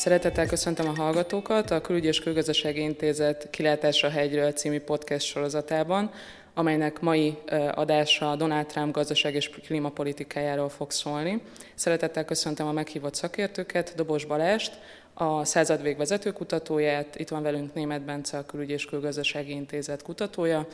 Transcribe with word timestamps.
Szeretettel 0.00 0.46
köszöntöm 0.46 0.88
a 0.88 0.94
hallgatókat 0.94 1.70
a 1.70 1.80
Külügy 1.80 2.04
és 2.04 2.20
Külgazdasági 2.20 2.80
Intézet 2.80 3.50
Kilátásra 3.50 4.08
hegyről 4.08 4.52
című 4.52 4.80
podcast 4.80 5.26
sorozatában, 5.26 6.10
amelynek 6.54 7.00
mai 7.00 7.38
adása 7.74 8.36
Donald 8.36 8.66
Trump 8.66 8.94
gazdaság 8.94 9.34
és 9.34 9.50
klímapolitikájáról 9.50 10.68
fog 10.68 10.90
szólni. 10.90 11.42
Szeretettel 11.74 12.24
köszöntöm 12.24 12.66
a 12.66 12.72
meghívott 12.72 13.14
szakértőket, 13.14 13.92
Dobos 13.96 14.24
Balást, 14.24 14.78
a 15.14 15.44
századvég 15.44 15.96
vezetőkutatóját, 15.96 17.18
itt 17.18 17.28
van 17.28 17.42
velünk 17.42 17.74
Német 17.74 18.02
Bence, 18.02 18.38
a 18.38 18.46
Külügy 18.46 18.70
és 18.70 18.84
Külgazdasági 18.84 19.52
Intézet 19.52 20.02
kutatója, 20.02 20.66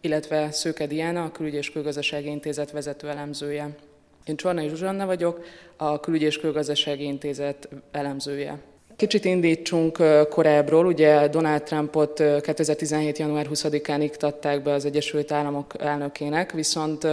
illetve 0.00 0.50
Szőke 0.50 0.86
Diana, 0.86 1.24
a 1.24 1.32
Külügy 1.32 1.54
és 1.54 1.72
Külgazdasági 1.72 2.28
Intézet 2.28 2.70
vezető 2.70 3.08
elemzője. 3.08 3.68
Én 4.24 4.36
Csornai 4.36 4.68
Zsuzsanna 4.68 5.06
vagyok, 5.06 5.44
a 5.76 6.00
Külügy 6.00 6.22
és 6.22 6.38
Külgazdasági 6.38 7.04
Intézet 7.04 7.68
elemzője. 7.90 8.70
Kicsit 8.96 9.24
indítsunk 9.24 9.98
korábbról, 10.28 10.86
ugye 10.86 11.28
Donald 11.28 11.62
Trumpot 11.62 12.22
2017. 12.40 13.18
január 13.18 13.46
20-án 13.52 13.98
iktatták 14.00 14.62
be 14.62 14.72
az 14.72 14.84
Egyesült 14.84 15.32
Államok 15.32 15.72
elnökének, 15.78 16.52
viszont 16.52 17.06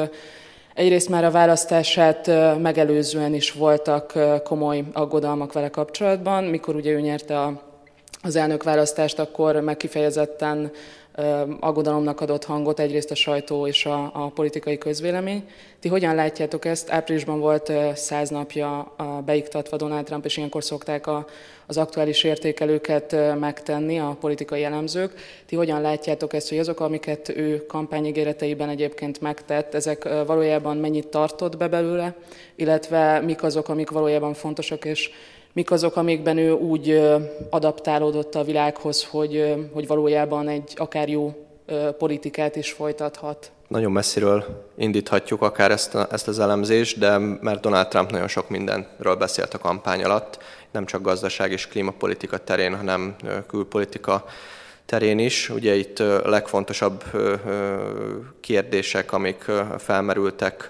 egyrészt 0.73 1.09
már 1.09 1.23
a 1.23 1.31
választását 1.31 2.27
megelőzően 2.61 3.33
is 3.33 3.51
voltak 3.51 4.13
komoly 4.43 4.83
aggodalmak 4.93 5.53
vele 5.53 5.69
kapcsolatban, 5.69 6.43
mikor 6.43 6.75
ugye 6.75 6.91
ő 6.91 6.99
nyerte 6.99 7.61
az 8.21 8.35
elnök 8.35 8.63
választást, 8.63 9.19
akkor 9.19 9.55
megkifejezetten 9.55 10.71
aggodalomnak 11.59 12.21
adott 12.21 12.45
hangot 12.45 12.79
egyrészt 12.79 13.11
a 13.11 13.15
sajtó 13.15 13.67
és 13.67 13.85
a, 13.85 14.11
a 14.13 14.31
politikai 14.35 14.77
közvélemény. 14.77 15.43
Ti 15.79 15.87
hogyan 15.87 16.15
látjátok 16.15 16.65
ezt? 16.65 16.89
Áprilisban 16.91 17.39
volt 17.39 17.71
száz 17.95 18.29
napja 18.29 18.95
beiktatva 19.25 19.77
Donald 19.77 20.05
Trump, 20.05 20.25
és 20.25 20.37
ilyenkor 20.37 20.63
szokták 20.63 21.07
a, 21.07 21.25
az 21.65 21.77
aktuális 21.77 22.23
értékelőket 22.23 23.15
megtenni 23.39 23.99
a 23.99 24.17
politikai 24.19 24.63
elemzők. 24.63 25.13
Ti 25.45 25.55
hogyan 25.55 25.81
látjátok 25.81 26.33
ezt, 26.33 26.49
hogy 26.49 26.59
azok, 26.59 26.79
amiket 26.79 27.29
ő 27.29 27.65
kampányigéreteiben 27.65 28.69
egyébként 28.69 29.21
megtett, 29.21 29.73
ezek 29.73 30.03
valójában 30.25 30.77
mennyit 30.77 31.07
tartott 31.07 31.57
be 31.57 31.67
belőle, 31.67 32.15
illetve 32.55 33.19
mik 33.19 33.43
azok, 33.43 33.69
amik 33.69 33.89
valójában 33.89 34.33
fontosak, 34.33 34.85
és 34.85 35.11
mik 35.59 35.71
azok, 35.71 35.95
amikben 35.95 36.37
ő 36.37 36.51
úgy 36.51 37.01
adaptálódott 37.49 38.35
a 38.35 38.43
világhoz, 38.43 39.03
hogy, 39.03 39.55
hogy 39.73 39.87
valójában 39.87 40.47
egy 40.47 40.73
akár 40.75 41.09
jó 41.09 41.33
politikát 41.97 42.55
is 42.55 42.71
folytathat. 42.71 43.51
Nagyon 43.67 43.91
messziről 43.91 44.65
indíthatjuk 44.77 45.41
akár 45.41 45.71
ezt, 45.71 45.95
a, 45.95 46.07
ezt 46.11 46.27
az 46.27 46.39
elemzést, 46.39 46.99
de 46.99 47.17
mert 47.17 47.61
Donald 47.61 47.87
Trump 47.87 48.11
nagyon 48.11 48.27
sok 48.27 48.49
mindenről 48.49 49.15
beszélt 49.15 49.53
a 49.53 49.57
kampány 49.57 50.03
alatt, 50.03 50.37
nem 50.71 50.85
csak 50.85 51.01
gazdaság 51.01 51.51
és 51.51 51.67
klímapolitika 51.67 52.37
terén, 52.37 52.75
hanem 52.75 53.15
külpolitika 53.47 54.25
terén 54.85 55.19
is. 55.19 55.49
Ugye 55.49 55.75
itt 55.75 55.99
legfontosabb 56.23 57.03
kérdések, 58.39 59.13
amik 59.13 59.51
felmerültek 59.77 60.69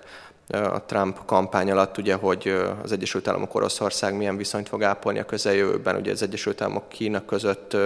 a 0.50 0.84
Trump 0.86 1.26
kampány 1.26 1.72
alatt, 1.72 1.98
ugye, 1.98 2.16
hogy 2.16 2.62
az 2.84 2.92
Egyesült 2.92 3.28
Államok 3.28 3.56
Oroszország 3.56 4.16
milyen 4.16 4.38
viszonyt 4.38 4.70
fog 4.70 4.84
ápolni 4.84 5.20
a 5.20 5.26
közeljövőben, 5.26 5.96
ugye 5.96 6.12
az 6.12 6.22
Egyesült 6.22 6.62
Államok 6.62 6.90
Kína 6.90 7.26
között 7.26 7.78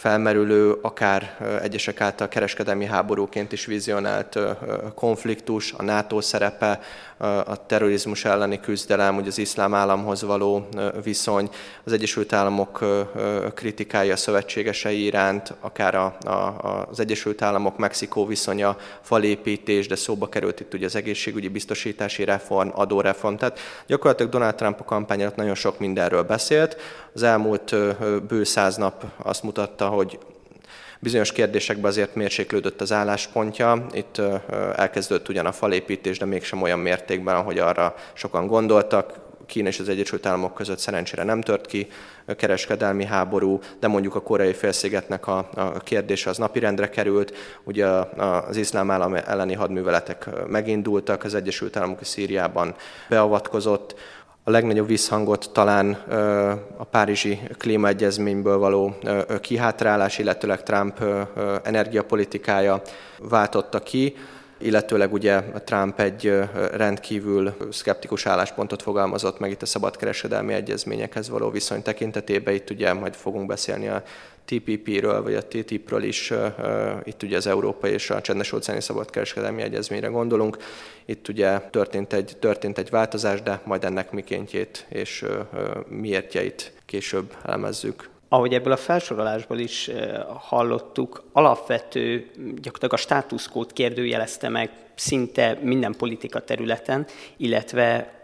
felmerülő, 0.00 0.78
akár 0.82 1.36
egyesek 1.62 2.00
által 2.00 2.28
kereskedelmi 2.28 2.84
háborúként 2.84 3.52
is 3.52 3.66
vizionált 3.66 4.38
konfliktus, 4.94 5.74
a 5.76 5.82
NATO 5.82 6.20
szerepe, 6.20 6.80
a 7.46 7.66
terrorizmus 7.66 8.24
elleni 8.24 8.60
küzdelem, 8.60 9.16
ugye 9.16 9.28
az 9.28 9.38
iszlám 9.38 9.74
államhoz 9.74 10.22
való 10.22 10.68
viszony, 11.02 11.50
az 11.84 11.92
Egyesült 11.92 12.32
Államok 12.32 12.84
kritikája 13.54 14.12
a 14.12 14.16
szövetségesei 14.16 15.04
iránt, 15.04 15.54
akár 15.60 15.94
a, 15.94 16.16
a, 16.20 16.86
az 16.90 17.00
Egyesült 17.00 17.42
Államok 17.42 17.78
Mexikó 17.78 18.26
viszonya, 18.26 18.76
falépítés, 19.00 19.86
de 19.86 19.96
szóba 19.96 20.28
került 20.28 20.60
itt 20.60 20.74
ugye 20.74 20.86
az 20.86 20.96
egészségügyi 20.96 21.48
biztosítási 21.48 22.24
reform, 22.24 22.68
adóreform. 22.72 23.34
Tehát 23.34 23.58
gyakorlatilag 23.86 24.32
Donald 24.32 24.54
Trump 24.54 24.80
a 24.80 24.84
kampány 24.84 25.20
alatt 25.20 25.36
nagyon 25.36 25.54
sok 25.54 25.78
mindenről 25.78 26.22
beszélt. 26.22 26.76
Az 27.14 27.22
elmúlt 27.22 27.74
bő 28.28 28.44
száz 28.44 28.76
nap 28.76 29.04
azt 29.16 29.42
mutatta, 29.42 29.89
hogy 29.90 30.18
Bizonyos 31.02 31.32
kérdésekben 31.32 31.90
azért 31.90 32.14
mérséklődött 32.14 32.80
az 32.80 32.92
álláspontja. 32.92 33.86
Itt 33.92 34.20
elkezdődött 34.76 35.28
ugyan 35.28 35.46
a 35.46 35.52
falépítés, 35.52 36.18
de 36.18 36.24
mégsem 36.24 36.62
olyan 36.62 36.78
mértékben, 36.78 37.34
ahogy 37.34 37.58
arra 37.58 37.94
sokan 38.12 38.46
gondoltak. 38.46 39.28
Kína 39.46 39.68
és 39.68 39.78
az 39.78 39.88
Egyesült 39.88 40.26
Államok 40.26 40.54
között 40.54 40.78
szerencsére 40.78 41.24
nem 41.24 41.40
tört 41.40 41.66
ki 41.66 41.88
kereskedelmi 42.36 43.04
háború, 43.04 43.60
de 43.80 43.88
mondjuk 43.88 44.14
a 44.14 44.22
koreai 44.22 44.52
félszigetnek 44.52 45.26
a, 45.26 45.48
a 45.54 45.78
kérdése 45.78 46.30
az 46.30 46.38
napirendre 46.38 46.88
került. 46.88 47.36
Ugye 47.64 47.86
az 48.46 48.56
iszlám 48.56 48.90
állam 48.90 49.14
elleni 49.14 49.54
hadműveletek 49.54 50.28
megindultak, 50.48 51.24
az 51.24 51.34
Egyesült 51.34 51.76
Államok 51.76 52.04
Szíriában 52.04 52.74
beavatkozott, 53.08 53.94
a 54.50 54.52
legnagyobb 54.52 54.86
visszhangot 54.86 55.50
talán 55.52 55.92
a 56.76 56.84
Párizsi 56.84 57.40
klímaegyezményből 57.58 58.58
való 58.58 58.96
kihátrálás, 59.40 60.18
illetőleg 60.18 60.62
Trump 60.62 61.04
energiapolitikája 61.62 62.82
váltotta 63.18 63.78
ki, 63.78 64.16
illetőleg 64.58 65.12
ugye 65.12 65.40
Trump 65.40 66.00
egy 66.00 66.40
rendkívül 66.72 67.54
szkeptikus 67.70 68.26
álláspontot 68.26 68.82
fogalmazott 68.82 69.38
meg 69.38 69.50
itt 69.50 69.62
a 69.62 69.66
szabadkereskedelmi 69.66 70.52
egyezményekhez 70.52 71.28
való 71.28 71.50
viszony 71.50 71.82
tekintetében. 71.82 72.54
Itt 72.54 72.70
ugye 72.70 72.92
majd 72.92 73.14
fogunk 73.14 73.46
beszélni 73.46 73.88
a 73.88 74.02
TPP-ről, 74.50 75.22
vagy 75.22 75.34
a 75.34 75.42
TTIP-ről 75.42 76.02
is, 76.02 76.32
itt 77.04 77.22
ugye 77.22 77.36
az 77.36 77.46
Európai 77.46 77.92
és 77.92 78.10
a 78.10 78.20
Csendes 78.20 78.52
óceáni 78.52 78.80
szabadkereskedelmi 78.80 79.62
egyezményre 79.62 80.06
gondolunk. 80.06 80.56
Itt 81.04 81.28
ugye 81.28 81.58
történt 81.58 82.12
egy, 82.12 82.36
történt 82.38 82.78
egy 82.78 82.90
változás, 82.90 83.42
de 83.42 83.60
majd 83.64 83.84
ennek 83.84 84.10
mikéntjét 84.10 84.86
és 84.88 85.24
miértjeit 85.88 86.72
később 86.86 87.36
elemezzük. 87.44 88.08
Ahogy 88.28 88.54
ebből 88.54 88.72
a 88.72 88.76
felsorolásból 88.76 89.58
is 89.58 89.90
hallottuk, 90.28 91.22
alapvető, 91.32 92.30
gyakorlatilag 92.36 92.92
a 92.92 92.96
státuszkót 92.96 93.72
kérdőjelezte 93.72 94.48
meg 94.48 94.70
szinte 94.94 95.58
minden 95.62 95.94
politika 95.96 96.40
területen, 96.40 97.06
illetve 97.36 98.19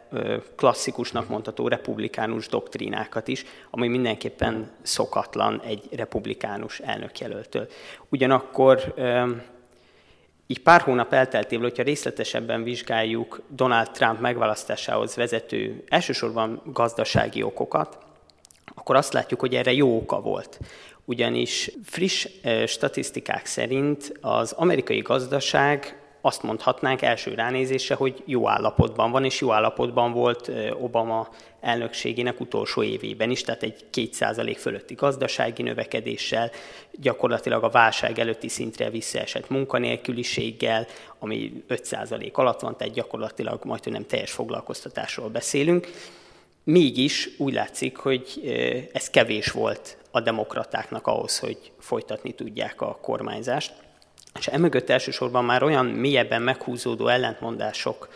klasszikusnak 0.56 1.28
mondható 1.28 1.68
republikánus 1.68 2.48
doktrínákat 2.48 3.28
is, 3.28 3.44
ami 3.70 3.88
mindenképpen 3.88 4.70
szokatlan 4.82 5.62
egy 5.64 5.88
republikánus 5.96 6.78
elnökjelöltől. 6.80 7.68
Ugyanakkor 8.08 8.94
így 10.46 10.62
pár 10.62 10.80
hónap 10.80 11.12
elteltével, 11.12 11.68
hogyha 11.68 11.82
részletesebben 11.82 12.62
vizsgáljuk 12.62 13.40
Donald 13.48 13.90
Trump 13.90 14.20
megválasztásához 14.20 15.14
vezető 15.14 15.84
elsősorban 15.88 16.62
gazdasági 16.64 17.42
okokat, 17.42 17.98
akkor 18.74 18.96
azt 18.96 19.12
látjuk, 19.12 19.40
hogy 19.40 19.54
erre 19.54 19.72
jó 19.72 19.96
oka 19.96 20.20
volt. 20.20 20.58
Ugyanis 21.04 21.70
friss 21.84 22.26
statisztikák 22.66 23.46
szerint 23.46 24.18
az 24.20 24.52
amerikai 24.52 24.98
gazdaság 24.98 26.00
azt 26.26 26.42
mondhatnánk 26.42 27.02
első 27.02 27.34
ránézésre, 27.34 27.94
hogy 27.94 28.22
jó 28.24 28.48
állapotban 28.48 29.10
van, 29.10 29.24
és 29.24 29.40
jó 29.40 29.52
állapotban 29.52 30.12
volt 30.12 30.50
Obama 30.80 31.28
elnökségének 31.60 32.40
utolsó 32.40 32.82
évében 32.82 33.30
is, 33.30 33.40
tehát 33.40 33.62
egy 33.62 33.84
2% 33.92 34.56
fölötti 34.58 34.94
gazdasági 34.94 35.62
növekedéssel, 35.62 36.50
gyakorlatilag 36.92 37.64
a 37.64 37.68
válság 37.68 38.18
előtti 38.18 38.48
szintre 38.48 38.90
visszaesett 38.90 39.48
munkanélküliséggel, 39.48 40.86
ami 41.18 41.64
5% 41.68 42.32
alatt 42.32 42.60
van, 42.60 42.76
tehát 42.76 42.94
gyakorlatilag 42.94 43.64
majd 43.64 43.90
nem 43.90 44.06
teljes 44.06 44.30
foglalkoztatásról 44.30 45.28
beszélünk. 45.28 45.88
Mégis 46.64 47.28
úgy 47.38 47.52
látszik, 47.52 47.96
hogy 47.96 48.40
ez 48.92 49.10
kevés 49.10 49.50
volt 49.50 49.98
a 50.10 50.20
demokratáknak 50.20 51.06
ahhoz, 51.06 51.38
hogy 51.38 51.72
folytatni 51.78 52.32
tudják 52.32 52.80
a 52.80 52.98
kormányzást. 53.02 53.85
És 54.38 54.46
emögött 54.46 54.90
elsősorban 54.90 55.44
már 55.44 55.62
olyan 55.62 55.86
mélyebben 55.86 56.42
meghúzódó 56.42 57.08
ellentmondások 57.08 58.08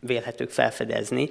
vélhetők 0.00 0.50
felfedezni, 0.50 1.30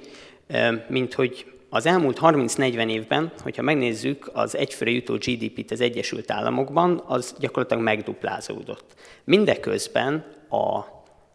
mint 0.88 1.14
hogy 1.14 1.52
az 1.68 1.86
elmúlt 1.86 2.18
30-40 2.20 2.90
évben, 2.90 3.32
hogyha 3.42 3.62
megnézzük 3.62 4.30
az 4.32 4.56
egyfőre 4.56 4.90
jutó 4.90 5.14
GDP-t 5.14 5.70
az 5.70 5.80
Egyesült 5.80 6.30
Államokban, 6.30 7.02
az 7.06 7.34
gyakorlatilag 7.38 7.82
megduplázódott. 7.82 8.94
Mindeközben, 9.24 10.24
a, 10.48 10.78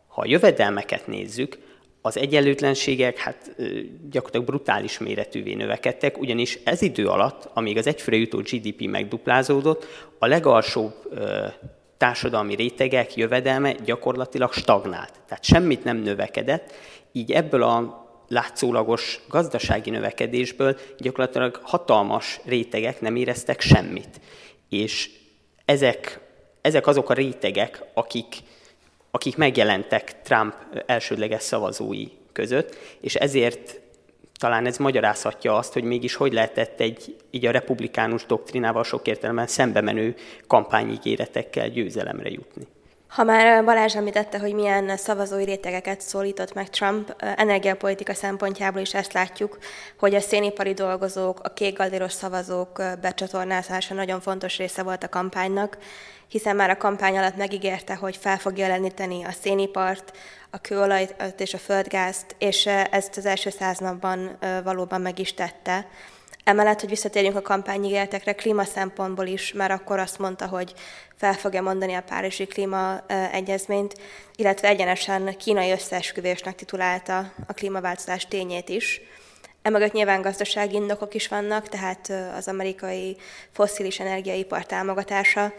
ha 0.08 0.22
a 0.22 0.26
jövedelmeket 0.26 1.08
nézzük, 1.08 1.58
az 2.02 2.18
egyenlőtlenségek 2.18 3.18
hát 3.18 3.56
gyakorlatilag 4.10 4.46
brutális 4.46 4.98
méretűvé 4.98 5.54
növekedtek, 5.54 6.18
ugyanis 6.18 6.60
ez 6.64 6.82
idő 6.82 7.08
alatt, 7.08 7.50
amíg 7.54 7.78
az 7.78 7.88
egyfőre 7.88 8.18
jutó 8.18 8.40
GDP 8.40 8.82
megduplázódott, 8.82 9.86
a 10.20 10.28
legalsóbb 10.28 10.94
társadalmi 12.00 12.56
rétegek 12.56 13.16
jövedelme 13.16 13.72
gyakorlatilag 13.72 14.54
stagnált. 14.54 15.14
Tehát 15.28 15.44
semmit 15.44 15.84
nem 15.84 15.98
növekedett, 15.98 16.74
így 17.12 17.32
ebből 17.32 17.64
a 17.64 18.08
látszólagos 18.28 19.20
gazdasági 19.28 19.90
növekedésből 19.90 20.78
gyakorlatilag 20.98 21.60
hatalmas 21.64 22.40
rétegek 22.46 23.02
nem 23.02 23.16
éreztek 23.16 23.62
semmit. 23.62 24.22
És 24.70 25.10
ezek, 25.66 26.20
ezek 26.62 26.88
azok 26.88 27.10
a 27.10 27.14
rétegek, 27.14 27.84
akik, 27.94 28.36
akik 29.12 29.38
megjelentek 29.38 30.22
Trump 30.22 30.56
elsődleges 30.86 31.44
szavazói 31.44 32.08
között, 32.34 32.76
és 33.02 33.16
ezért 33.16 33.80
talán 34.40 34.66
ez 34.66 34.78
magyarázhatja 34.78 35.58
azt, 35.58 35.74
hogy 35.74 35.84
mégis 35.84 36.16
hogy 36.16 36.34
lehetett 36.34 36.80
egy 36.80 37.16
így 37.32 37.46
a 37.46 37.52
republikánus 37.52 38.26
doktrinával 38.26 38.84
sok 38.84 39.08
értelemben 39.08 39.48
szembe 39.48 39.82
menő 39.82 40.16
kampányígéretekkel 40.48 41.70
győzelemre 41.70 42.30
jutni. 42.30 42.68
Ha 43.10 43.24
már 43.24 43.66
Balázs 43.66 43.96
említette, 43.96 44.40
hogy 44.40 44.54
milyen 44.54 44.98
szavazói 44.98 45.44
rétegeket 45.44 46.02
szólított 46.02 46.54
meg 46.54 46.70
Trump, 46.70 47.16
energiapolitika 47.36 48.14
szempontjából 48.14 48.82
is 48.82 48.94
ezt 48.94 49.14
látjuk, 49.14 49.58
hogy 50.00 50.16
a 50.16 50.20
szénipari 50.20 50.74
dolgozók, 50.74 51.40
a 51.44 51.54
kékgaldéros 51.54 52.12
szavazók 52.12 52.84
becsatornázása 53.02 53.94
nagyon 53.94 54.22
fontos 54.22 54.58
része 54.58 54.84
volt 54.84 55.04
a 55.04 55.10
kampánynak, 55.10 55.78
hiszen 56.28 56.56
már 56.56 56.70
a 56.70 56.78
kampány 56.78 57.18
alatt 57.18 57.36
megígérte, 57.36 57.96
hogy 57.96 58.18
fel 58.18 58.38
fogja 58.38 58.66
jeleníteni 58.66 59.24
a 59.24 59.32
szénipart, 59.42 60.18
a 60.50 60.58
kőolajt 60.58 61.16
és 61.38 61.54
a 61.54 61.58
földgázt, 61.58 62.36
és 62.38 62.66
ezt 62.92 63.18
az 63.18 63.26
első 63.26 63.50
száz 63.50 63.78
napban 63.78 64.38
valóban 64.64 65.02
meg 65.02 65.20
is 65.20 65.34
tette. 65.34 65.88
Emellett, 66.44 66.80
hogy 66.80 66.90
visszatérjünk 66.90 67.36
a 67.36 67.42
kampányigéletekre, 67.42 68.34
klíma 68.34 68.64
szempontból 68.64 69.26
is, 69.26 69.54
már 69.54 69.72
akkor 69.72 70.00
azt 70.00 70.20
mondta, 70.20 70.48
hogy 70.48 70.74
fel 71.16 71.34
fogja 71.34 71.62
mondani 71.62 71.94
a 71.94 72.02
Párizsi 72.02 72.46
Klíma 72.46 73.04
Egyezményt, 73.32 73.96
illetve 74.36 74.68
egyenesen 74.68 75.38
kínai 75.38 75.72
összeesküvésnek 75.72 76.56
titulálta 76.56 77.32
a 77.48 77.54
klímaváltozás 77.54 78.28
tényét 78.28 78.70
is. 78.70 79.02
Emögött 79.62 79.92
nyilván 79.92 80.22
gazdasági 80.22 80.76
indokok 80.76 81.14
is 81.14 81.28
vannak, 81.28 81.68
tehát 81.68 82.12
az 82.36 82.48
amerikai 82.48 83.18
fosszilis 83.52 84.00
energiaipar 84.00 84.66
támogatása, 84.66 85.54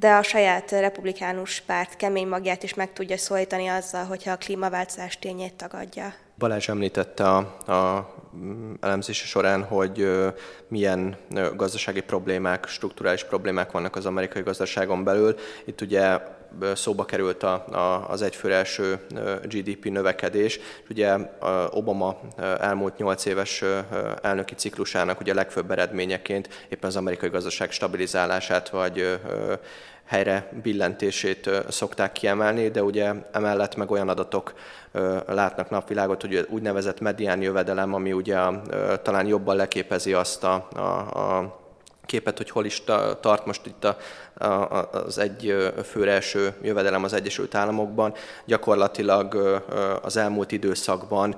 de 0.00 0.12
a 0.12 0.22
saját 0.22 0.70
republikánus 0.70 1.60
párt 1.60 1.96
kemény 1.96 2.26
magját 2.26 2.62
is 2.62 2.74
meg 2.74 2.92
tudja 2.92 3.16
szólítani 3.16 3.66
azzal, 3.66 4.04
hogyha 4.04 4.30
a 4.32 4.36
klímaváltozás 4.36 5.18
tényét 5.18 5.54
tagadja. 5.54 6.14
Balázs 6.38 6.68
említette 6.68 7.28
a, 7.28 7.36
a 7.72 8.14
elemzése 8.80 9.24
során, 9.24 9.64
hogy 9.64 10.10
milyen 10.68 11.16
gazdasági 11.56 12.00
problémák, 12.00 12.66
strukturális 12.66 13.24
problémák 13.24 13.70
vannak 13.70 13.96
az 13.96 14.06
amerikai 14.06 14.42
gazdaságon 14.42 15.04
belül. 15.04 15.36
Itt 15.64 15.80
ugye 15.80 16.18
szóba 16.74 17.04
került 17.04 17.42
a, 17.42 17.66
a, 17.66 18.10
az 18.10 18.22
egyfőre 18.22 18.54
első 18.54 18.98
GDP 19.42 19.84
növekedés. 19.84 20.60
Ugye 20.90 21.16
Obama 21.70 22.20
elmúlt 22.60 22.98
nyolc 22.98 23.24
éves 23.24 23.64
elnöki 24.22 24.54
ciklusának 24.54 25.20
ugye 25.20 25.34
legfőbb 25.34 25.70
eredményeként 25.70 26.66
éppen 26.68 26.88
az 26.88 26.96
amerikai 26.96 27.28
gazdaság 27.28 27.70
stabilizálását 27.70 28.68
vagy 28.68 29.20
helyre 30.10 30.48
billentését 30.62 31.50
szokták 31.68 32.12
kiemelni, 32.12 32.68
de 32.68 32.82
ugye 32.82 33.12
emellett 33.32 33.76
meg 33.76 33.90
olyan 33.90 34.08
adatok 34.08 34.54
látnak 35.26 35.70
napvilágot, 35.70 36.20
hogy 36.20 36.46
úgynevezett 36.48 37.00
medián 37.00 37.42
jövedelem, 37.42 37.94
ami 37.94 38.12
ugye 38.12 38.36
talán 39.02 39.26
jobban 39.26 39.56
leképezi 39.56 40.12
azt 40.12 40.44
a, 40.44 40.68
a, 40.74 40.80
a 41.18 41.58
képet, 42.06 42.36
hogy 42.36 42.50
hol 42.50 42.64
is 42.64 42.82
tart 43.20 43.46
most 43.46 43.66
itt 43.66 43.84
a, 43.84 43.96
az 44.90 45.18
egy 45.18 45.72
főre 45.84 46.12
első 46.12 46.52
jövedelem 46.62 47.04
az 47.04 47.12
Egyesült 47.12 47.54
Államokban. 47.54 48.14
Gyakorlatilag 48.44 49.34
az 50.02 50.16
elmúlt 50.16 50.52
időszakban 50.52 51.36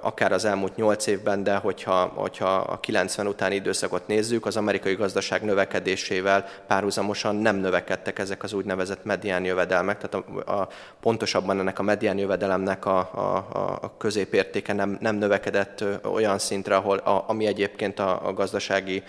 akár 0.00 0.32
az 0.32 0.44
elmúlt 0.44 0.76
8 0.76 1.06
évben, 1.06 1.42
de 1.42 1.56
hogyha, 1.56 2.12
hogyha 2.14 2.54
a 2.54 2.80
90 2.80 3.26
utáni 3.26 3.54
időszakot 3.54 4.06
nézzük, 4.06 4.46
az 4.46 4.56
amerikai 4.56 4.94
gazdaság 4.94 5.42
növekedésével 5.42 6.46
párhuzamosan 6.66 7.36
nem 7.36 7.56
növekedtek 7.56 8.18
ezek 8.18 8.42
az 8.42 8.52
úgynevezett 8.52 9.04
medián 9.04 9.44
jövedelmek, 9.44 9.98
tehát 9.98 10.26
a, 10.46 10.52
a, 10.60 10.68
pontosabban 11.00 11.58
ennek 11.58 11.78
a 11.78 11.82
medián 11.82 12.18
jövedelemnek 12.18 12.86
a, 12.86 12.98
a, 12.98 13.46
a 13.80 13.96
középértéke 13.98 14.72
nem, 14.72 14.96
nem 15.00 15.16
növekedett 15.16 15.84
olyan 16.12 16.38
szintre, 16.38 16.76
ahol, 16.76 16.96
a, 16.96 17.24
ami 17.26 17.46
egyébként 17.46 17.98
a, 17.98 18.26
a 18.26 18.32
gazdasági 18.32 19.02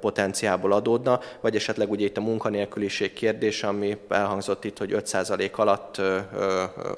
potenciából 0.00 0.72
adódna, 0.72 1.20
vagy 1.40 1.56
esetleg 1.56 1.85
ugye 1.90 2.04
itt 2.04 2.16
a 2.16 2.20
munkanélküliség 2.20 3.12
kérdése, 3.12 3.66
ami 3.66 3.96
elhangzott 4.08 4.64
itt, 4.64 4.78
hogy 4.78 4.92
5% 4.92 5.52
alatt 5.52 6.00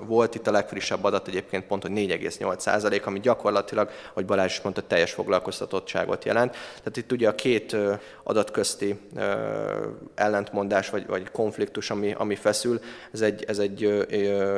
volt, 0.06 0.35
itt 0.35 0.46
a 0.46 0.50
legfrissebb 0.50 1.05
adat 1.05 1.29
egyébként 1.29 1.64
pont, 1.64 1.82
hogy 1.82 1.90
4,8%, 1.90 3.05
ami 3.05 3.20
gyakorlatilag, 3.20 3.90
ahogy 4.11 4.25
Balázs 4.25 4.52
is 4.52 4.61
mondta, 4.61 4.82
teljes 4.82 5.12
foglalkoztatottságot 5.12 6.25
jelent. 6.25 6.50
Tehát 6.50 6.96
itt 6.96 7.12
ugye 7.12 7.29
a 7.29 7.35
két 7.35 7.76
adatközti 8.23 9.00
ellentmondás 10.14 10.91
vagy, 10.91 11.06
vagy 11.06 11.31
konfliktus, 11.31 11.91
ami, 11.91 12.14
ami 12.19 12.34
feszül, 12.34 12.81
ez 13.12 13.20
egy, 13.20 13.44
ez 13.46 13.58
egy 13.58 14.06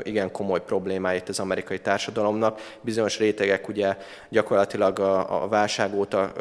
igen 0.03 0.33
komoly 0.33 0.62
problémája 0.65 1.19
itt 1.19 1.29
az 1.29 1.41
amerikai 1.41 1.79
társadalomnak. 1.79 2.61
Bizonyos 2.81 3.19
rétegek 3.19 3.69
ugye 3.69 3.97
gyakorlatilag 4.29 4.99
a, 4.99 5.43
a 5.43 5.49
válság 5.49 5.94
óta 5.94 6.33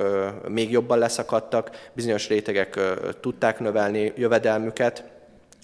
még 0.47 0.71
jobban 0.71 0.97
leszakadtak, 0.97 1.89
bizonyos 1.93 2.27
rétegek 2.27 2.79
tudták 3.19 3.59
növelni 3.59 3.77
jövedelmüket, 4.15 5.03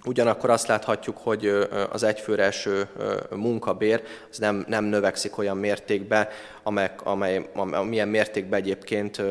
Ugyanakkor 0.07 0.50
azt 0.50 0.67
láthatjuk, 0.67 1.17
hogy 1.17 1.67
az 1.91 2.03
egyfőre 2.03 2.44
eső 2.44 2.88
munkabér 3.35 4.03
az 4.31 4.38
nem, 4.38 4.65
nem 4.67 4.83
növekszik 4.83 5.38
olyan 5.38 5.57
mértékben, 5.57 6.27
amely, 6.67 6.91
amely, 7.03 7.50
milyen 7.83 8.07
mértékben 8.07 8.59
egyébként 8.59 9.21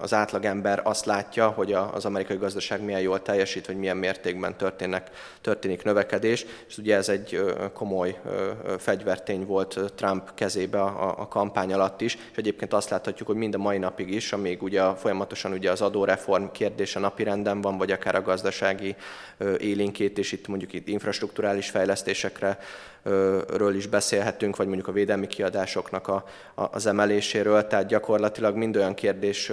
az 0.00 0.14
átlagember 0.14 0.80
azt 0.84 1.04
látja, 1.04 1.48
hogy 1.48 1.72
az 1.72 2.04
amerikai 2.04 2.36
gazdaság 2.36 2.82
milyen 2.82 3.00
jól 3.00 3.22
teljesít, 3.22 3.66
vagy 3.66 3.76
milyen 3.76 3.96
mértékben 3.96 4.56
történnek, 4.56 5.10
történik 5.40 5.82
növekedés. 5.82 6.46
És 6.68 6.78
ugye 6.78 6.96
ez 6.96 7.08
egy 7.08 7.44
komoly 7.72 8.20
fegyvertény 8.78 9.46
volt 9.46 9.92
Trump 9.94 10.34
kezébe 10.34 10.80
a, 10.80 11.20
a 11.20 11.28
kampány 11.28 11.72
alatt 11.72 12.00
is, 12.00 12.14
és 12.14 12.36
egyébként 12.36 12.72
azt 12.72 12.90
láthatjuk, 12.90 13.28
hogy 13.28 13.36
mind 13.36 13.54
a 13.54 13.58
mai 13.58 13.78
napig 13.78 14.10
is, 14.10 14.32
amíg 14.32 14.62
ugye 14.62 14.94
folyamatosan 14.94 15.52
ugye 15.52 15.70
az 15.70 15.80
adóreform 15.80 16.44
kérdése 16.52 16.98
napirenden 16.98 17.60
van, 17.60 17.78
vagy 17.78 17.90
akár 17.90 18.14
a 18.14 18.22
gazdasági 18.22 18.96
élénkét, 19.58 20.18
itt 20.18 20.48
mondjuk 20.48 20.72
itt 20.72 20.88
infrastruktúrális 20.88 21.70
fejlesztésekre 21.70 22.58
ről 23.56 23.74
is 23.74 23.86
beszélhetünk, 23.86 24.56
vagy 24.56 24.66
mondjuk 24.66 24.88
a 24.88 24.92
védelmi 24.92 25.26
kiadásoknak 25.26 26.08
a, 26.08 26.24
a, 26.54 26.64
az 26.72 26.86
emeléséről, 26.86 27.66
tehát 27.66 27.86
gyakorlatilag 27.86 28.56
mind 28.56 28.76
olyan 28.76 28.94
kérdés 28.94 29.52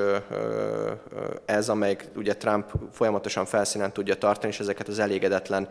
ez, 1.45 1.69
amelyik 1.69 2.07
ugye 2.15 2.35
Trump 2.35 2.71
folyamatosan 2.91 3.45
felszínen 3.45 3.93
tudja 3.93 4.15
tartani, 4.15 4.51
és 4.51 4.59
ezeket 4.59 4.87
az 4.87 4.99
elégedetlen 4.99 5.67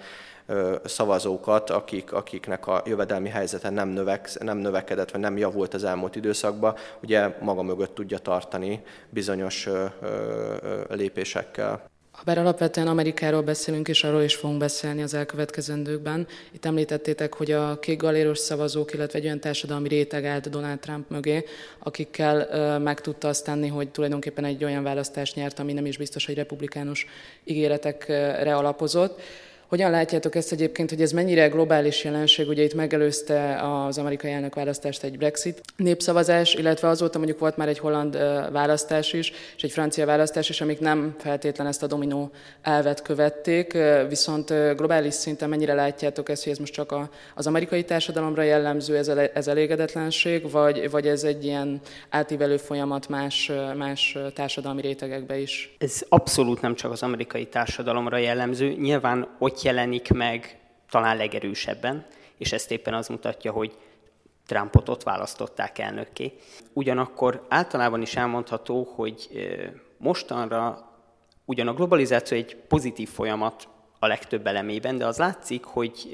szavazókat, 0.85 1.71
akik, 1.71 2.13
akiknek 2.13 2.67
a 2.67 2.83
jövedelmi 2.87 3.29
helyzete 3.29 3.71
nem, 3.71 3.89
növek, 3.89 4.31
nem 4.41 4.59
növekedett, 4.59 5.11
vagy 5.11 5.21
nem 5.21 5.37
javult 5.37 5.75
az 5.75 5.85
elmúlt 5.85 6.17
időszakban, 6.17 6.75
ugye 7.03 7.37
maga 7.41 7.63
mögött 7.63 7.95
tudja 7.95 8.19
tartani 8.19 8.83
bizonyos 9.11 9.69
lépésekkel. 10.89 11.93
Bár 12.23 12.39
alapvetően 12.39 12.87
Amerikáról 12.89 13.43
beszélünk, 13.43 13.89
és 13.89 14.05
arról 14.05 14.23
is 14.23 14.35
fogunk 14.35 14.59
beszélni 14.59 15.03
az 15.03 15.15
elkövetkezendőkben. 15.15 16.27
Itt 16.53 16.65
említettétek, 16.65 17.35
hogy 17.35 17.51
a 17.51 17.79
kék 17.79 17.99
galéros 17.99 18.39
szavazók, 18.39 18.93
illetve 18.93 19.19
egy 19.19 19.25
olyan 19.25 19.41
társadalmi 19.41 19.89
réteg 19.89 20.25
állt 20.25 20.51
Donald 20.51 20.79
Trump 20.79 21.11
mögé, 21.11 21.45
akikkel 21.79 22.79
meg 22.79 23.01
tudta 23.01 23.29
azt 23.29 23.45
tenni, 23.45 23.69
hogy 23.69 23.89
tulajdonképpen 23.89 24.45
egy 24.45 24.65
olyan 24.65 24.83
választást 24.83 25.35
nyert, 25.35 25.59
ami 25.59 25.73
nem 25.73 25.87
is 25.87 25.97
biztos, 25.97 26.27
hogy 26.27 26.35
republikánus 26.35 27.07
ígéretekre 27.45 28.57
alapozott. 28.57 29.21
Hogyan 29.69 29.91
látjátok 29.91 30.35
ezt 30.35 30.53
egyébként, 30.53 30.91
hogy 30.91 31.03
ez 31.03 31.13
mennyire 31.13 31.49
globális 31.49 32.05
jelenség? 32.05 32.49
Ugye 32.49 32.63
itt 32.63 32.75
megelőzte 32.75 33.61
az 33.63 33.99
amerikai 33.99 34.31
elnökválasztást 34.31 35.03
egy 35.03 35.19
Brexit 35.19 35.61
népszavazás, 35.77 36.55
illetve 36.55 36.89
azóta 36.89 37.19
mondjuk 37.19 37.39
volt 37.39 37.57
már 37.57 37.69
egy 37.69 37.79
holland 37.79 38.19
választás 38.53 39.13
is, 39.13 39.33
és 39.57 39.63
egy 39.63 39.71
francia 39.71 40.07
választás 40.07 40.49
is, 40.49 40.61
amik 40.61 40.81
nem 40.81 41.15
feltétlen 41.19 41.67
ezt 41.67 41.83
a 41.83 41.87
dominó 41.87 42.31
elvet 42.63 43.03
követték, 43.03 43.79
viszont 44.09 44.49
globális 44.77 45.15
szinten 45.15 45.49
mennyire 45.49 45.75
látjátok 45.75 46.29
ezt, 46.29 46.43
hogy 46.43 46.53
ez 46.53 46.59
most 46.59 46.73
csak 46.73 46.95
az 47.35 47.47
amerikai 47.47 47.85
társadalomra 47.85 48.43
jellemző 48.43 48.97
ez, 48.97 49.09
ez 49.09 49.49
elégedetlenség, 49.49 50.51
vagy, 50.51 50.91
vagy 50.91 51.07
ez 51.07 51.25
egy 51.25 51.45
ilyen 51.45 51.81
átívelő 52.11 52.57
folyamat 52.57 53.09
más, 53.09 53.53
más 53.77 54.19
társadalmi 54.35 54.81
rétegekbe 54.81 55.39
is? 55.39 55.77
Ez 55.79 56.03
abszolút 56.09 56.61
nem 56.61 56.75
csak 56.75 56.93
az 56.93 57.03
amerikai 57.03 57.47
társadalomra 57.47 58.17
jellemző. 58.17 58.75
Nyilván 58.79 59.29
ott 59.55 59.63
jelenik 59.63 60.11
meg 60.11 60.59
talán 60.91 61.17
legerősebben, 61.17 62.07
és 62.39 62.53
ezt 62.53 62.71
éppen 62.71 62.95
az 62.95 63.09
mutatja, 63.09 63.53
hogy 63.53 63.77
Trumpot 64.47 64.89
ott 64.89 65.03
választották 65.03 65.79
elnökké. 65.79 66.33
Ugyanakkor 66.73 67.47
általában 67.49 68.03
is 68.03 68.17
elmondható, 68.17 68.93
hogy 68.95 69.29
mostanra 69.97 70.91
ugyan 71.45 71.69
a 71.69 71.75
globalizáció 71.75 72.37
egy 72.37 72.57
pozitív 72.57 73.09
folyamat 73.09 73.69
a 73.99 74.07
legtöbb 74.07 74.47
elemében, 74.47 74.99
de 74.99 75.07
az 75.07 75.19
látszik, 75.19 75.65
hogy 75.65 76.09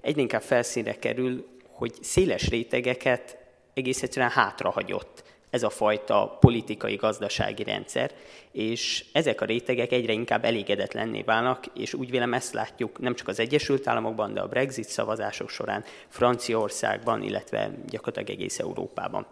egyre 0.00 0.20
inkább 0.20 0.42
felszínre 0.42 0.94
kerül, 0.94 1.46
hogy 1.70 1.94
széles 2.00 2.48
rétegeket 2.48 3.36
egész 3.74 4.02
egyszerűen 4.02 4.30
hátrahagyott 4.30 5.27
ez 5.50 5.62
a 5.62 5.70
fajta 5.70 6.36
politikai-gazdasági 6.40 7.62
rendszer, 7.62 8.12
és 8.52 9.04
ezek 9.12 9.40
a 9.40 9.44
rétegek 9.44 9.92
egyre 9.92 10.12
inkább 10.12 10.44
elégedetlenné 10.44 11.22
válnak, 11.22 11.64
és 11.66 11.94
úgy 11.94 12.10
vélem 12.10 12.34
ezt 12.34 12.52
látjuk 12.52 12.98
nem 12.98 13.14
csak 13.14 13.28
az 13.28 13.40
Egyesült 13.40 13.86
Államokban, 13.86 14.34
de 14.34 14.40
a 14.40 14.48
Brexit 14.48 14.88
szavazások 14.88 15.50
során 15.50 15.84
Franciaországban, 16.08 17.22
illetve 17.22 17.70
gyakorlatilag 17.88 18.40
egész 18.40 18.58
Európában. 18.58 19.26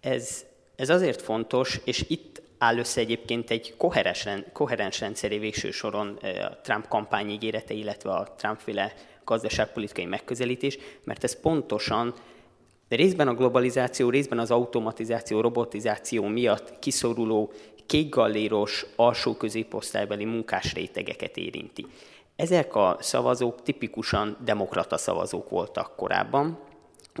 Ez, 0.00 0.44
ez 0.76 0.90
azért 0.90 1.22
fontos, 1.22 1.80
és 1.84 2.04
itt 2.08 2.42
áll 2.58 2.78
össze 2.78 3.00
egyébként 3.00 3.50
egy 3.50 3.74
koherens, 3.76 4.28
koherens 4.52 5.00
rendszeré 5.00 5.38
végső 5.38 5.70
soron 5.70 6.18
a 6.22 6.56
Trump 6.62 6.88
kampány 6.88 7.30
ígérete, 7.30 7.74
illetve 7.74 8.10
a 8.10 8.34
Trump-féle 8.36 8.94
gazdaságpolitikai 9.24 10.04
megközelítés, 10.04 10.78
mert 11.04 11.24
ez 11.24 11.40
pontosan 11.40 12.14
de 12.94 13.00
részben 13.00 13.28
a 13.28 13.34
globalizáció, 13.34 14.10
részben 14.10 14.38
az 14.38 14.50
automatizáció, 14.50 15.40
robotizáció 15.40 16.26
miatt 16.26 16.78
kiszoruló 16.78 17.52
kékgalléros, 17.86 18.86
alsó 18.96 19.34
középosztálybeli 19.34 20.24
munkás 20.24 20.74
rétegeket 20.74 21.36
érinti. 21.36 21.86
Ezek 22.36 22.74
a 22.74 22.96
szavazók 23.00 23.62
tipikusan 23.62 24.36
demokrata 24.44 24.96
szavazók 24.96 25.50
voltak 25.50 25.96
korábban, 25.96 26.58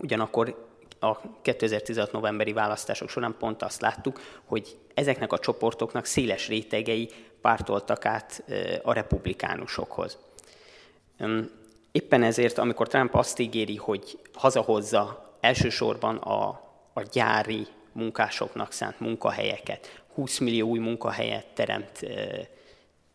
ugyanakkor 0.02 0.66
a 1.00 1.40
2016 1.42 2.12
novemberi 2.12 2.52
választások 2.52 3.08
során 3.08 3.34
pont 3.38 3.62
azt 3.62 3.80
láttuk, 3.80 4.20
hogy 4.44 4.76
ezeknek 4.94 5.32
a 5.32 5.38
csoportoknak 5.38 6.04
széles 6.04 6.48
rétegei 6.48 7.10
pártoltak 7.40 8.04
át 8.04 8.44
a 8.82 8.92
republikánusokhoz. 8.92 10.18
Éppen 11.92 12.22
ezért, 12.22 12.58
amikor 12.58 12.88
Trump 12.88 13.14
azt 13.14 13.38
ígéri, 13.38 13.76
hogy 13.76 14.18
hazahozza 14.34 15.22
elsősorban 15.44 16.16
a, 16.16 16.48
a 16.92 17.02
gyári 17.12 17.66
munkásoknak 17.92 18.72
szánt 18.72 19.00
munkahelyeket, 19.00 20.02
20 20.14 20.38
millió 20.38 20.68
új 20.68 20.78
munkahelyet 20.78 21.46
teremt 21.46 22.00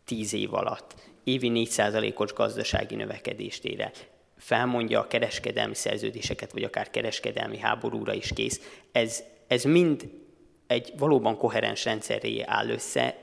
10 0.04 0.32
év 0.32 0.54
alatt, 0.54 0.94
évi 1.24 1.50
4%-os 1.54 2.32
gazdasági 2.32 2.94
növekedést 2.94 3.64
ér 3.64 3.80
el, 3.80 3.90
felmondja 4.36 5.00
a 5.00 5.06
kereskedelmi 5.06 5.74
szerződéseket, 5.74 6.52
vagy 6.52 6.62
akár 6.62 6.90
kereskedelmi 6.90 7.58
háborúra 7.58 8.12
is 8.12 8.32
kész, 8.32 8.60
ez, 8.92 9.22
ez 9.46 9.64
mind 9.64 10.10
egy 10.66 10.92
valóban 10.98 11.36
koherens 11.36 11.84
rendszerré 11.84 12.42
áll 12.46 12.68
össze 12.68 13.16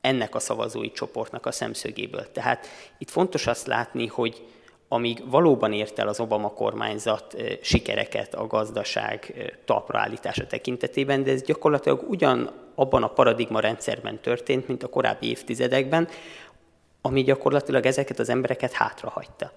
ennek 0.00 0.34
a 0.34 0.38
szavazói 0.38 0.90
csoportnak 0.90 1.46
a 1.46 1.52
szemszögéből. 1.52 2.32
Tehát 2.32 2.66
itt 2.98 3.10
fontos 3.10 3.46
azt 3.46 3.66
látni, 3.66 4.06
hogy 4.06 4.46
amíg 4.92 5.30
valóban 5.30 5.72
ért 5.72 5.98
el 5.98 6.08
az 6.08 6.20
Obama 6.20 6.48
kormányzat 6.48 7.36
sikereket 7.60 8.34
a 8.34 8.46
gazdaság 8.46 9.34
talpra 9.64 9.98
állítása 9.98 10.46
tekintetében, 10.46 11.22
de 11.22 11.30
ez 11.30 11.42
gyakorlatilag 11.42 12.04
ugyan 12.08 12.50
abban 12.74 13.02
a 13.02 13.08
paradigma 13.08 13.60
rendszerben 13.60 14.20
történt, 14.20 14.68
mint 14.68 14.82
a 14.82 14.88
korábbi 14.88 15.28
évtizedekben, 15.28 16.08
ami 17.00 17.22
gyakorlatilag 17.22 17.86
ezeket 17.86 18.18
az 18.18 18.28
embereket 18.28 18.72
hátrahagyta. 18.72 19.52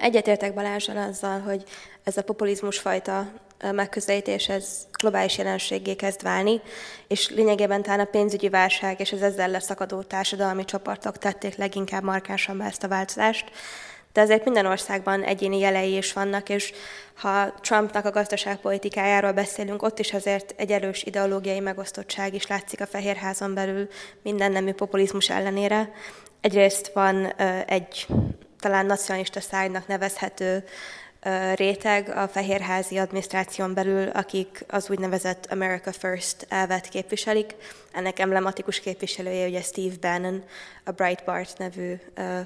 Egyetértek 0.00 0.54
Balázsal 0.54 0.96
azzal, 0.96 1.40
hogy 1.40 1.64
ez 2.04 2.16
a 2.16 2.22
populizmus 2.22 2.78
fajta 2.78 3.26
megközelítés 3.72 4.48
ez 4.48 4.86
globális 4.92 5.38
jelenségé 5.38 5.94
kezd 5.94 6.22
válni, 6.22 6.60
és 7.08 7.30
lényegében 7.30 7.82
talán 7.82 8.00
a 8.00 8.04
pénzügyi 8.04 8.48
válság 8.48 9.00
és 9.00 9.12
az 9.12 9.22
ezzel 9.22 9.48
leszakadó 9.48 10.02
társadalmi 10.02 10.64
csoportok 10.64 11.18
tették 11.18 11.56
leginkább 11.56 12.02
markánsabbá 12.02 12.66
ezt 12.66 12.84
a 12.84 12.88
változást. 12.88 13.50
De 14.14 14.20
azért 14.20 14.44
minden 14.44 14.66
országban 14.66 15.22
egyéni 15.22 15.58
jelei 15.58 15.96
is 15.96 16.12
vannak, 16.12 16.48
és 16.48 16.72
ha 17.14 17.54
Trumpnak 17.60 18.04
a 18.04 18.10
gazdaságpolitikájáról 18.10 19.32
beszélünk, 19.32 19.82
ott 19.82 19.98
is 19.98 20.12
azért 20.12 20.54
egy 20.56 20.70
erős 20.70 21.02
ideológiai 21.02 21.60
megosztottság 21.60 22.34
is 22.34 22.46
látszik 22.46 22.80
a 22.80 22.86
Fehérházon 22.86 23.54
belül 23.54 23.88
minden 24.22 24.52
nemű 24.52 24.72
populizmus 24.72 25.30
ellenére. 25.30 25.92
Egyrészt 26.40 26.90
van 26.92 27.26
egy 27.66 28.06
talán 28.60 28.86
nacionalista 28.86 29.40
szájnak 29.40 29.86
nevezhető 29.86 30.64
réteg 31.54 32.08
a 32.08 32.28
fehérházi 32.28 32.98
adminisztráción 32.98 33.74
belül, 33.74 34.08
akik 34.08 34.64
az 34.68 34.90
úgynevezett 34.90 35.46
America 35.50 35.92
First 35.92 36.46
elvet 36.48 36.88
képviselik. 36.88 37.54
Ennek 37.92 38.18
emblematikus 38.18 38.80
képviselője 38.80 39.46
ugye 39.46 39.62
Steve 39.62 39.94
Bannon, 40.00 40.44
a 40.84 40.90
Breitbart 40.90 41.58
nevű 41.58 41.94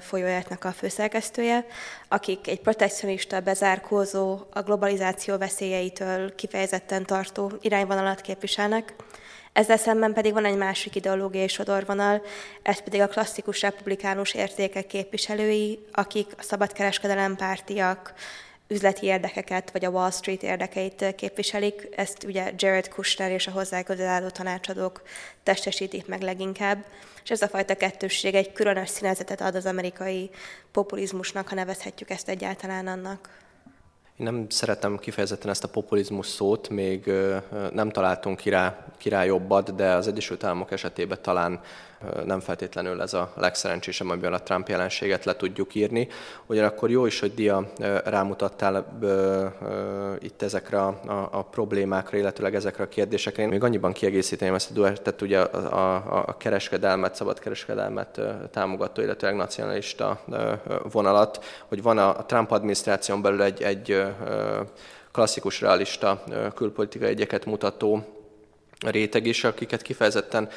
folyóiratnak 0.01 0.63
a 0.63 0.71
főszerkesztője, 0.71 1.65
akik 2.07 2.47
egy 2.47 2.59
protekcionista, 2.59 3.39
bezárkózó, 3.39 4.39
a 4.53 4.61
globalizáció 4.61 5.37
veszélyeitől 5.37 6.35
kifejezetten 6.35 7.05
tartó 7.05 7.51
irányvonalat 7.61 8.21
képviselnek. 8.21 8.93
Ezzel 9.53 9.77
szemben 9.77 10.13
pedig 10.13 10.33
van 10.33 10.45
egy 10.45 10.57
másik 10.57 10.95
ideológiai 10.95 11.47
sodorvonal, 11.47 12.21
ez 12.61 12.79
pedig 12.79 13.01
a 13.01 13.07
klasszikus 13.07 13.61
republikánus 13.61 14.33
értékek 14.33 14.87
képviselői, 14.87 15.79
akik 15.91 16.27
a 16.37 16.43
szabadkereskedelem 16.43 17.35
pártiak, 17.35 18.13
üzleti 18.71 19.05
érdekeket, 19.05 19.71
vagy 19.71 19.85
a 19.85 19.89
Wall 19.89 20.11
Street 20.11 20.43
érdekeit 20.43 21.15
képviselik. 21.15 21.87
Ezt 21.95 22.23
ugye 22.23 22.51
Jared 22.55 22.87
Kushner 22.87 23.31
és 23.31 23.47
a 23.47 23.51
hozzá 23.51 23.81
közel 23.81 24.31
tanácsadók 24.31 25.01
testesítik 25.43 26.07
meg 26.07 26.21
leginkább. 26.21 26.85
És 27.23 27.29
ez 27.29 27.41
a 27.41 27.47
fajta 27.47 27.75
kettősség 27.75 28.35
egy 28.35 28.51
különös 28.51 28.89
színezetet 28.89 29.41
ad 29.41 29.55
az 29.55 29.65
amerikai 29.65 30.29
populizmusnak, 30.71 31.47
ha 31.47 31.55
nevezhetjük 31.55 32.09
ezt 32.09 32.29
egyáltalán 32.29 32.87
annak. 32.87 33.29
Én 34.17 34.25
nem 34.25 34.49
szeretem 34.49 34.97
kifejezetten 34.97 35.49
ezt 35.49 35.63
a 35.63 35.69
populizmus 35.69 36.27
szót, 36.27 36.69
még 36.69 37.11
nem 37.71 37.89
találtunk 37.89 38.41
rá, 38.41 38.85
király 38.97 39.27
jobbat, 39.27 39.75
de 39.75 39.91
az 39.91 40.07
Egyesült 40.07 40.43
Államok 40.43 40.71
esetében 40.71 41.21
talán 41.21 41.61
nem 42.25 42.39
feltétlenül 42.39 43.01
ez 43.01 43.13
a 43.13 43.33
legszerencsésebb, 43.35 44.09
amiben 44.09 44.33
a 44.33 44.43
Trump 44.43 44.67
jelenséget 44.67 45.25
le 45.25 45.35
tudjuk 45.35 45.75
írni. 45.75 46.07
Ugyanakkor 46.45 46.89
jó 46.89 47.05
is, 47.05 47.19
hogy 47.19 47.33
Dia 47.33 47.71
rámutattál 48.03 48.97
itt 50.19 50.41
ezekre 50.41 50.81
a 51.31 51.43
problémákra, 51.51 52.17
illetőleg 52.17 52.55
ezekre 52.55 52.83
a 52.83 52.87
kérdésekre. 52.87 53.43
Én 53.43 53.49
még 53.49 53.63
annyiban 53.63 53.91
kiegészíteném 53.91 54.53
ezt 54.53 54.69
a 54.69 54.73
duettet, 54.73 55.21
ugye 55.21 55.39
a, 55.39 55.95
a, 55.95 56.23
a 56.25 56.37
kereskedelmet, 56.37 57.15
szabad 57.15 57.39
kereskedelmet 57.39 58.21
támogató, 58.51 59.01
illetőleg 59.01 59.35
nacionalista 59.35 60.21
vonalat, 60.91 61.43
hogy 61.67 61.81
van 61.81 61.97
a 61.97 62.25
Trump 62.25 62.51
adminisztráción 62.51 63.21
belül 63.21 63.43
egy, 63.43 63.61
egy 63.61 64.03
klasszikus 65.11 65.61
realista 65.61 66.23
külpolitikai 66.55 67.09
egyeket 67.09 67.45
mutató 67.45 68.18
réteg 68.85 69.25
is, 69.25 69.43
akiket 69.43 69.81
kifejezetten 69.81 70.49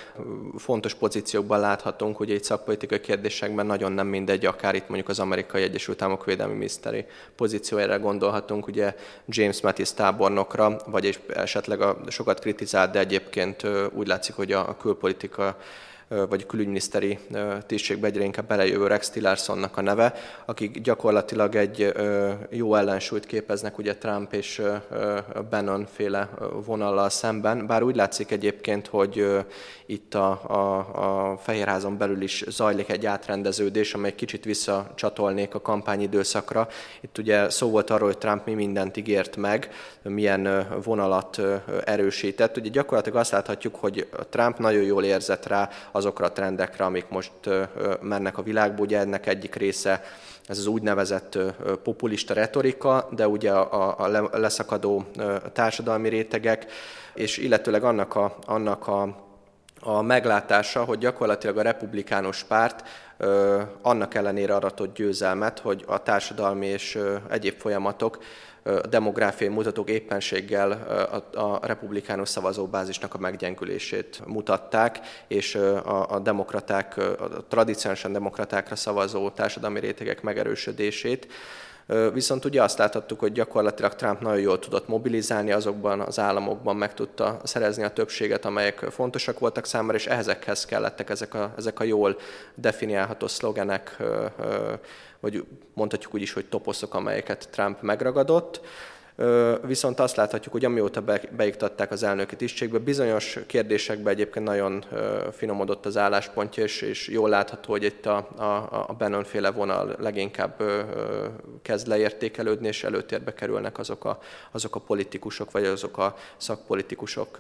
fontos 0.57 0.95
pozíciókban 0.95 1.61
láthatunk, 1.61 2.21
ugye 2.21 2.35
itt 2.35 2.45
szakpolitikai 2.45 3.01
kérdésekben 3.01 3.67
nagyon 3.67 3.93
nem 3.93 4.07
mindegy, 4.07 4.47
akár 4.47 4.75
itt 4.75 4.89
mondjuk 4.89 5.09
az 5.09 5.19
amerikai 5.19 5.63
Egyesült 5.63 6.03
Államok 6.03 6.25
védelmi 6.25 6.53
miniszteri 6.53 7.05
pozíciójára 7.37 7.99
gondolhatunk, 7.99 8.67
ugye 8.67 8.95
James 9.27 9.61
Mattis 9.61 9.93
tábornokra, 9.93 10.77
vagy 10.87 11.21
esetleg 11.35 11.81
a 11.81 11.99
sokat 12.09 12.41
kritizált, 12.41 12.91
de 12.91 12.99
egyébként 12.99 13.63
úgy 13.93 14.07
látszik, 14.07 14.35
hogy 14.35 14.53
a 14.53 14.77
külpolitika 14.77 15.57
vagy 16.29 16.47
külügyminiszteri 16.47 17.19
tisztségbe 17.67 18.07
egyre 18.07 18.25
inkább 18.25 18.47
belejövő 18.47 18.87
Rex 18.87 19.11
Tillersonnak 19.11 19.77
a 19.77 19.81
neve, 19.81 20.15
akik 20.45 20.81
gyakorlatilag 20.81 21.55
egy 21.55 21.93
jó 22.51 22.75
ellensúlyt 22.75 23.27
képeznek 23.27 23.79
ugye 23.79 23.97
Trump 23.97 24.33
és 24.33 24.63
Bannon 25.51 25.87
féle 25.93 26.29
vonallal 26.65 27.11
szemben, 27.11 27.67
bár 27.67 27.83
úgy 27.83 27.97
látszik 27.97 28.31
egyébként, 28.31 28.87
hogy 28.87 29.27
itt 29.87 30.15
a, 30.15 30.31
a, 30.47 30.79
a 31.33 31.37
Fehérházon 31.37 31.99
belül 31.99 32.23
is 32.23 32.45
zajlik 32.49 32.89
egy 32.89 33.07
átrendeződés, 33.07 33.95
amely 33.95 34.15
kicsit 34.15 34.45
visszacsatolnék 34.45 35.55
a 35.55 35.61
kampányidőszakra. 35.61 36.69
Itt 37.01 37.19
ugye 37.19 37.51
szó 37.51 37.71
volt 37.71 37.91
arról, 37.91 38.09
hogy 38.09 38.19
Trump 38.19 38.47
mi 38.47 38.55
mindent 38.55 38.97
ígért 38.97 39.37
meg, 39.37 39.71
milyen 40.03 40.69
vonalat 40.85 41.41
erősített. 41.85 42.57
Ugye 42.57 42.69
gyakorlatilag 42.69 43.19
azt 43.19 43.33
láthatjuk, 43.33 43.75
hogy 43.75 44.09
Trump 44.31 44.59
nagyon 44.59 44.83
jól 44.83 45.05
érzett 45.05 45.47
rá 45.47 45.69
azokra 46.03 46.27
a 46.27 46.33
trendekre, 46.33 46.85
amik 46.85 47.09
most 47.09 47.33
mennek 48.01 48.39
a 48.39 48.43
világba. 48.43 48.83
Ugye 48.83 48.99
ennek 48.99 49.27
egyik 49.27 49.55
része 49.55 50.03
ez 50.47 50.59
az 50.59 50.67
úgynevezett 50.67 51.39
populista 51.83 52.35
retorika, 52.35 53.09
de 53.11 53.29
ugye 53.29 53.53
a 53.53 54.29
leszakadó 54.33 55.05
társadalmi 55.53 56.09
rétegek, 56.09 56.67
és 57.15 57.37
illetőleg 57.37 57.85
annak 57.85 58.15
a, 58.15 58.37
annak 58.47 58.87
a 58.87 59.31
a 59.85 60.03
meglátása, 60.03 60.85
hogy 60.85 60.99
gyakorlatilag 60.99 61.59
a 61.59 61.63
republikánus 61.63 62.43
párt 62.43 62.89
annak 63.83 64.15
ellenére 64.15 64.55
aratott 64.55 64.95
győzelmet, 64.95 65.59
hogy 65.59 65.85
a 65.87 66.03
társadalmi 66.03 66.67
és 66.67 66.99
egyéb 67.29 67.59
folyamatok 67.59 68.19
a 68.65 68.87
demográfiai 68.87 69.51
mutatók 69.51 69.91
éppenséggel 69.91 70.71
a, 71.35 71.67
republikánus 71.67 72.29
szavazóbázisnak 72.29 73.15
a 73.15 73.19
meggyengülését 73.19 74.21
mutatták, 74.27 75.01
és 75.29 75.55
a, 75.55 76.11
a 76.11 76.19
demokraták, 76.19 76.97
a 76.97 77.45
tradicionálisan 77.49 78.13
demokratákra 78.13 78.77
szavazó 78.77 79.31
társadalmi 79.31 79.81
rétegek 79.81 80.23
megerősödését. 80.23 81.27
Viszont 82.13 82.45
ugye 82.45 82.63
azt 82.63 82.79
láthattuk, 82.79 83.21
hogy 83.21 83.33
gyakorlatilag 83.33 83.95
Trump 83.95 84.21
nagyon 84.21 84.41
jól 84.41 84.59
tudott 84.59 84.89
mobilizálni 84.89 85.53
azokban 85.53 86.01
az 86.01 86.19
államokban, 86.19 86.77
meg 86.77 86.95
tudta 86.95 87.41
szerezni 87.45 87.83
a 87.83 87.93
többséget, 87.93 88.45
amelyek 88.45 88.79
fontosak 88.79 89.39
voltak 89.39 89.67
számára, 89.67 89.99
és 89.99 90.07
ehhezekhez 90.07 90.65
kellettek 90.65 91.11
ezek 91.11 91.35
a, 91.35 91.53
ezek 91.57 91.81
a 91.81 91.85
jól 91.85 92.17
definiálható 92.55 93.27
szlogenek, 93.27 93.97
vagy 95.23 95.45
mondhatjuk 95.75 96.15
úgy 96.15 96.23
is, 96.23 96.33
hogy 96.33 96.45
toposzok, 96.45 96.95
amelyeket 96.95 97.49
Trump 97.51 97.81
megragadott. 97.81 98.61
Viszont 99.63 100.01
azt 100.01 100.17
láthatjuk, 100.17 100.53
hogy 100.53 100.65
amióta 100.65 101.05
beiktatták 101.37 101.91
az 101.91 102.03
elnöki 102.03 102.37
tisztségbe, 102.37 102.79
bizonyos 102.79 103.39
kérdésekben 103.47 104.13
egyébként 104.13 104.47
nagyon 104.47 104.85
finomodott 105.33 105.87
az 105.87 105.97
álláspontja, 105.97 106.63
és, 106.63 106.83
és 106.83 107.09
jól 107.09 107.29
látható, 107.29 107.71
hogy 107.71 107.83
itt 107.83 108.07
a, 108.07 108.17
a, 108.37 108.87
a 108.89 108.95
Bannon 108.99 109.25
féle 109.25 109.51
vonal 109.51 109.97
leginkább 109.99 110.63
kezd 111.63 111.87
leértékelődni, 111.87 112.67
és 112.67 112.85
előtérbe 112.85 113.35
kerülnek 113.35 113.79
azok 113.79 114.05
a, 114.05 114.19
azok 114.51 114.77
a 114.77 114.81
politikusok, 114.81 115.51
vagy 115.51 115.65
azok 115.65 115.99
a 115.99 116.17
szakpolitikusok, 116.37 117.37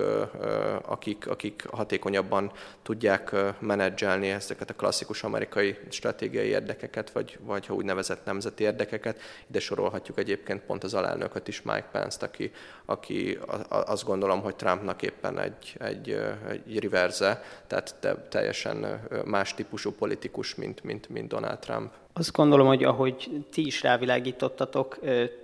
akik, 0.83 1.29
akik 1.29 1.65
hatékonyabban 1.71 2.53
tudják 2.83 3.35
menedzselni 3.59 4.31
ezeket 4.31 4.71
a 4.71 4.75
klasszikus 4.75 5.23
amerikai 5.23 5.77
stratégiai 5.89 6.47
érdekeket, 6.47 7.11
vagy, 7.11 7.39
vagy 7.41 7.67
ha 7.67 7.75
úgynevezett 7.75 8.25
nemzeti 8.25 8.65
érdekeket. 8.65 9.21
Ide 9.49 9.61
sorolhatjuk 9.61 10.19
egyébként 10.19 10.63
pont 10.63 10.85
az 10.85 10.95
alelnököt 10.95 11.49
is 11.49 11.63
Mike 11.73 11.89
Pence-t, 11.93 12.23
aki, 12.23 12.53
aki 12.85 13.39
azt 13.69 14.05
gondolom, 14.05 14.41
hogy 14.41 14.57
Trumpnak 14.57 15.03
éppen 15.03 15.39
egy, 15.39 15.77
egy, 15.79 16.11
egy 16.49 16.79
reverse, 16.79 17.43
tehát 17.67 17.95
teljesen 18.29 19.01
más 19.25 19.55
típusú 19.55 19.93
politikus, 19.93 20.55
mint, 20.55 20.83
mint, 20.83 21.09
mint 21.09 21.29
Donald 21.29 21.59
Trump. 21.59 21.93
Azt 22.15 22.33
gondolom, 22.33 22.67
hogy 22.67 22.85
ahogy 22.85 23.45
ti 23.51 23.67
is 23.67 23.83
rávilágítottatok, 23.83 24.99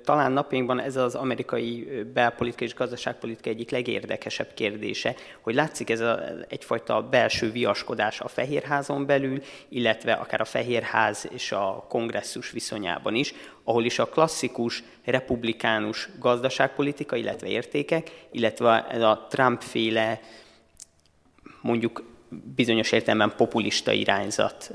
talán 0.04 0.32
napjainkban 0.32 0.80
ez 0.80 0.96
az 0.96 1.14
amerikai 1.14 1.88
belpolitika 2.14 2.64
és 2.64 2.75
gazdaságpolitika 2.75 3.50
egyik 3.50 3.70
legérdekesebb 3.70 4.48
kérdése, 4.54 5.14
hogy 5.40 5.54
látszik 5.54 5.90
ez 5.90 6.00
a, 6.00 6.20
egyfajta 6.48 7.02
belső 7.02 7.50
viaskodás 7.50 8.20
a 8.20 8.28
Fehérházon 8.28 9.06
belül, 9.06 9.42
illetve 9.68 10.12
akár 10.12 10.40
a 10.40 10.44
Fehérház 10.44 11.28
és 11.32 11.52
a 11.52 11.84
kongresszus 11.88 12.50
viszonyában 12.50 13.14
is, 13.14 13.34
ahol 13.64 13.84
is 13.84 13.98
a 13.98 14.08
klasszikus 14.08 14.82
republikánus 15.04 16.08
gazdaságpolitika, 16.18 17.16
illetve 17.16 17.46
értékek, 17.46 18.26
illetve 18.30 18.76
a 19.06 19.26
Trump-féle 19.26 20.20
mondjuk 21.60 22.07
bizonyos 22.54 22.92
értelemben 22.92 23.32
populista 23.37 23.92
irányzat 23.92 24.70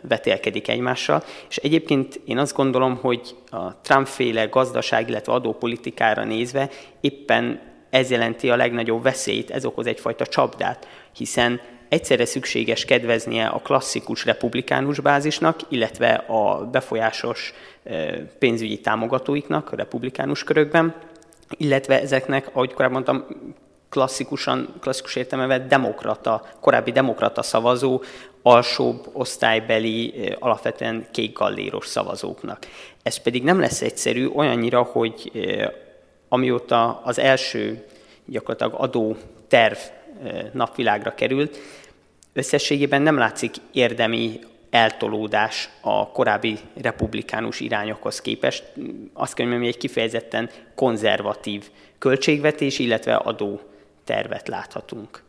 vetélkedik 0.00 0.68
egymással. 0.68 1.24
És 1.48 1.56
egyébként 1.56 2.20
én 2.24 2.38
azt 2.38 2.56
gondolom, 2.56 2.96
hogy 2.96 3.36
a 3.50 3.80
Trump-féle 3.80 4.44
gazdaság, 4.44 5.08
illetve 5.08 5.32
adópolitikára 5.32 6.24
nézve 6.24 6.70
éppen 7.00 7.60
ez 7.90 8.10
jelenti 8.10 8.50
a 8.50 8.56
legnagyobb 8.56 9.02
veszélyt, 9.02 9.50
ez 9.50 9.64
okoz 9.64 9.86
egyfajta 9.86 10.26
csapdát, 10.26 10.88
hiszen 11.16 11.60
egyszerre 11.88 12.24
szükséges 12.24 12.84
kedveznie 12.84 13.46
a 13.46 13.58
klasszikus 13.58 14.24
republikánus 14.24 15.00
bázisnak, 15.00 15.60
illetve 15.68 16.12
a 16.14 16.64
befolyásos 16.64 17.52
pénzügyi 18.38 18.80
támogatóiknak 18.80 19.72
a 19.72 19.76
republikánus 19.76 20.44
körökben, 20.44 20.94
illetve 21.56 22.00
ezeknek, 22.00 22.48
ahogy 22.52 22.72
korábban 22.72 23.02
mondtam, 23.02 23.36
klasszikusan, 23.88 24.74
klasszikus 24.80 25.16
értelemben 25.16 25.68
demokrata, 25.68 26.48
korábbi 26.60 26.92
demokrata 26.92 27.42
szavazó, 27.42 28.02
alsóbb 28.42 29.08
osztálybeli, 29.12 30.14
alapvetően 30.38 31.06
kékgalléros 31.12 31.86
szavazóknak. 31.86 32.66
Ez 33.02 33.16
pedig 33.16 33.42
nem 33.42 33.60
lesz 33.60 33.82
egyszerű 33.82 34.26
olyannyira, 34.26 34.82
hogy 34.82 35.32
amióta 36.28 37.00
az 37.04 37.18
első 37.18 37.86
gyakorlatilag 38.24 38.74
adó 38.80 39.16
terv 39.48 39.78
napvilágra 40.52 41.14
került, 41.14 41.58
összességében 42.32 43.02
nem 43.02 43.18
látszik 43.18 43.54
érdemi 43.72 44.40
eltolódás 44.70 45.68
a 45.80 46.08
korábbi 46.08 46.58
republikánus 46.74 47.60
irányokhoz 47.60 48.20
képest. 48.20 48.72
Azt 49.12 49.34
kell 49.34 49.46
hogy 49.46 49.66
egy 49.66 49.76
kifejezetten 49.76 50.50
konzervatív 50.74 51.70
költségvetés, 51.98 52.78
illetve 52.78 53.14
adó 53.14 53.60
tervet 54.06 54.48
láthatunk. 54.48 55.22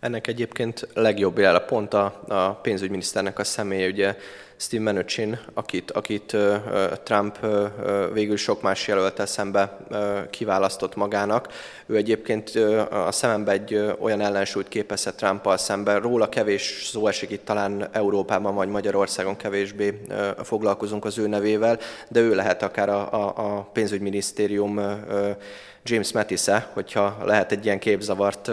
Ennek 0.00 0.26
egyébként 0.26 0.88
legjobb 0.94 1.38
jel 1.38 1.54
a 1.54 1.64
pont 1.64 1.94
a, 1.94 2.22
a 2.28 2.54
pénzügyminiszternek 2.54 3.38
a 3.38 3.44
személye, 3.44 3.88
ugye 3.88 4.16
Steve 4.56 4.92
Mnuchin, 4.92 5.38
akit, 5.54 5.90
akit 5.90 6.36
Trump 7.02 7.38
végül 8.12 8.36
sok 8.36 8.62
más 8.62 8.86
jelöltel 8.86 9.26
szembe 9.26 9.78
kiválasztott 10.30 10.94
magának. 10.94 11.48
Ő 11.86 11.96
egyébként 11.96 12.50
a 12.90 13.12
szemembe 13.12 13.52
egy 13.52 13.94
olyan 13.98 14.20
ellensúlyt 14.20 14.68
képezhet 14.68 15.16
Trumpal 15.16 15.56
szemben. 15.56 16.00
Róla 16.00 16.28
kevés 16.28 16.88
szó 16.92 17.06
esik 17.06 17.30
itt 17.30 17.44
talán 17.44 17.88
Európában 17.92 18.54
vagy 18.54 18.68
Magyarországon 18.68 19.36
kevésbé 19.36 20.00
foglalkozunk 20.42 21.04
az 21.04 21.18
ő 21.18 21.26
nevével, 21.26 21.78
de 22.08 22.20
ő 22.20 22.34
lehet 22.34 22.62
akár 22.62 22.88
a, 22.88 23.12
a, 23.12 23.56
a 23.56 23.60
pénzügyminisztérium 23.72 24.80
James 25.84 26.12
Matisse, 26.12 26.68
hogyha 26.72 27.16
lehet 27.24 27.52
egy 27.52 27.64
ilyen 27.64 27.78
képzavart 27.78 28.50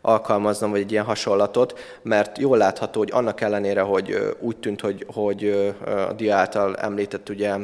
alkalmaznom, 0.00 0.70
vagy 0.70 0.80
egy 0.80 0.92
ilyen 0.92 1.04
hasonlatot, 1.04 1.78
mert 2.02 2.38
jól 2.38 2.58
látható, 2.58 2.98
hogy 2.98 3.10
annak 3.12 3.40
ellenére, 3.40 3.80
hogy 3.80 4.36
úgy 4.40 4.56
tűnt, 4.56 4.80
hogy, 4.80 5.06
hogy 5.12 5.74
a 6.08 6.12
dia 6.12 6.34
által 6.34 6.76
említett 6.76 7.28
ugye 7.28 7.56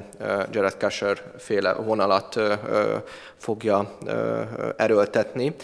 Jared 0.50 0.76
Kusher 0.76 1.22
féle 1.38 1.72
vonalat 1.72 2.40
fogja 3.36 3.98
erőltetni, 4.76 5.54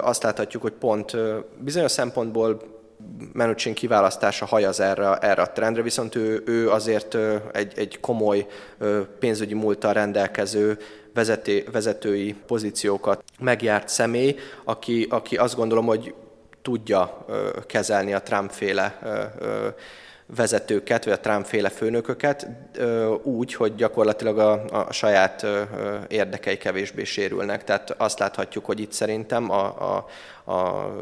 azt 0.00 0.22
láthatjuk, 0.22 0.62
hogy 0.62 0.72
pont 0.72 1.16
bizonyos 1.58 1.90
szempontból 1.90 2.72
Menucsin 3.32 3.74
kiválasztása 3.74 4.46
hajaz 4.46 4.80
erre, 4.80 5.16
erre 5.16 5.42
a 5.42 5.52
trendre, 5.52 5.82
viszont 5.82 6.14
ő, 6.14 6.42
ő 6.46 6.70
azért 6.70 7.16
egy, 7.52 7.72
egy 7.76 8.00
komoly 8.00 8.46
pénzügyi 9.18 9.54
múltal 9.54 9.92
rendelkező 9.92 10.78
vezeté, 11.14 11.64
vezetői 11.72 12.34
pozíciókat 12.46 13.22
megjárt 13.40 13.88
személy, 13.88 14.36
aki, 14.64 15.06
aki 15.10 15.36
azt 15.36 15.56
gondolom, 15.56 15.86
hogy 15.86 16.14
tudja 16.62 17.26
kezelni 17.66 18.12
a 18.12 18.22
Trump-féle 18.22 18.98
vezetőket, 20.26 21.04
vagy 21.04 21.12
a 21.12 21.20
Trump-féle 21.20 21.68
főnököket 21.68 22.48
úgy, 23.22 23.54
hogy 23.54 23.74
gyakorlatilag 23.74 24.38
a, 24.38 24.64
a 24.86 24.92
saját 24.92 25.46
érdekei 26.08 26.56
kevésbé 26.56 27.04
sérülnek. 27.04 27.64
Tehát 27.64 27.90
azt 27.90 28.18
láthatjuk, 28.18 28.64
hogy 28.64 28.80
itt 28.80 28.92
szerintem 28.92 29.50
a, 29.50 29.64
a, 29.64 30.06
a 30.52 30.92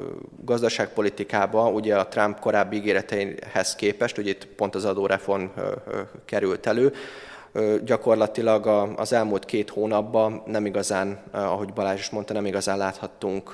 gazdaságpolitikában 0.44 1.75
ugye 1.75 1.96
a 1.96 2.09
Trump 2.09 2.40
korábbi 2.40 2.77
ígéreteihez 2.77 3.75
képest, 3.75 4.18
ugye 4.18 4.31
itt 4.31 4.46
pont 4.46 4.75
az 4.75 4.85
adóreform 4.85 5.44
került 6.25 6.66
elő, 6.66 6.92
gyakorlatilag 7.84 8.66
az 8.96 9.12
elmúlt 9.12 9.44
két 9.44 9.70
hónapban 9.70 10.42
nem 10.46 10.66
igazán, 10.66 11.22
ahogy 11.30 11.72
Balázs 11.72 11.98
is 11.98 12.10
mondta, 12.10 12.32
nem 12.32 12.46
igazán 12.46 12.78
láthattunk, 12.78 13.52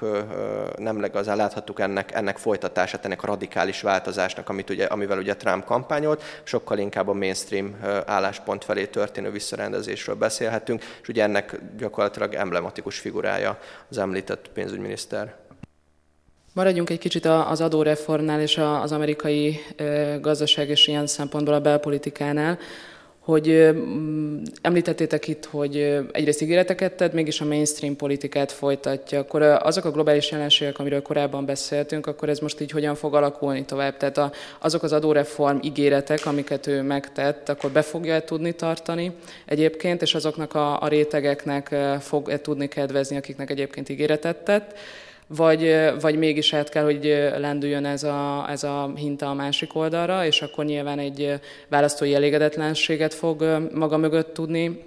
nem 0.77 1.05
igazán 1.05 1.37
láthattuk 1.37 1.81
ennek, 1.81 2.13
ennek 2.15 2.39
folytatását, 2.39 3.05
ennek 3.05 3.23
a 3.23 3.27
radikális 3.27 3.81
változásnak, 3.81 4.49
amit 4.49 4.71
ugye, 4.71 4.85
amivel 4.85 5.19
ugye 5.19 5.37
Trump 5.37 5.65
kampányolt, 5.65 6.23
sokkal 6.43 6.79
inkább 6.79 7.09
a 7.09 7.13
mainstream 7.13 7.77
álláspont 8.07 8.65
felé 8.65 8.87
történő 8.87 9.31
visszarendezésről 9.31 10.17
beszélhetünk, 10.17 10.83
és 11.03 11.09
ugye 11.09 11.23
ennek 11.23 11.61
gyakorlatilag 11.79 12.35
emblematikus 12.35 12.99
figurája 12.99 13.59
az 13.91 13.99
említett 13.99 14.51
pénzügyminiszter. 14.55 15.35
Maradjunk 16.53 16.91
egy 16.91 16.99
kicsit 16.99 17.25
az 17.25 17.61
adóreformnál 17.61 18.41
és 18.41 18.59
az 18.83 18.93
amerikai 18.93 19.61
gazdaság 20.21 20.69
és 20.69 20.87
ilyen 20.87 21.07
szempontból 21.07 21.55
a 21.55 21.61
belpolitikánál 21.61 22.59
hogy 23.29 23.71
említettétek 24.61 25.29
itt, 25.29 25.45
hogy 25.45 25.77
egyrészt 26.13 26.43
ígéreteket 26.43 26.93
tett, 26.93 27.13
mégis 27.13 27.41
a 27.41 27.45
mainstream 27.45 27.97
politikát 27.97 28.53
folytatja, 28.53 29.19
akkor 29.19 29.43
azok 29.43 29.85
a 29.85 29.91
globális 29.91 30.31
jelenségek, 30.31 30.79
amiről 30.79 31.03
korábban 31.03 31.45
beszéltünk, 31.45 32.07
akkor 32.07 32.29
ez 32.29 32.39
most 32.39 32.61
így 32.61 32.71
hogyan 32.71 32.95
fog 32.95 33.15
alakulni 33.15 33.65
tovább? 33.65 33.97
Tehát 33.97 34.19
a, 34.19 34.33
azok 34.59 34.83
az 34.83 34.93
adóreform 34.93 35.59
ígéretek, 35.63 36.27
amiket 36.27 36.67
ő 36.67 36.83
megtett, 36.83 37.49
akkor 37.49 37.71
be 37.71 37.83
fogja 37.83 38.21
tudni 38.21 38.53
tartani 38.53 39.13
egyébként, 39.47 40.03
és 40.03 40.15
azoknak 40.15 40.55
a, 40.55 40.83
a 40.83 40.89
rétegeknek 40.89 41.75
fog 42.01 42.29
-e 42.29 42.41
tudni 42.41 42.69
kedvezni, 42.69 43.17
akiknek 43.17 43.51
egyébként 43.51 43.89
ígéretet 43.89 44.37
tett 44.37 44.79
vagy, 45.29 45.77
vagy 46.01 46.17
mégis 46.17 46.53
át 46.53 46.69
kell, 46.69 46.85
hogy 46.85 47.05
lendüljön 47.39 47.85
ez 47.85 48.03
a, 48.03 48.47
ez 48.51 48.65
a 48.65 48.93
hinta 48.95 49.31
a 49.31 49.35
másik 49.35 49.75
oldalra, 49.75 50.27
és 50.27 50.43
akkor 50.43 50.65
nyilván 50.65 50.99
egy 50.99 51.41
választói 51.69 52.15
elégedetlenséget 52.15 53.15
fog 53.15 53.69
maga 53.75 53.97
mögött 53.97 54.35
tudni 54.35 54.87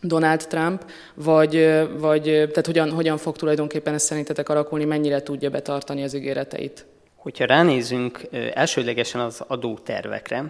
Donald 0.00 0.46
Trump, 0.48 0.84
vagy, 1.14 1.52
vagy 1.98 2.22
tehát 2.22 2.66
hogyan, 2.66 2.90
hogyan 2.90 3.16
fog 3.16 3.36
tulajdonképpen 3.36 3.94
ez 3.94 4.02
szerintetek 4.02 4.48
alakulni, 4.48 4.84
mennyire 4.84 5.22
tudja 5.22 5.50
betartani 5.50 6.02
az 6.02 6.14
ígéreteit? 6.14 6.86
Hogyha 7.16 7.44
ránézünk 7.44 8.20
elsődlegesen 8.54 9.20
az 9.20 9.44
adótervekre, 9.46 10.44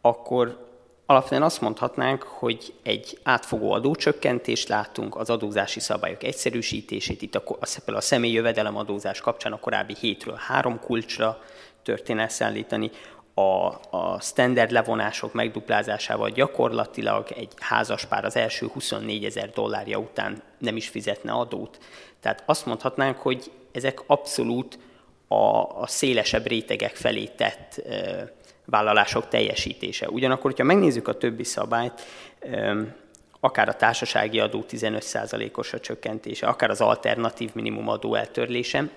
akkor 0.00 0.71
alapvetően 1.12 1.42
azt 1.42 1.60
mondhatnánk, 1.60 2.22
hogy 2.22 2.74
egy 2.82 3.18
átfogó 3.22 3.72
adócsökkentést 3.72 4.68
látunk, 4.68 5.16
az 5.16 5.30
adózási 5.30 5.80
szabályok 5.80 6.22
egyszerűsítését, 6.22 7.22
itt 7.22 7.34
a, 7.34 7.42
a, 7.86 8.00
személyi 8.00 8.34
jövedelemadózás 8.34 9.20
kapcsán 9.20 9.52
a 9.52 9.58
korábbi 9.58 9.94
hétről 10.00 10.38
három 10.46 10.80
kulcsra 10.80 11.42
történne 11.82 12.22
elszállítani, 12.22 12.90
a, 13.34 13.66
a 13.90 14.20
standard 14.20 14.70
levonások 14.70 15.32
megduplázásával 15.32 16.30
gyakorlatilag 16.30 17.26
egy 17.36 17.52
házaspár 17.58 18.24
az 18.24 18.36
első 18.36 18.66
24 18.66 19.24
ezer 19.24 19.50
dollárja 19.50 19.98
után 19.98 20.42
nem 20.58 20.76
is 20.76 20.88
fizetne 20.88 21.32
adót. 21.32 21.78
Tehát 22.20 22.42
azt 22.46 22.66
mondhatnánk, 22.66 23.16
hogy 23.16 23.50
ezek 23.72 24.02
abszolút 24.06 24.78
a, 25.28 25.80
a 25.80 25.86
szélesebb 25.86 26.46
rétegek 26.46 26.96
felé 26.96 27.24
tett 27.24 27.82
vállalások 28.64 29.28
teljesítése. 29.28 30.08
Ugyanakkor, 30.08 30.50
hogyha 30.50 30.64
megnézzük 30.64 31.08
a 31.08 31.18
többi 31.18 31.44
szabályt, 31.44 32.02
akár 33.40 33.68
a 33.68 33.76
társasági 33.76 34.40
adó 34.40 34.64
15%-os 34.68 35.72
a 35.72 35.80
csökkentése, 35.80 36.46
akár 36.46 36.70
az 36.70 36.80
alternatív 36.80 37.50
minimumadó 37.54 38.14
eltörlése, 38.14 38.90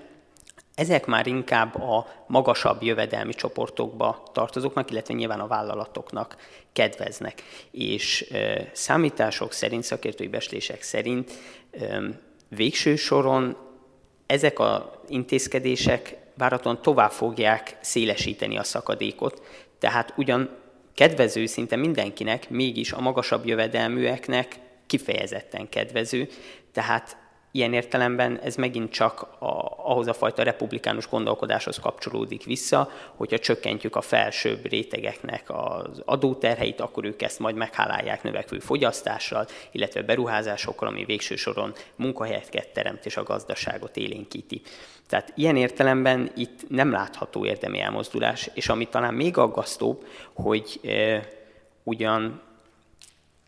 ezek 0.76 1.06
már 1.06 1.28
inkább 1.28 1.76
a 1.76 2.08
magasabb 2.28 2.84
jövedelmi 2.84 3.34
csoportokba 3.34 4.24
tartozóknak, 4.34 4.92
illetve 4.92 5.14
nyilván 5.14 5.40
a 5.40 5.48
vállalatoknak 5.48 6.36
kedveznek. 6.74 7.44
És 7.72 8.22
e, 8.32 8.70
számítások 8.74 9.52
szerint, 9.52 9.84
szakértői 9.84 10.28
beslések 10.28 10.82
szerint 10.82 11.32
e, 11.72 12.00
végső 12.48 12.96
soron 12.96 13.58
ezek 14.26 14.60
az 14.60 14.82
intézkedések 15.08 16.18
várhatóan 16.38 16.82
tovább 16.82 17.12
fogják 17.12 17.78
szélesíteni 17.82 18.58
a 18.58 18.64
szakadékot, 18.64 19.42
tehát 19.80 20.14
ugyan 20.18 20.50
kedvező 20.94 21.46
szinte 21.46 21.76
mindenkinek, 21.76 22.50
mégis 22.50 22.92
a 22.92 23.02
magasabb 23.02 23.46
jövedelműeknek 23.46 24.60
kifejezetten 24.86 25.70
kedvező, 25.70 26.28
tehát 26.72 27.18
ilyen 27.56 27.74
értelemben 27.74 28.40
ez 28.40 28.56
megint 28.56 28.92
csak 28.92 29.22
a, 29.22 29.46
ahhoz 29.78 30.08
a 30.08 30.14
fajta 30.14 30.44
republikánus 30.44 31.08
gondolkodáshoz 31.08 31.80
kapcsolódik 31.80 32.44
vissza, 32.44 32.90
hogyha 33.16 33.40
csökkentjük 33.40 33.96
a 33.96 34.02
felsőbb 34.02 34.66
rétegeknek 34.70 35.44
az 35.48 36.02
adóterheit, 36.06 36.80
akkor 36.80 37.06
ők 37.06 37.22
ezt 37.22 37.40
majd 37.40 37.56
meghálálják 37.56 38.24
növekvő 38.24 38.60
fogyasztással, 38.60 39.48
illetve 39.72 40.02
beruházásokkal, 40.02 40.88
ami 40.88 41.06
végső 41.06 41.36
soron 41.36 41.74
munkahelyeket 41.96 42.70
teremt 42.70 43.06
és 43.06 43.18
a 43.18 43.24
gazdaságot 43.24 43.98
élénkíti. 43.98 44.62
Tehát 45.08 45.32
ilyen 45.36 45.56
értelemben 45.56 46.32
itt 46.36 46.70
nem 46.70 46.92
látható 46.92 47.46
érdemi 47.46 47.80
elmozdulás, 47.80 48.50
és 48.54 48.70
ami 48.70 48.88
talán 48.88 49.14
még 49.14 49.38
aggasztóbb, 49.38 50.06
hogy 50.34 50.80
e, 50.84 51.28
ugyan 51.84 52.42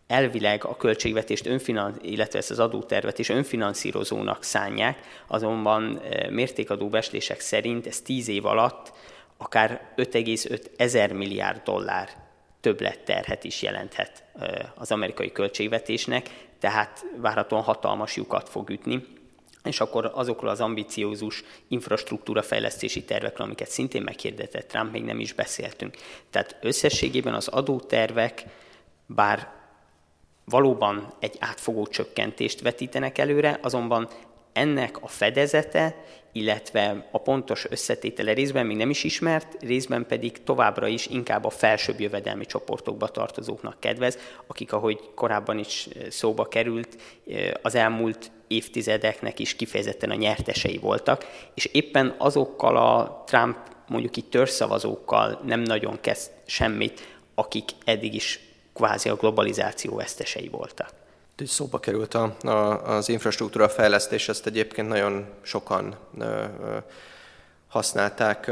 elvileg 0.08 0.64
a 0.64 0.76
költségvetést, 0.76 1.46
önfinan, 1.46 1.98
illetve 2.02 2.38
ezt 2.38 2.50
az 2.50 2.58
adótervet 2.58 3.18
is 3.18 3.28
önfinanszírozónak 3.28 4.42
szánják, 4.42 4.98
azonban 5.26 5.98
e, 5.98 6.30
mértékadó 6.30 6.88
beslések 6.88 7.40
szerint 7.40 7.86
ez 7.86 8.00
10 8.00 8.28
év 8.28 8.46
alatt 8.46 8.92
akár 9.36 9.92
5,5 9.96 10.64
ezer 10.76 11.12
milliárd 11.12 11.62
dollár 11.62 12.08
többletterhet 12.60 13.44
is 13.44 13.62
jelenthet 13.62 14.22
e, 14.38 14.72
az 14.76 14.90
amerikai 14.90 15.32
költségvetésnek, 15.32 16.30
tehát 16.58 17.04
várhatóan 17.16 17.62
hatalmas 17.62 18.16
lyukat 18.16 18.48
fog 18.48 18.70
ütni, 18.70 19.06
és 19.64 19.80
akkor 19.80 20.10
azokról 20.14 20.50
az 20.50 20.60
ambiciózus 20.60 21.44
infrastruktúra 21.68 22.42
fejlesztési 22.42 23.04
tervekről, 23.04 23.46
amiket 23.46 23.70
szintén 23.70 24.02
meghirdetett 24.02 24.68
Trump, 24.68 24.92
még 24.92 25.04
nem 25.04 25.20
is 25.20 25.32
beszéltünk. 25.32 25.96
Tehát 26.30 26.56
összességében 26.60 27.34
az 27.34 27.48
adótervek, 27.48 28.44
bár 29.06 29.57
valóban 30.48 31.12
egy 31.18 31.36
átfogó 31.38 31.86
csökkentést 31.86 32.60
vetítenek 32.60 33.18
előre, 33.18 33.58
azonban 33.62 34.08
ennek 34.52 35.02
a 35.02 35.08
fedezete, 35.08 36.04
illetve 36.32 37.08
a 37.10 37.18
pontos 37.18 37.66
összetétele 37.70 38.32
részben 38.32 38.66
még 38.66 38.76
nem 38.76 38.90
is 38.90 39.04
ismert, 39.04 39.56
részben 39.62 40.06
pedig 40.06 40.42
továbbra 40.42 40.86
is 40.86 41.06
inkább 41.06 41.44
a 41.44 41.50
felsőbb 41.50 42.00
jövedelmi 42.00 42.46
csoportokba 42.46 43.08
tartozóknak 43.08 43.80
kedvez, 43.80 44.18
akik, 44.46 44.72
ahogy 44.72 45.00
korábban 45.14 45.58
is 45.58 45.88
szóba 46.08 46.44
került, 46.44 46.96
az 47.62 47.74
elmúlt 47.74 48.30
évtizedeknek 48.46 49.38
is 49.38 49.56
kifejezetten 49.56 50.10
a 50.10 50.14
nyertesei 50.14 50.78
voltak, 50.78 51.26
és 51.54 51.64
éppen 51.64 52.14
azokkal 52.18 52.76
a 52.76 53.22
Trump 53.26 53.56
mondjuk 53.88 54.16
itt 54.16 54.30
törszavazókkal 54.30 55.40
nem 55.44 55.60
nagyon 55.60 55.98
kezd 56.00 56.30
semmit, 56.46 57.16
akik 57.34 57.70
eddig 57.84 58.14
is 58.14 58.47
kvázi 58.78 59.08
a 59.08 59.14
globalizáció 59.14 59.94
vesztesei 59.94 60.48
voltak. 60.48 60.90
Szóba 61.46 61.78
került 61.78 62.14
a, 62.14 62.36
a, 62.42 62.86
az 62.96 63.08
infrastruktúra 63.08 63.68
fejlesztés, 63.68 64.28
ezt 64.28 64.46
egyébként 64.46 64.88
nagyon 64.88 65.26
sokan 65.42 65.96
ö, 66.18 66.24
ö, 66.24 66.76
használták 67.68 68.50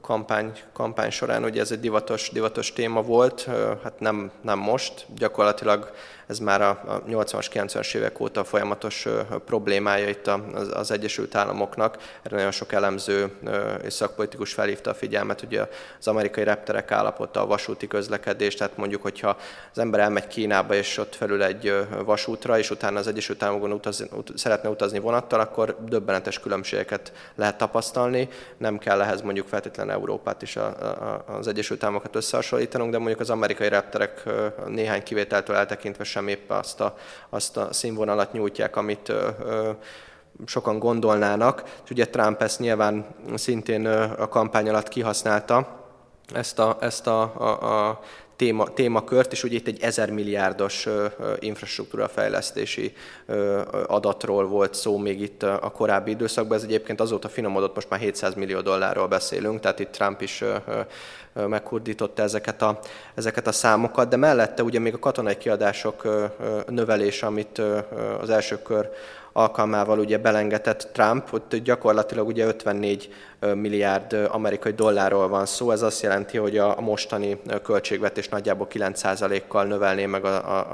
kampány, 0.00 0.52
kampány 0.72 1.10
során. 1.10 1.44
Ugye 1.44 1.60
ez 1.60 1.70
egy 1.70 1.80
divatos, 1.80 2.30
divatos 2.32 2.72
téma 2.72 3.02
volt, 3.02 3.48
hát 3.82 4.00
nem, 4.00 4.30
nem 4.40 4.58
most, 4.58 5.06
gyakorlatilag 5.16 5.92
ez 6.32 6.38
már 6.38 6.62
a 6.62 7.02
80-as, 7.08 7.46
90-as 7.52 7.94
évek 7.94 8.20
óta 8.20 8.44
folyamatos 8.44 9.06
problémája 9.44 10.08
itt 10.08 10.30
az, 10.72 10.90
Egyesült 10.90 11.34
Államoknak. 11.34 11.96
Erre 12.22 12.36
nagyon 12.36 12.50
sok 12.50 12.72
elemző 12.72 13.32
és 13.84 13.92
szakpolitikus 13.92 14.52
felhívta 14.52 14.90
a 14.90 14.94
figyelmet, 14.94 15.42
ugye 15.42 15.66
az 15.98 16.08
amerikai 16.08 16.44
repterek 16.44 16.90
állapota, 16.90 17.42
a 17.42 17.46
vasúti 17.46 17.86
közlekedés, 17.86 18.54
tehát 18.54 18.76
mondjuk, 18.76 19.02
hogyha 19.02 19.36
az 19.72 19.78
ember 19.78 20.00
elmegy 20.00 20.26
Kínába 20.26 20.74
és 20.74 20.98
ott 20.98 21.14
felül 21.14 21.42
egy 21.42 21.86
vasútra, 22.04 22.58
és 22.58 22.70
utána 22.70 22.98
az 22.98 23.06
Egyesült 23.06 23.42
Államokon 23.42 23.72
utaz, 23.72 24.06
ut, 24.12 24.32
szeretne 24.38 24.68
utazni 24.68 24.98
vonattal, 24.98 25.40
akkor 25.40 25.76
döbbenetes 25.88 26.40
különbségeket 26.40 27.12
lehet 27.34 27.58
tapasztalni. 27.58 28.28
Nem 28.56 28.78
kell 28.78 29.00
ehhez 29.00 29.20
mondjuk 29.20 29.48
feltétlenül 29.48 29.92
Európát 29.92 30.42
és 30.42 30.56
a, 30.56 30.66
a, 30.66 31.24
az 31.26 31.46
Egyesült 31.46 31.82
Államokat 31.84 32.16
összehasonlítanunk, 32.16 32.90
de 32.90 32.98
mondjuk 32.98 33.20
az 33.20 33.30
amerikai 33.30 33.68
repterek 33.68 34.22
néhány 34.66 35.02
kivételtől 35.02 35.56
eltekintve 35.56 36.04
sem 36.04 36.21
épp 36.28 36.50
azt 36.50 36.80
a, 36.80 36.96
azt 37.28 37.56
a 37.56 37.72
színvonalat 37.72 38.32
nyújtják, 38.32 38.76
amit 38.76 39.08
ö, 39.08 39.28
ö, 39.44 39.70
sokan 40.46 40.78
gondolnának. 40.78 41.62
És 41.84 41.90
ugye 41.90 42.08
Trump 42.08 42.42
ezt 42.42 42.58
nyilván 42.58 43.06
szintén 43.34 43.86
a 44.18 44.28
kampány 44.28 44.68
alatt 44.68 44.88
kihasználta, 44.88 45.80
ezt 46.34 46.58
a, 46.58 46.76
ezt 46.80 47.06
a, 47.06 47.22
a, 47.22 47.88
a 47.88 48.00
téma, 48.42 48.72
témakört, 48.72 49.32
és 49.32 49.44
ugye 49.44 49.56
itt 49.56 49.66
egy 49.66 49.82
ezer 49.82 50.10
milliárdos 50.10 50.88
infrastruktúra 51.38 52.08
fejlesztési 52.08 52.92
adatról 53.86 54.46
volt 54.46 54.74
szó 54.74 54.98
még 54.98 55.20
itt 55.20 55.42
a 55.42 55.70
korábbi 55.74 56.10
időszakban. 56.10 56.56
Ez 56.56 56.62
egyébként 56.62 57.00
azóta 57.00 57.28
finomodott, 57.28 57.74
most 57.74 57.90
már 57.90 58.00
700 58.00 58.34
millió 58.34 58.60
dollárról 58.60 59.06
beszélünk, 59.06 59.60
tehát 59.60 59.78
itt 59.78 59.90
Trump 59.90 60.20
is 60.20 60.44
meghurdította 61.32 62.22
ezeket 62.22 62.62
a, 62.62 62.78
ezeket 63.14 63.46
a 63.46 63.52
számokat, 63.52 64.08
de 64.08 64.16
mellette 64.16 64.62
ugye 64.62 64.78
még 64.78 64.94
a 64.94 64.98
katonai 64.98 65.36
kiadások 65.36 66.08
növelése, 66.66 67.26
amit 67.26 67.62
az 68.20 68.30
első 68.30 68.62
kör 68.62 68.90
alkalmával 69.32 69.98
ugye 69.98 70.18
belengetett 70.18 70.88
Trump, 70.92 71.32
ott 71.32 71.56
gyakorlatilag 71.56 72.26
ugye 72.26 72.44
54 72.44 73.12
milliárd 73.54 74.28
amerikai 74.30 74.72
dollárról 74.72 75.28
van 75.28 75.46
szó, 75.46 75.70
ez 75.70 75.82
azt 75.82 76.02
jelenti, 76.02 76.38
hogy 76.38 76.58
a 76.58 76.80
mostani 76.80 77.40
költségvetés 77.62 78.28
nagyjából 78.28 78.66
9%-kal 78.70 79.64
növelné 79.64 80.06
meg 80.06 80.24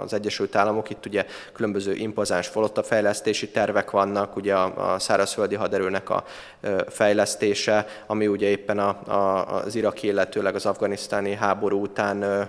az 0.05 0.13
Egyesült 0.13 0.57
Államok. 0.57 0.91
Itt 0.91 1.07
ugye 1.07 1.27
különböző 1.53 1.95
impozáns 1.95 2.51
fejlesztési 2.83 3.49
tervek 3.49 3.91
vannak, 3.91 4.37
ugye 4.37 4.55
a 4.55 4.99
szárazföldi 4.99 5.55
haderőnek 5.55 6.11
a 6.11 6.25
fejlesztése, 6.89 7.87
ami 8.07 8.27
ugye 8.27 8.47
éppen 8.47 8.79
az 8.79 9.75
iraki, 9.75 10.07
illetőleg 10.07 10.55
az 10.55 10.67
afganisztáni 10.67 11.35
háború 11.35 11.81
után 11.81 12.49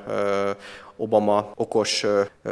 Obama 1.02 1.52
okos 1.56 2.06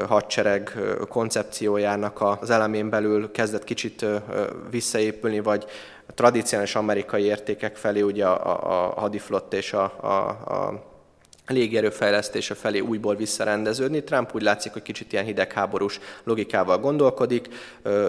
hadsereg 0.07 0.77
koncepciójának 1.10 2.21
az 2.41 2.49
elemén 2.49 2.89
belül 2.89 3.31
kezdett 3.31 3.63
kicsit 3.63 4.05
visszaépülni, 4.69 5.39
vagy 5.39 5.65
tradicionális 6.15 6.75
amerikai 6.75 7.23
értékek 7.23 7.75
felé, 7.75 8.01
ugye 8.01 8.25
a, 8.25 8.45
a, 8.45 8.95
a 8.97 8.99
hadiflott 8.99 9.53
és 9.53 9.73
a, 9.73 9.93
a, 10.01 10.27
a 10.53 10.83
légierő 11.47 11.89
fejlesztése 11.89 12.53
felé 12.53 12.79
újból 12.79 13.15
visszarendeződni. 13.15 14.03
Trump 14.03 14.36
úgy 14.36 14.41
látszik, 14.41 14.73
hogy 14.73 14.81
kicsit 14.81 15.13
ilyen 15.13 15.25
hidegháborús 15.25 15.99
logikával 16.23 16.79
gondolkodik. 16.79 17.47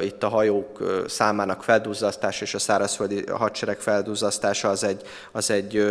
Itt 0.03 0.23
a 0.23 0.29
hajók 0.29 1.03
számának 1.07 1.63
feldúzzasztása 1.63 2.45
és 2.45 2.55
a 2.55 2.59
szárazföldi 2.59 3.25
hadsereg 3.27 3.79
feldúzzasztása 3.79 4.69
az 4.69 4.85
egy, 4.85 5.03
az 5.33 5.51
egy 5.51 5.85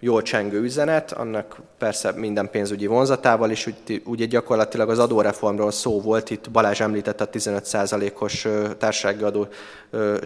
jól 0.00 0.22
csengő 0.22 0.60
üzenet, 0.60 1.12
annak 1.12 1.56
persze 1.78 2.12
minden 2.12 2.50
pénzügyi 2.50 2.86
vonzatával 2.86 3.50
is, 3.50 3.66
úgy, 3.66 4.02
ugye 4.04 4.24
gyakorlatilag 4.24 4.90
az 4.90 4.98
adóreformról 4.98 5.70
szó 5.70 6.00
volt, 6.00 6.30
itt 6.30 6.50
Balázs 6.50 6.80
említette 6.80 7.24
a 7.24 7.30
15%-os 7.30 8.48
társasági 8.78 9.22
adó 9.22 9.48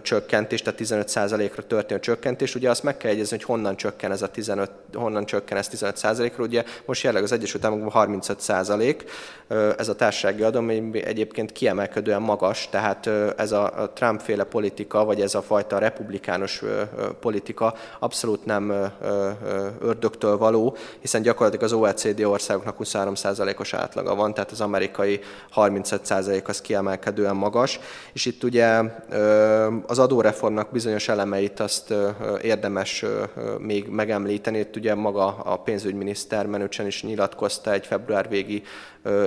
csökkentés, 0.01 0.61
tehát 0.61 0.79
15%-ra 0.83 1.63
történő 1.67 1.99
csökkentés, 1.99 2.55
ugye 2.55 2.69
azt 2.69 2.83
meg 2.83 2.97
kell 2.97 3.11
egyezni, 3.11 3.35
hogy 3.35 3.45
honnan 3.45 3.75
csökken 3.75 4.11
ez 4.11 4.21
a 4.21 4.27
15, 4.27 4.71
honnan 4.93 5.25
csökken 5.25 5.57
ez 5.57 5.67
15 5.67 5.97
százalékról, 6.03 6.47
ugye 6.47 6.63
most 6.85 7.03
jelenleg 7.03 7.25
az 7.25 7.31
Egyesült 7.31 7.63
Államokban 7.63 7.91
35 7.91 8.39
százalék 8.39 9.03
ez 9.77 9.87
a 9.89 9.95
társasági 9.95 10.43
adó, 10.43 10.57
ami 10.57 11.03
egyébként 11.03 11.51
kiemelkedően 11.51 12.21
magas, 12.21 12.69
tehát 12.69 13.09
ez 13.37 13.51
a 13.51 13.91
Trump-féle 13.93 14.43
politika, 14.43 15.05
vagy 15.05 15.21
ez 15.21 15.35
a 15.35 15.41
fajta 15.41 15.77
republikánus 15.77 16.63
politika 17.19 17.73
abszolút 17.99 18.45
nem 18.45 18.91
ördögtől 19.81 20.37
való, 20.37 20.77
hiszen 20.99 21.21
gyakorlatilag 21.21 21.65
az 21.65 21.73
OECD 21.73 22.23
országoknak 22.23 22.75
23%-os 22.79 23.73
átlaga 23.73 24.15
van, 24.15 24.33
tehát 24.33 24.51
az 24.51 24.61
amerikai 24.61 25.19
35% 25.55 26.45
az 26.45 26.61
kiemelkedően 26.61 27.35
magas, 27.35 27.79
és 28.13 28.25
itt 28.25 28.43
ugye 28.43 28.81
az 29.87 29.99
adóreformnak 29.99 30.71
bizonyos 30.71 31.09
elemeit 31.09 31.59
azt 31.59 31.93
érdemes 32.41 33.05
még 33.57 33.87
megemlíteni, 33.87 34.59
itt 34.59 34.75
ugye 34.75 34.95
maga 34.95 35.25
a 35.25 35.57
pénzügyminiszter 35.93 36.45
Menőcsen 36.45 36.85
is 36.85 37.03
nyilatkozta 37.03 37.71
egy 37.71 37.85
február 37.85 38.29
végi 38.29 38.63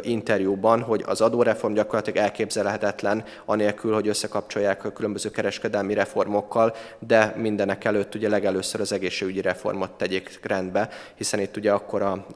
interjúban, 0.01 0.81
hogy 0.81 1.05
az 1.07 1.21
adóreform 1.21 1.75
gyakorlatilag 1.75 2.19
elképzelhetetlen, 2.19 3.25
anélkül, 3.45 3.95
hogy 3.95 4.09
összekapcsolják 4.09 4.85
a 4.85 4.93
különböző 4.93 5.31
kereskedelmi 5.31 5.95
reformokkal, 5.95 6.75
de 6.99 7.35
mindenek 7.37 7.85
előtt 7.85 8.15
ugye 8.15 8.29
legelőször 8.29 8.81
az 8.81 8.93
egészségügyi 8.93 9.41
reformot 9.41 9.91
tegyék 9.91 10.39
rendbe, 10.43 10.89
hiszen 11.15 11.41
itt 11.41 11.57
ugye 11.57 11.73
akkor 11.73 12.03
a 12.03 12.27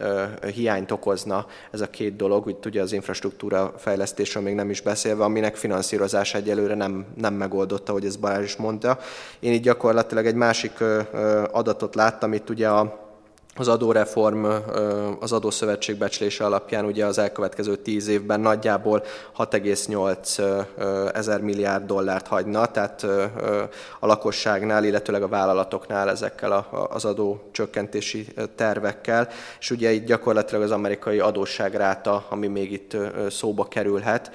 hiányt 0.55 0.91
okozna 0.91 1.47
ez 1.71 1.81
a 1.81 1.91
két 1.91 2.17
dolog, 2.17 2.47
úgy 2.47 2.57
ugye 2.67 2.83
az 2.83 2.93
infrastruktúra 2.93 3.75
fejlesztésről 3.79 4.43
még 4.43 4.55
nem 4.55 4.71
is 4.71 4.81
beszélve, 4.81 5.25
aminek 5.25 5.57
finanszírozása 5.57 6.39
egyelőre 6.39 6.75
nem, 6.75 7.07
nem 7.17 7.35
megoldotta, 7.35 7.93
hogy 7.93 8.05
ez 8.05 8.17
Balázs 8.17 8.45
is 8.45 8.57
mondta. 8.57 8.99
Én 9.39 9.53
így 9.53 9.63
gyakorlatilag 9.63 10.27
egy 10.27 10.35
másik 10.35 10.73
adatot 11.51 11.95
láttam, 11.95 12.33
itt 12.33 12.51
ugye 12.51 12.69
a 12.69 13.09
az 13.57 13.69
adóreform 13.69 14.47
az 15.21 15.33
adószövetség 15.33 15.97
becslése 15.97 16.45
alapján 16.45 16.85
ugye 16.85 17.05
az 17.07 17.19
elkövetkező 17.19 17.77
tíz 17.77 18.09
évben 18.09 18.41
nagyjából 18.41 19.05
6,8 19.39 21.15
ezer 21.15 21.41
milliárd 21.41 21.87
dollárt 21.87 22.27
hagyna, 22.27 22.67
tehát 22.67 23.03
a 24.01 24.07
lakosságnál, 24.07 24.85
illetőleg 24.85 25.23
a 25.23 25.29
vállalatoknál 25.29 26.11
ezekkel 26.11 26.67
az 26.91 27.05
adó 27.05 27.43
csökkentési 27.51 28.27
tervekkel, 28.55 29.29
és 29.61 29.71
ugye 29.71 29.91
itt 29.91 30.07
gyakorlatilag 30.07 30.63
az 30.63 30.71
amerikai 30.71 31.19
adósságráta, 31.19 32.25
ami 32.29 32.47
még 32.47 32.73
itt 32.73 32.97
szóba 33.31 33.65
kerülhet, 33.65 34.31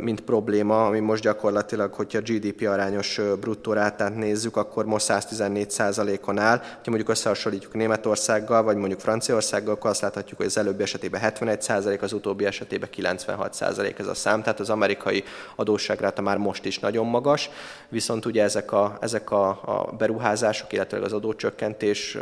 mint 0.00 0.20
probléma, 0.20 0.86
ami 0.86 0.98
most 0.98 1.22
gyakorlatilag, 1.22 1.92
hogyha 1.92 2.20
GDP 2.20 2.66
arányos 2.68 3.20
bruttó 3.40 3.72
rátát 3.72 4.16
nézzük, 4.16 4.56
akkor 4.56 4.84
most 4.84 5.04
114 5.04 6.20
on 6.26 6.38
áll. 6.38 6.56
Ha 6.58 6.64
mondjuk 6.84 7.08
összehasonlítjuk 7.08 7.74
Németországgal, 7.74 8.62
vagy 8.62 8.76
mondjuk 8.76 9.00
Franciaországgal, 9.00 9.74
akkor 9.74 9.90
azt 9.90 10.00
láthatjuk, 10.00 10.36
hogy 10.36 10.46
az 10.46 10.58
előbbi 10.58 10.82
esetében 10.82 11.20
71 11.20 11.62
százalék, 11.62 12.02
az 12.02 12.12
utóbbi 12.12 12.44
esetében 12.44 12.90
96 12.90 13.54
százalék 13.54 13.98
ez 13.98 14.06
a 14.06 14.14
szám, 14.14 14.42
tehát 14.42 14.60
az 14.60 14.70
amerikai 14.70 15.24
adósságráta 15.56 16.22
már 16.22 16.36
most 16.36 16.64
is 16.64 16.78
nagyon 16.78 17.06
magas, 17.06 17.50
viszont 17.88 18.24
ugye 18.24 18.42
ezek 18.42 18.72
a, 18.72 18.96
ezek 19.00 19.30
a, 19.30 19.48
a 19.48 19.94
beruházások, 19.98 20.72
illetve 20.72 20.98
az 20.98 21.12
adócsökkentés 21.12 22.18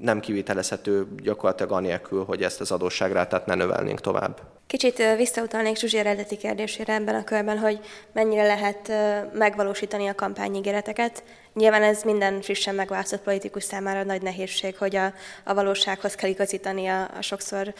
nem 0.00 0.20
kivitelezhető 0.20 1.06
gyakorlatilag 1.22 1.72
anélkül, 1.72 2.24
hogy 2.24 2.42
ezt 2.42 2.60
az 2.60 2.70
adósságrátát 2.70 3.46
ne 3.46 3.54
növelnénk 3.54 4.00
tovább. 4.00 4.40
Kicsit 4.66 5.02
visszautalnék 5.16 5.76
Zsuzsi 5.76 6.02
eredeti 6.06 6.36
kérdésére 6.36 6.94
ebben 6.94 7.14
a 7.14 7.24
körben, 7.24 7.58
hogy 7.58 7.78
mennyire 8.12 8.46
lehet 8.46 8.92
megvalósítani 9.32 10.06
a 10.06 10.14
kampányígéreteket. 10.14 11.22
Nyilván 11.54 11.82
ez 11.82 12.02
minden 12.02 12.42
frissen 12.42 12.74
megválasztott 12.74 13.22
politikus 13.22 13.64
számára 13.64 14.02
nagy 14.02 14.22
nehézség, 14.22 14.76
hogy 14.76 14.96
a, 14.96 15.12
a 15.44 15.54
valósághoz 15.54 16.14
kell 16.14 16.30
igazítani 16.30 16.86
a, 16.86 17.10
a 17.16 17.22
sokszor 17.22 17.74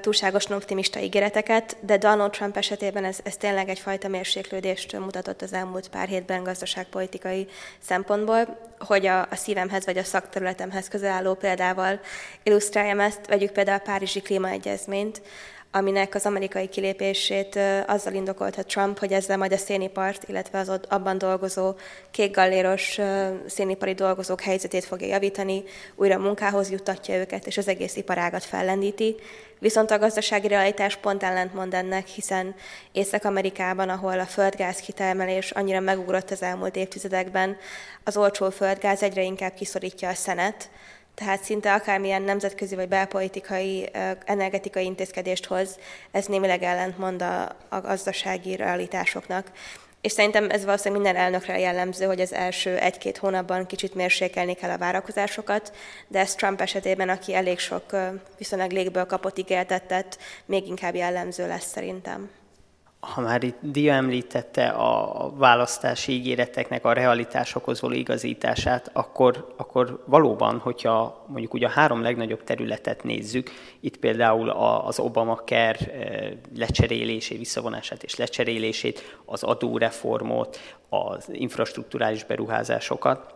túlságosan 0.00 0.56
optimista 0.56 1.00
ígéreteket, 1.00 1.76
de 1.80 1.96
Donald 1.96 2.30
Trump 2.30 2.56
esetében 2.56 3.04
ez, 3.04 3.18
ez 3.22 3.36
tényleg 3.36 3.68
egyfajta 3.68 4.08
mérséklődést 4.08 4.98
mutatott 4.98 5.42
az 5.42 5.52
elmúlt 5.52 5.88
pár 5.88 6.08
hétben 6.08 6.42
gazdaságpolitikai 6.42 7.46
szempontból, 7.78 8.58
hogy 8.78 9.06
a, 9.06 9.20
a 9.20 9.34
szívemhez 9.36 9.84
vagy 9.84 9.98
a 9.98 10.04
szakterületemhez 10.04 10.88
közel 10.88 11.12
álló 11.12 11.34
példával 11.34 12.00
illusztráljam 12.42 13.00
ezt, 13.00 13.26
vegyük 13.26 13.50
például 13.50 13.78
a 13.78 13.90
Párizsi 13.90 14.20
Klímaegyezményt, 14.20 15.22
aminek 15.76 16.14
az 16.14 16.26
amerikai 16.26 16.68
kilépését 16.68 17.58
azzal 17.86 18.12
indokolta 18.12 18.64
Trump, 18.64 18.98
hogy 18.98 19.12
ezzel 19.12 19.36
majd 19.36 19.52
a 19.52 19.56
szénipart, 19.56 20.28
illetve 20.28 20.58
az 20.58 20.80
abban 20.88 21.18
dolgozó 21.18 21.74
kékgalléros 22.10 22.98
szénipari 23.46 23.94
dolgozók 23.94 24.40
helyzetét 24.40 24.84
fogja 24.84 25.06
javítani, 25.06 25.62
újra 25.94 26.18
munkához 26.18 26.70
juttatja 26.70 27.14
őket, 27.14 27.46
és 27.46 27.56
az 27.56 27.68
egész 27.68 27.96
iparágat 27.96 28.44
fellendíti. 28.44 29.14
Viszont 29.58 29.90
a 29.90 29.98
gazdasági 29.98 30.48
realitás 30.48 30.96
pont 30.96 31.22
ellentmond 31.22 31.74
ennek, 31.74 32.06
hiszen 32.06 32.54
Észak-Amerikában, 32.92 33.88
ahol 33.88 34.20
a 34.20 34.26
földgáz 34.26 34.78
kitermelés 34.78 35.50
annyira 35.50 35.80
megugrott 35.80 36.30
az 36.30 36.42
elmúlt 36.42 36.76
évtizedekben, 36.76 37.56
az 38.04 38.16
olcsó 38.16 38.50
földgáz 38.50 39.02
egyre 39.02 39.22
inkább 39.22 39.54
kiszorítja 39.54 40.08
a 40.08 40.14
szenet, 40.14 40.70
tehát 41.14 41.42
szinte 41.42 41.72
akármilyen 41.72 42.22
nemzetközi 42.22 42.74
vagy 42.74 42.88
belpolitikai 42.88 43.90
energetikai 44.24 44.84
intézkedést 44.84 45.44
hoz, 45.44 45.78
ez 46.10 46.26
némileg 46.26 46.62
ellentmond 46.62 47.22
a, 47.22 47.56
a 47.68 47.80
gazdasági 47.80 48.56
realitásoknak. 48.56 49.50
És 50.00 50.12
szerintem 50.12 50.50
ez 50.50 50.64
valószínűleg 50.64 51.02
minden 51.02 51.22
elnökre 51.22 51.58
jellemző, 51.58 52.04
hogy 52.04 52.20
az 52.20 52.32
első 52.32 52.76
egy-két 52.76 53.16
hónapban 53.16 53.66
kicsit 53.66 53.94
mérsékelni 53.94 54.54
kell 54.54 54.70
a 54.70 54.78
várakozásokat, 54.78 55.72
de 56.08 56.18
ez 56.18 56.34
Trump 56.34 56.60
esetében, 56.60 57.08
aki 57.08 57.34
elég 57.34 57.58
sok 57.58 57.96
viszonylag 58.38 58.70
légből 58.70 59.06
kapott 59.06 59.38
ígéretet 59.38 60.18
még 60.46 60.66
inkább 60.66 60.94
jellemző 60.94 61.46
lesz 61.46 61.70
szerintem 61.70 62.30
ha 63.04 63.20
már 63.20 63.42
itt 63.42 63.56
Dia 63.60 63.92
említette 63.92 64.66
a 64.68 65.30
választási 65.36 66.12
ígéreteknek 66.12 66.84
a 66.84 66.92
realitásokhoz 66.92 67.80
való 67.80 67.94
igazítását, 67.94 68.90
akkor, 68.92 69.54
akkor 69.56 70.02
valóban, 70.06 70.58
hogyha 70.58 71.24
mondjuk 71.28 71.54
ugye 71.54 71.66
a 71.66 71.70
három 71.70 72.02
legnagyobb 72.02 72.44
területet 72.44 73.02
nézzük, 73.02 73.50
itt 73.80 73.96
például 73.96 74.50
az 74.86 74.98
Obamacare 74.98 75.76
eh, 75.78 76.30
lecserélését, 76.56 77.38
visszavonását 77.38 78.02
és 78.02 78.16
lecserélését, 78.16 79.18
az 79.24 79.42
adóreformot, 79.42 80.58
az 80.88 81.28
infrastruktúrális 81.32 82.24
beruházásokat, 82.24 83.33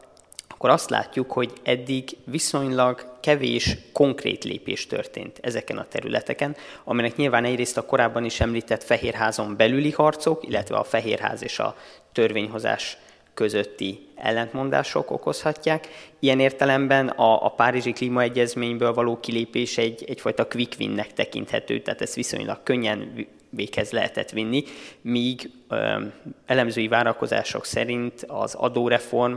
akkor 0.58 0.70
azt 0.70 0.90
látjuk, 0.90 1.32
hogy 1.32 1.52
eddig 1.62 2.16
viszonylag 2.24 3.16
kevés 3.20 3.76
konkrét 3.92 4.44
lépés 4.44 4.86
történt 4.86 5.38
ezeken 5.42 5.78
a 5.78 5.86
területeken, 5.88 6.56
aminek 6.84 7.16
nyilván 7.16 7.44
egyrészt 7.44 7.76
a 7.76 7.84
korábban 7.84 8.24
is 8.24 8.40
említett 8.40 8.82
Fehérházon 8.82 9.56
belüli 9.56 9.90
harcok, 9.90 10.46
illetve 10.46 10.76
a 10.76 10.84
Fehérház 10.84 11.42
és 11.42 11.58
a 11.58 11.76
törvényhozás 12.12 12.96
közötti 13.34 14.06
ellentmondások 14.16 15.10
okozhatják. 15.10 15.88
Ilyen 16.18 16.40
értelemben 16.40 17.08
a, 17.08 17.44
a 17.44 17.48
Párizsi 17.48 17.92
Klímaegyezményből 17.92 18.94
való 18.94 19.20
kilépés 19.20 19.78
egy, 19.78 20.04
egyfajta 20.08 20.46
quick 20.46 20.80
winnek 20.80 21.12
tekinthető, 21.12 21.80
tehát 21.80 22.00
ez 22.00 22.14
viszonylag 22.14 22.62
könnyen 22.62 23.26
véghez 23.50 23.90
lehetett 23.90 24.30
vinni, 24.30 24.64
míg 25.00 25.50
ö, 25.68 26.04
elemzői 26.46 26.88
várakozások 26.88 27.64
szerint 27.64 28.24
az 28.26 28.54
adóreform 28.54 29.34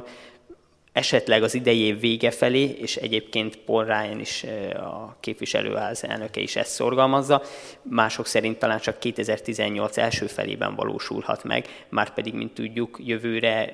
esetleg 0.92 1.44
az 1.44 1.54
idei 1.54 1.94
vége 1.94 2.32
felé, 2.32 2.64
és 2.64 2.96
egyébként 2.96 3.58
Paul 3.58 3.86
Ryan 3.86 4.20
is, 4.20 4.46
a 4.76 5.18
képviselőház 5.20 6.04
elnöke 6.04 6.40
is 6.40 6.56
ezt 6.56 6.72
szorgalmazza, 6.72 7.42
mások 7.82 8.26
szerint 8.26 8.60
talán 8.60 8.80
csak 8.80 9.00
2018 9.00 9.98
első 9.98 10.28
felében 10.28 10.76
valósulhat 10.76 11.44
meg, 11.44 11.86
már 11.90 12.14
pedig, 12.14 12.34
mint 12.34 12.54
tudjuk, 12.54 13.00
jövőre 13.04 13.74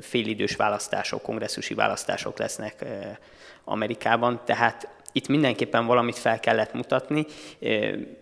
félidős 0.00 0.56
választások, 0.56 1.22
kongresszusi 1.22 1.74
választások 1.74 2.38
lesznek 2.38 2.84
Amerikában, 3.64 4.40
tehát 4.44 4.88
itt 5.12 5.28
mindenképpen 5.28 5.86
valamit 5.86 6.18
fel 6.18 6.40
kellett 6.40 6.72
mutatni. 6.72 7.26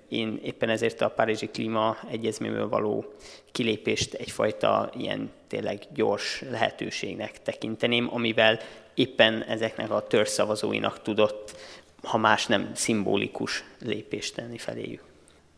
Én 0.09 0.41
éppen 0.43 0.69
ezért 0.69 1.01
a 1.01 1.09
Párizsi 1.09 1.47
Klíma 1.47 1.97
Egyezményből 2.11 2.69
való 2.69 3.05
kilépést 3.53 4.15
egyfajta 4.15 4.91
ilyen 4.99 5.31
tényleg 5.49 5.83
gyors 5.95 6.43
lehetőségnek 6.51 7.43
tekinteném, 7.43 8.09
amivel 8.13 8.59
éppen 8.95 9.43
ezeknek 9.43 9.91
a 9.91 10.07
törzszavazóinak 10.07 11.03
tudott, 11.03 11.57
ha 12.03 12.19
más 12.19 12.47
nem, 12.47 12.71
szimbolikus 12.75 13.65
lépést 13.85 14.35
tenni 14.35 14.59
feléjük. 14.59 15.03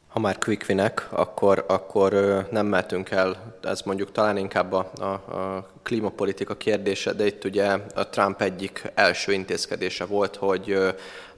Ha 0.09 0.21
már 0.21 0.39
quickvinek, 0.39 1.07
akkor, 1.11 1.65
akkor 1.69 2.13
nem 2.51 2.67
mehetünk 2.67 3.11
el, 3.11 3.57
ez 3.63 3.81
mondjuk 3.83 4.13
talán 4.13 4.37
inkább 4.37 4.73
a, 4.73 4.91
a, 4.99 5.05
a 5.05 5.67
klímapolitika 5.83 6.57
kérdése, 6.57 7.13
de 7.13 7.27
itt 7.27 7.45
ugye 7.45 7.77
a 7.95 8.09
Trump 8.09 8.43
egyik 8.43 8.93
első 8.95 9.33
intézkedése 9.33 10.05
volt, 10.05 10.37
hogy 10.37 10.79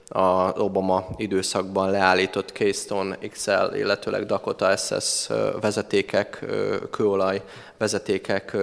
az 0.08 0.58
Obama 0.58 1.06
időszakban 1.16 1.90
leállított 1.90 2.52
Keystone 2.52 3.18
XL, 3.18 3.74
illetőleg 3.74 4.26
Dakota 4.26 4.76
SS 4.76 5.28
vezetékek, 5.60 6.44
kőolaj 6.90 7.42
vezetékek 7.78 8.56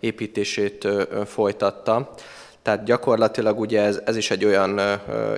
építését 0.00 0.88
folytatta. 1.26 2.10
Tehát 2.62 2.84
gyakorlatilag 2.84 3.60
ugye 3.60 3.82
ez, 3.82 4.00
ez 4.04 4.16
is 4.16 4.30
egy 4.30 4.44
olyan 4.44 4.80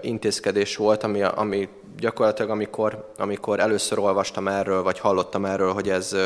intézkedés 0.01 0.77
volt, 0.77 1.03
ami, 1.03 1.23
ami 1.23 1.69
gyakorlatilag 2.01 2.51
amikor, 2.51 3.13
amikor 3.19 3.61
először 3.61 3.99
olvastam 3.99 4.49
erről, 4.49 4.83
vagy 4.83 4.99
hallottam 4.99 5.45
erről, 5.45 5.73
hogy 5.73 5.89
ez, 5.89 6.17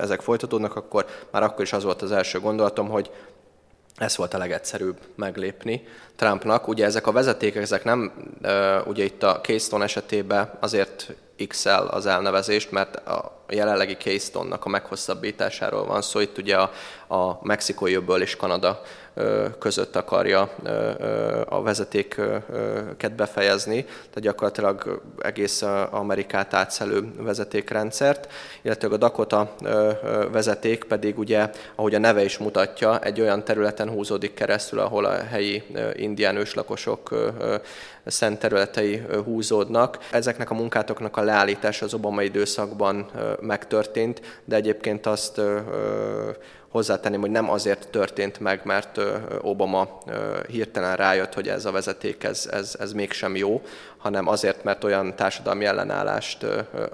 ezek 0.00 0.20
folytatódnak, 0.20 0.76
akkor 0.76 1.06
már 1.30 1.42
akkor 1.42 1.64
is 1.64 1.72
az 1.72 1.84
volt 1.84 2.02
az 2.02 2.12
első 2.12 2.40
gondolatom, 2.40 2.88
hogy 2.88 3.10
ez 3.96 4.16
volt 4.16 4.34
a 4.34 4.38
legegyszerűbb 4.38 4.98
meglépni 5.14 5.86
Trumpnak. 6.16 6.68
Ugye 6.68 6.84
ezek 6.84 7.06
a 7.06 7.12
vezetékek, 7.12 7.62
ezek 7.62 7.84
nem, 7.84 8.12
ugye 8.84 9.04
itt 9.04 9.22
a 9.22 9.40
Keystone 9.40 9.84
esetében 9.84 10.50
azért 10.60 11.14
XL 11.48 11.68
az 11.68 12.06
elnevezést, 12.06 12.70
mert 12.70 12.96
a 12.96 13.44
jelenlegi 13.48 13.96
Keystone-nak 13.96 14.64
a 14.64 14.68
meghosszabbításáról 14.68 15.86
van 15.86 16.02
szó. 16.02 16.20
Itt 16.20 16.38
ugye 16.38 16.56
a, 16.56 16.72
a 17.08 17.46
mexikói 17.46 17.94
öbből 17.94 18.22
és 18.22 18.36
Kanada 18.36 18.82
között 19.58 19.96
akarja 19.96 20.40
a 21.48 21.62
vezetéket 21.62 23.14
befejezni, 23.16 23.82
tehát 23.84 24.20
gyakorlatilag 24.20 25.02
egész 25.18 25.62
Amerikát 25.90 26.54
átszelő 26.54 27.08
vezetékrendszert, 27.18 28.32
illetve 28.62 28.88
a 28.88 28.96
Dakota 28.96 29.54
vezeték 30.32 30.84
pedig 30.84 31.18
ugye, 31.18 31.50
ahogy 31.74 31.94
a 31.94 31.98
neve 31.98 32.24
is 32.24 32.38
mutatja, 32.38 33.00
egy 33.00 33.20
olyan 33.20 33.44
területen 33.44 33.88
húzódik 33.88 34.34
keresztül, 34.34 34.78
ahol 34.78 35.04
a 35.04 35.24
helyi 35.24 35.62
indián 35.94 36.36
őslakosok 36.36 37.30
szent 38.06 38.38
területei 38.38 39.02
húzódnak. 39.24 39.98
Ezeknek 40.10 40.50
a 40.50 40.54
munkátoknak 40.54 41.16
a 41.16 41.22
leállítása 41.22 41.84
az 41.84 41.94
Obama 41.94 42.22
időszakban 42.22 43.10
megtörtént, 43.40 44.40
de 44.44 44.56
egyébként 44.56 45.06
azt 45.06 45.40
hozzátenném, 46.76 47.20
hogy 47.20 47.30
nem 47.30 47.50
azért 47.50 47.88
történt 47.88 48.40
meg, 48.40 48.60
mert 48.64 49.00
Obama 49.40 49.98
hirtelen 50.48 50.96
rájött, 50.96 51.34
hogy 51.34 51.48
ez 51.48 51.64
a 51.64 51.70
vezeték, 51.70 52.24
ez, 52.24 52.48
ez, 52.52 52.76
ez 52.78 52.92
mégsem 52.92 53.36
jó, 53.36 53.62
hanem 54.06 54.28
azért, 54.28 54.64
mert 54.64 54.84
olyan 54.84 55.14
társadalmi 55.16 55.64
ellenállást 55.64 56.46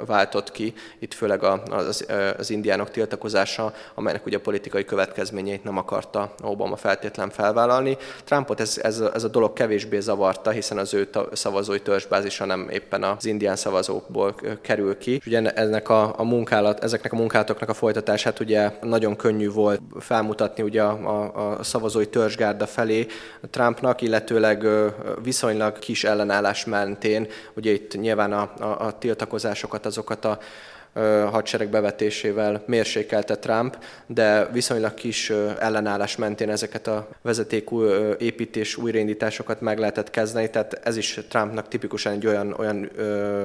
váltott 0.07 0.53
ki, 0.53 0.75
itt 0.99 1.15
főleg 1.15 1.43
az, 1.71 2.07
az 2.39 2.51
indiánok 2.51 2.91
tiltakozása, 2.91 3.75
amelynek 3.95 4.27
ugye 4.27 4.37
a 4.37 4.41
politikai 4.41 4.85
következményeit 4.85 5.65
nem 5.65 5.79
akarta 5.79 6.35
Obama 6.43 6.77
feltétlen 6.77 7.31
felvállalni. 7.31 7.97
Trumpot 8.25 8.61
ez, 8.61 8.79
ez, 8.83 9.01
ez 9.01 9.25
a 9.25 9.29
dolog 9.29 9.53
kevésbé 9.53 10.01
zavarta, 10.01 10.51
hiszen 10.51 10.79
az 10.79 10.95
ő 10.95 11.09
szavazói 11.33 11.81
törzsbázisa 11.81 12.45
nem 12.45 12.69
éppen 12.71 13.03
az 13.03 13.25
indián 13.25 13.57
szavazókból 13.57 14.35
kerül 14.61 14.99
ki. 14.99 15.21
Ugye 15.27 15.53
ennek 15.53 15.89
a, 15.89 16.15
a 16.19 16.25
munkálat, 16.25 16.85
ezeknek 16.85 17.13
a 17.13 17.17
munkátoknak 17.17 17.69
a 17.69 17.75
folytatását 17.75 18.41
ugye 18.41 18.71
nagyon 18.81 19.17
könnyű 19.17 19.51
volt 19.51 19.81
felmutatni 19.99 20.63
ugye 20.63 20.83
a, 20.83 20.91
a, 20.91 21.59
a 21.59 21.63
szavazói 21.63 22.07
törzsgárda 22.07 22.67
felé 22.67 23.07
Trumpnak, 23.51 24.01
illetőleg 24.03 24.67
viszonylag 25.23 25.79
kis 25.79 26.05
ellenállás 26.05 26.65
ment 26.65 27.02
mentén, 27.03 27.33
ugye 27.55 27.71
itt 27.71 28.01
nyilván 28.01 28.33
a, 28.33 28.53
a, 28.59 28.87
a 28.87 28.99
tiltakozásokat, 28.99 29.87
azokat 29.87 30.25
a 30.25 30.39
hadsereg 31.31 31.69
bevetésével 31.69 32.63
mérsékelte 32.67 33.37
Trump, 33.39 33.79
de 34.07 34.49
viszonylag 34.53 34.95
kis 34.95 35.31
ellenállás 35.59 36.17
mentén 36.17 36.51
ezeket 36.51 36.87
a 36.87 37.09
vezetékú 37.23 37.85
építés 38.19 38.77
újraindításokat 38.77 39.61
meg 39.61 39.79
lehetett 39.79 40.11
kezdeni, 40.11 40.51
tehát 40.51 40.81
ez 40.85 40.97
is 40.97 41.21
Trumpnak 41.29 41.69
tipikusan 41.69 42.13
egy 42.13 42.27
olyan, 42.27 42.55
olyan 42.59 42.91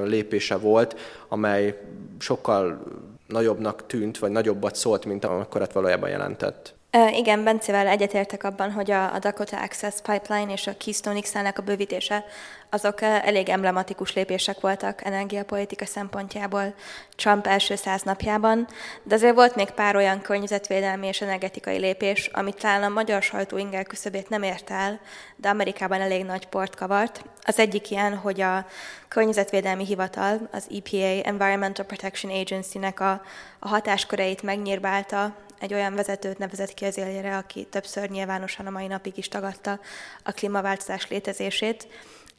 lépése 0.06 0.56
volt, 0.56 0.96
amely 1.28 1.80
sokkal 2.20 2.84
nagyobbnak 3.28 3.86
tűnt, 3.86 4.18
vagy 4.18 4.32
nagyobbat 4.32 4.76
szólt, 4.76 5.06
mint 5.06 5.26
amekkorat 5.26 5.74
valójában 5.74 6.10
jelentett. 6.10 6.77
Igen, 7.12 7.44
Bencével 7.44 7.88
egyetértek 7.88 8.44
abban, 8.44 8.72
hogy 8.72 8.92
a 8.92 9.20
Dakota 9.20 9.62
Access 9.62 9.94
Pipeline 10.02 10.52
és 10.52 10.68
a 10.68 10.78
Keystone 10.78 11.20
x 11.20 11.36
a 11.36 11.62
bővítése 11.66 12.26
azok 12.70 13.02
elég 13.02 13.50
emblematikus 13.50 14.14
lépések 14.14 14.60
voltak 14.60 15.06
energiapolitika 15.06 15.86
szempontjából 15.86 16.74
Trump 17.16 17.48
első 17.48 17.76
száz 17.76 18.02
napjában, 18.02 18.68
de 19.04 19.16
azért 19.16 19.36
volt 19.36 19.56
még 19.56 19.70
pár 19.70 19.96
olyan 19.96 20.22
környezetvédelmi 20.22 21.08
és 21.08 21.22
energetikai 21.22 21.78
lépés, 21.78 22.30
amit 22.34 22.60
talán 22.60 22.84
a 22.84 22.90
magyar 22.90 23.22
sajtó 23.22 23.58
inger 23.58 23.86
küszöbét 23.86 24.30
nem 24.30 24.44
ért 24.44 24.70
el, 24.70 25.00
de 25.36 25.50
Amerikában 25.50 26.02
elég 26.02 26.26
nagy 26.26 26.48
port 26.48 26.76
kavart. 26.76 27.24
Az 27.44 27.60
egyik 27.60 27.92
ilyen, 27.92 28.16
hogy 28.16 28.42
a 28.42 28.66
Környezetvédelmi 29.08 29.86
Hivatal, 29.86 30.50
az 30.52 30.68
EPA, 30.76 31.28
Environmental 31.30 31.86
Protection 31.86 32.34
Agency-nek 32.34 33.00
a, 33.00 33.22
a 33.60 33.68
hatásköreit 33.68 34.44
megnyírbálta 34.44 35.36
egy 35.60 35.74
olyan 35.74 35.96
vezetőt 35.96 36.38
nevezett 36.38 36.74
ki 36.74 36.86
az 36.86 36.98
élére, 36.98 37.38
aki 37.38 37.68
többször 37.70 38.10
nyilvánosan 38.10 38.68
a 38.68 38.70
mai 38.70 38.88
napig 38.88 39.18
is 39.18 39.28
tagadta 39.28 39.80
a 40.24 40.32
klímaváltozás 40.32 41.08
létezését. 41.08 41.88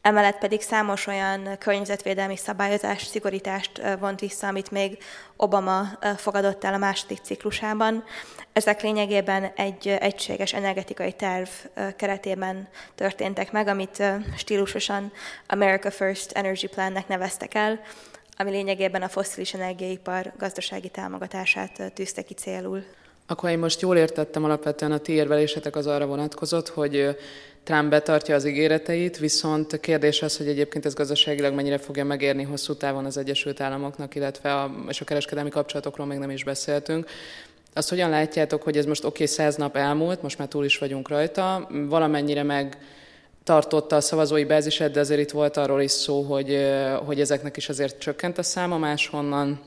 Emellett 0.03 0.39
pedig 0.39 0.61
számos 0.61 1.07
olyan 1.07 1.59
környezetvédelmi 1.59 2.37
szabályozás, 2.37 3.03
szigorítást 3.03 3.83
vont 3.99 4.21
vissza, 4.21 4.47
amit 4.47 4.71
még 4.71 4.99
Obama 5.37 5.99
fogadott 6.17 6.65
el 6.65 6.75
a 6.75 6.79
második 6.79 7.19
ciklusában. 7.23 8.05
Ezek 8.53 8.83
lényegében 8.83 9.53
egy 9.57 9.89
egységes 9.89 10.53
energetikai 10.53 11.13
terv 11.13 11.49
keretében 11.97 12.69
történtek 12.95 13.53
meg, 13.53 13.69
amit 13.69 14.03
stílusosan 14.37 15.13
America 15.47 15.91
First 15.91 16.33
Energy 16.33 16.69
Plannek 16.69 17.09
neveztek 17.09 17.55
el, 17.55 17.81
ami 18.37 18.51
lényegében 18.51 19.03
a 19.03 19.09
fosszilis 19.09 19.55
energiaipar 19.55 20.33
gazdasági 20.39 20.89
támogatását 20.89 21.93
tűzte 21.95 22.23
ki 22.23 22.35
célul. 22.35 22.85
Akkor 23.31 23.51
én 23.51 23.59
most 23.59 23.81
jól 23.81 23.97
értettem, 23.97 24.45
alapvetően 24.45 24.93
a 24.93 24.99
ti 24.99 25.13
érvelésetek 25.13 25.77
az 25.77 25.87
arra 25.87 26.07
vonatkozott, 26.07 26.69
hogy 26.69 27.17
Trump 27.65 27.91
betartja 27.91 28.35
az 28.35 28.45
ígéreteit, 28.45 29.19
viszont 29.19 29.73
a 29.73 29.79
kérdés 29.79 30.23
az, 30.23 30.37
hogy 30.37 30.49
egyébként 30.49 30.87
ez 30.87 30.95
gazdaságilag 30.95 31.55
mennyire 31.55 31.79
fogja 31.79 32.05
megérni 32.05 32.43
hosszú 32.43 32.75
távon 32.75 33.05
az 33.05 33.17
Egyesült 33.17 33.61
Államoknak, 33.61 34.15
illetve 34.15 34.55
a, 34.55 34.71
és 34.89 35.01
a 35.01 35.05
kereskedelmi 35.05 35.51
kapcsolatokról 35.51 36.07
még 36.07 36.19
nem 36.19 36.31
is 36.31 36.45
beszéltünk. 36.45 37.11
Azt 37.75 37.89
hogyan 37.89 38.11
látjátok, 38.11 38.63
hogy 38.63 38.77
ez 38.77 38.85
most 38.85 39.05
oké, 39.05 39.13
okay, 39.13 39.27
száz 39.27 39.57
nap 39.57 39.77
elmúlt, 39.77 40.23
most 40.23 40.39
már 40.39 40.49
túl 40.49 40.65
is 40.65 40.79
vagyunk 40.79 41.09
rajta, 41.09 41.69
valamennyire 41.89 42.43
meg 42.43 42.79
tartotta 43.45 43.97
a 43.97 44.01
szavazói 44.01 44.45
bázisát, 44.45 44.91
de 44.91 45.01
azért 45.01 45.21
itt 45.21 45.31
volt 45.31 45.57
arról 45.57 45.81
is 45.81 45.91
szó, 45.91 46.23
hogy, 46.23 46.69
hogy 47.07 47.21
ezeknek 47.21 47.57
is 47.57 47.69
azért 47.69 47.99
csökkent 47.99 48.39
a 48.39 48.43
száma, 48.43 48.79
máshonnan 48.79 49.61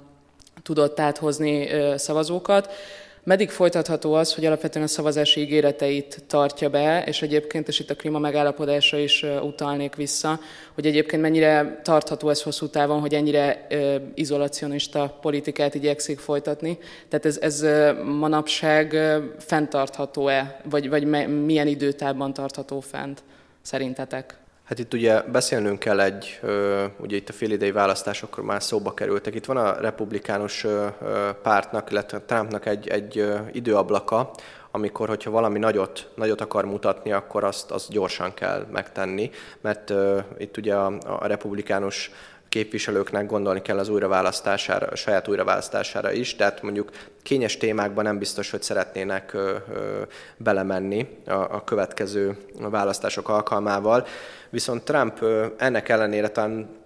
tudott 0.64 1.00
áthozni 1.00 1.70
szavazókat. 1.96 2.74
Meddig 3.24 3.50
folytatható 3.50 4.14
az, 4.14 4.34
hogy 4.34 4.46
alapvetően 4.46 4.86
a 4.86 4.88
szavazási 4.88 5.42
ígéreteit 5.42 6.24
tartja 6.28 6.70
be, 6.70 7.04
és 7.04 7.22
egyébként, 7.22 7.68
és 7.68 7.80
itt 7.80 7.90
a 7.90 7.96
klíma 7.96 8.20
megállapodásra 8.20 8.98
is 8.98 9.26
utalnék 9.42 9.96
vissza, 9.96 10.40
hogy 10.74 10.86
egyébként 10.86 11.22
mennyire 11.22 11.80
tartható 11.84 12.30
ez 12.30 12.42
hosszú 12.42 12.68
távon, 12.68 13.00
hogy 13.00 13.14
ennyire 13.14 13.68
izolacionista 14.14 15.18
politikát 15.22 15.76
igyekszik 15.76 16.20
folytatni. 16.20 16.78
Tehát 17.10 17.26
ez, 17.26 17.38
ez 17.38 17.66
manapság 18.04 18.98
fenntartható-e, 19.40 20.62
vagy, 20.70 20.90
vagy 20.90 21.08
milyen 21.46 21.68
időtávban 21.68 22.34
tartható 22.34 22.80
fent 22.80 23.24
szerintetek? 23.62 24.41
Hát 24.72 24.80
itt 24.80 24.94
ugye 24.94 25.22
beszélnünk 25.22 25.80
kell 25.80 26.00
egy, 26.00 26.40
ugye 26.98 27.16
itt 27.16 27.30
a 27.30 27.34
félidei 27.34 27.72
választásokról 27.72 28.46
már 28.46 28.64
szóba 28.64 28.94
kerültek. 28.94 29.36
Itt 29.36 29.46
van 29.46 29.58
a 29.58 29.80
republikánus 29.80 30.66
pártnak, 31.42 31.92
illetve 31.92 32.20
Trumpnak 32.20 32.66
egy, 32.66 32.88
egy 32.88 33.34
időablaka, 33.52 34.32
amikor, 34.72 35.08
hogyha 35.08 35.32
valami 35.32 35.60
nagyot, 35.60 36.10
nagyot 36.16 36.42
akar 36.42 36.66
mutatni, 36.66 37.12
akkor 37.12 37.44
azt, 37.44 37.72
azt 37.72 37.90
gyorsan 37.90 38.34
kell 38.34 38.66
megtenni, 38.72 39.30
mert 39.62 39.90
uh, 39.90 40.24
itt 40.38 40.58
ugye 40.58 40.76
a, 40.76 40.94
a 41.06 41.28
republikánus 41.28 42.12
képviselőknek 42.52 43.26
gondolni 43.26 43.62
kell 43.62 43.78
az 43.78 43.90
újraválasztására, 43.90 44.88
a 44.88 44.96
saját 44.96 45.28
újraválasztására 45.28 46.12
is, 46.12 46.36
tehát 46.36 46.62
mondjuk 46.62 46.90
kényes 47.24 47.58
témákban 47.58 48.04
nem 48.04 48.18
biztos, 48.18 48.52
hogy 48.52 48.62
szeretnének 48.62 49.34
ö, 49.34 49.56
ö, 49.74 50.02
belemenni 50.38 51.08
a, 51.26 51.32
a 51.32 51.64
következő 51.64 52.38
választások 52.60 53.30
alkalmával. 53.30 54.06
Viszont 54.50 54.84
Trump 54.84 55.22
ö, 55.22 55.46
ennek 55.58 55.90
ellenére 55.90 56.30
talán 56.30 56.81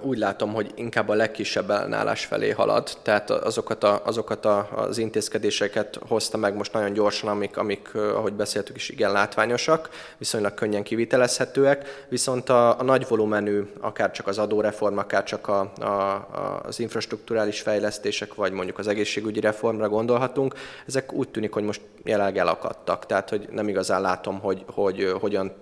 úgy 0.00 0.18
látom, 0.18 0.52
hogy 0.52 0.70
inkább 0.74 1.08
a 1.08 1.14
legkisebb 1.14 1.70
ellenállás 1.70 2.24
felé 2.24 2.50
halad, 2.50 2.90
tehát 3.02 3.30
azokat, 3.30 3.84
a, 3.84 4.00
azokat 4.04 4.44
a, 4.44 4.68
az 4.74 4.98
intézkedéseket 4.98 5.98
hozta 6.08 6.36
meg 6.36 6.54
most 6.54 6.72
nagyon 6.72 6.92
gyorsan, 6.92 7.30
amik, 7.30 7.56
amik, 7.56 7.94
ahogy 7.94 8.32
beszéltük 8.32 8.76
is, 8.76 8.88
igen 8.88 9.12
látványosak, 9.12 9.88
viszonylag 10.18 10.54
könnyen 10.54 10.82
kivitelezhetőek, 10.82 12.06
viszont 12.08 12.48
a, 12.48 12.78
a 12.78 12.82
nagy 12.82 13.08
volumenű, 13.08 13.62
akár 13.80 14.10
csak 14.10 14.26
az 14.26 14.38
adóreform, 14.38 14.98
akár 14.98 15.24
csak 15.24 15.48
a, 15.48 15.60
a, 15.60 16.28
az 16.62 16.80
infrastruktúrális 16.80 17.60
fejlesztések, 17.60 18.34
vagy 18.34 18.52
mondjuk 18.52 18.78
az 18.78 18.88
egészségügyi 18.88 19.40
reformra 19.40 19.88
gondolhatunk, 19.88 20.54
ezek 20.86 21.12
úgy 21.12 21.28
tűnik, 21.28 21.52
hogy 21.52 21.64
most 21.64 21.80
jelenleg 22.04 22.38
elakadtak, 22.38 23.06
tehát 23.06 23.30
hogy 23.30 23.48
nem 23.50 23.68
igazán 23.68 24.00
látom, 24.00 24.40
hogy, 24.40 24.64
hogy 24.66 25.12
hogyan, 25.20 25.52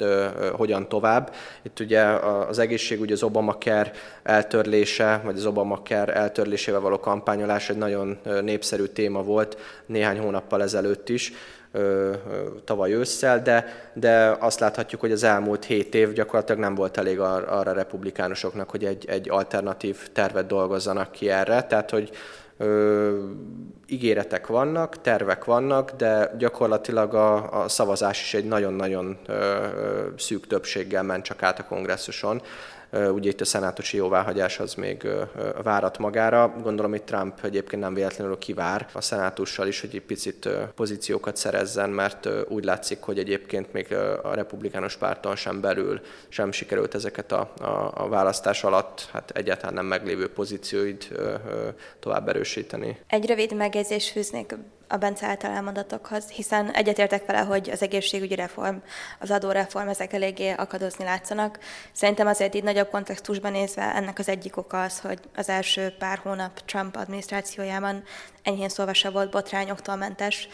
hogyan 0.53 0.89
tovább. 0.89 1.35
Itt 1.63 1.81
ugye 1.81 2.03
az 2.49 2.59
egészségügy, 2.59 3.13
az 3.13 3.23
Obamacare, 3.23 3.93
eltörlése, 4.23 5.21
vagy 5.25 5.37
az 5.37 5.47
Obamacare 5.47 6.15
eltörlésével 6.15 6.81
való 6.81 7.01
kampányolás 7.01 7.71
egy 7.71 7.77
nagyon 7.77 8.19
népszerű 8.43 8.85
téma 8.85 9.23
volt 9.23 9.57
néhány 9.87 10.19
hónappal 10.19 10.63
ezelőtt 10.63 11.09
is 11.09 11.33
tavaly 12.65 12.93
ősszel, 12.93 13.43
de, 13.43 13.91
de 13.93 14.37
azt 14.41 14.61
láthatjuk, 14.61 15.01
hogy 15.01 15.13
az 15.13 15.23
elmúlt 15.23 15.65
hét 15.65 15.95
év 15.95 16.13
gyakorlatilag 16.13 16.61
nem 16.61 16.75
volt 16.75 16.97
elég 16.97 17.21
ar- 17.21 17.49
arra 17.49 17.73
republikánusoknak, 17.73 18.71
hogy 18.71 18.85
egy, 18.85 19.05
egy 19.09 19.31
alternatív 19.31 20.09
tervet 20.13 20.47
dolgozzanak 20.47 21.13
ki 21.13 21.31
erre. 21.31 21.63
Tehát, 21.63 21.91
hogy 21.91 22.11
ö, 22.57 23.25
ígéretek 23.87 24.47
vannak, 24.47 25.01
tervek 25.01 25.45
vannak, 25.45 25.91
de 25.91 26.35
gyakorlatilag 26.39 27.15
a, 27.15 27.63
a 27.63 27.69
szavazás 27.69 28.23
is 28.23 28.35
egy 28.35 28.45
nagyon-nagyon 28.45 29.19
szűk 30.17 30.47
többséggel 30.47 31.03
ment 31.03 31.25
csak 31.25 31.43
át 31.43 31.59
a 31.59 31.65
kongresszuson. 31.65 32.43
Ugye 32.93 33.29
itt 33.29 33.41
a 33.41 33.45
szenátusi 33.45 33.97
jóváhagyás 33.97 34.59
az 34.59 34.75
még 34.75 35.09
várat 35.63 35.99
magára. 35.99 36.55
Gondolom, 36.63 36.91
hogy 36.91 37.03
Trump 37.03 37.45
egyébként 37.45 37.83
nem 37.83 37.95
véletlenül 37.95 38.39
kivár 38.39 38.89
a 38.93 39.01
szenátussal 39.01 39.67
is, 39.67 39.81
hogy 39.81 39.95
egy 39.95 40.03
picit 40.03 40.49
pozíciókat 40.75 41.37
szerezzen, 41.37 41.91
mert 41.91 42.29
úgy 42.49 42.65
látszik, 42.65 43.01
hogy 43.01 43.19
egyébként 43.19 43.73
még 43.73 43.93
a 44.23 44.35
republikánus 44.35 44.97
párton 44.97 45.37
sem 45.37 45.61
belül 45.61 46.01
sem 46.29 46.53
sikerült 46.53 46.95
ezeket 46.95 47.33
a, 47.33 47.53
a, 47.61 47.91
a 47.95 48.09
választás 48.09 48.65
alatt 48.65 49.09
hát 49.13 49.31
egyáltalán 49.31 49.75
nem 49.75 49.87
meglévő 49.87 50.33
pozícióid 50.33 51.09
tovább 52.01 52.29
erősíteni. 52.29 52.99
Egy 53.07 53.27
rövid 53.27 53.57
megjegyzés 53.57 54.11
fűznék 54.11 54.55
a 54.89 54.97
Bence 54.97 55.27
által 55.27 55.51
elmondatokhoz, 55.51 56.29
hiszen 56.29 56.71
egyetértek 56.71 57.27
vele, 57.27 57.39
hogy 57.39 57.71
az 57.71 57.83
egészségügyi 57.83 58.35
reform, 58.35 58.77
az 59.19 59.31
adóreform, 59.31 59.89
ezek 59.89 60.13
eléggé 60.13 60.51
akadozni 60.51 61.05
látszanak. 61.05 61.59
Szerintem 61.93 62.27
azért 62.27 62.55
így 62.55 62.63
nagyobb 62.63 62.91
kontextusban 62.91 63.53
nézve 63.53 63.95
ennek 63.95 64.19
az 64.19 64.29
egyik 64.29 64.57
oka 64.57 64.83
az, 64.83 65.01
hogy 65.01 65.19
az 65.37 65.49
első 65.49 65.95
pár 65.99 66.19
hónap 66.19 66.61
Trump 66.61 66.97
adminisztrációjában 66.97 68.03
enyhén 68.43 68.69
szólva 68.69 68.95
se 68.95 69.11
volt 69.11 69.31
botrányoktól 69.31 69.97
mentes, 69.97 70.49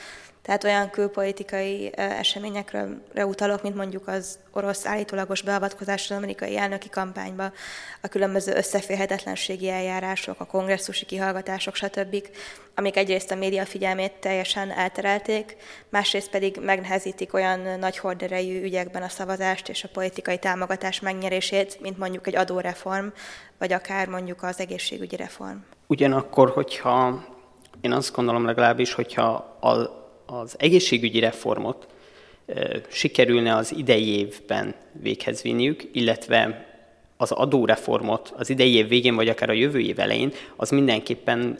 tehát 0.44 0.64
olyan 0.64 0.90
külpolitikai 0.90 1.92
eseményekre 1.96 2.86
utalok, 3.14 3.62
mint 3.62 3.74
mondjuk 3.74 4.08
az 4.08 4.38
orosz 4.52 4.86
állítólagos 4.86 5.42
beavatkozás 5.42 6.10
az 6.10 6.16
amerikai 6.16 6.56
elnöki 6.56 6.88
kampányba, 6.88 7.52
a 8.00 8.08
különböző 8.08 8.52
összeférhetetlenségi 8.54 9.68
eljárások, 9.68 10.40
a 10.40 10.44
kongresszusi 10.44 11.04
kihallgatások, 11.06 11.74
stb., 11.74 12.28
amik 12.74 12.96
egyrészt 12.96 13.30
a 13.30 13.34
média 13.34 13.64
figyelmét 13.64 14.12
teljesen 14.12 14.70
elterelték, 14.70 15.56
másrészt 15.88 16.30
pedig 16.30 16.58
megnehezítik 16.60 17.34
olyan 17.34 17.78
nagy 17.78 17.98
horderejű 17.98 18.62
ügyekben 18.62 19.02
a 19.02 19.08
szavazást 19.08 19.68
és 19.68 19.84
a 19.84 19.88
politikai 19.92 20.38
támogatás 20.38 21.00
megnyerését, 21.00 21.80
mint 21.80 21.98
mondjuk 21.98 22.26
egy 22.26 22.36
adóreform, 22.36 23.06
vagy 23.58 23.72
akár 23.72 24.08
mondjuk 24.08 24.42
az 24.42 24.60
egészségügyi 24.60 25.16
reform. 25.16 25.56
Ugyanakkor, 25.86 26.50
hogyha 26.50 27.24
én 27.80 27.92
azt 27.92 28.14
gondolom 28.14 28.44
legalábbis, 28.44 28.92
hogyha 28.92 29.26
a 29.60 30.02
az 30.26 30.54
egészségügyi 30.58 31.18
reformot 31.18 31.86
sikerülne 32.88 33.54
az 33.54 33.74
idei 33.76 34.18
évben 34.18 34.74
véghez 34.92 35.42
vinniük, 35.42 35.88
illetve 35.92 36.66
az 37.16 37.32
adóreformot 37.32 38.32
az 38.36 38.50
idei 38.50 38.74
év 38.74 38.88
végén, 38.88 39.14
vagy 39.14 39.28
akár 39.28 39.50
a 39.50 39.52
jövő 39.52 39.80
év 39.80 39.98
elején, 39.98 40.32
az 40.56 40.70
mindenképpen 40.70 41.58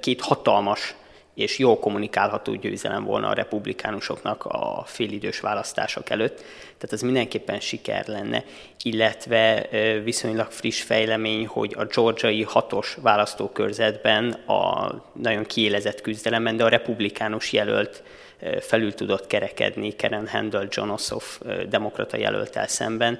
két 0.00 0.20
hatalmas 0.20 0.94
és 1.34 1.58
jól 1.58 1.78
kommunikálható 1.78 2.54
győzelem 2.54 3.04
volna 3.04 3.28
a 3.28 3.32
republikánusoknak 3.32 4.44
a 4.44 4.82
félidős 4.86 5.40
választások 5.40 6.10
előtt. 6.10 6.36
Tehát 6.64 6.92
az 6.92 7.02
mindenképpen 7.02 7.60
siker 7.60 8.06
lenne, 8.06 8.44
illetve 8.82 9.68
viszonylag 10.04 10.50
friss 10.50 10.82
fejlemény, 10.82 11.46
hogy 11.46 11.74
a 11.78 11.84
georgiai 11.84 12.42
hatos 12.42 12.96
választókörzetben 13.00 14.32
a 14.32 14.92
nagyon 15.12 15.44
kiélezett 15.44 16.00
küzdelemben, 16.00 16.56
de 16.56 16.64
a 16.64 16.68
republikánus 16.68 17.52
jelölt 17.52 18.02
felül 18.60 18.94
tudott 18.94 19.26
kerekedni 19.26 19.96
Karen 19.96 20.28
Handel 20.28 20.66
John 20.70 20.88
Ossoff 20.88 21.38
demokrata 21.68 22.16
jelöltel 22.16 22.68
szemben. 22.68 23.18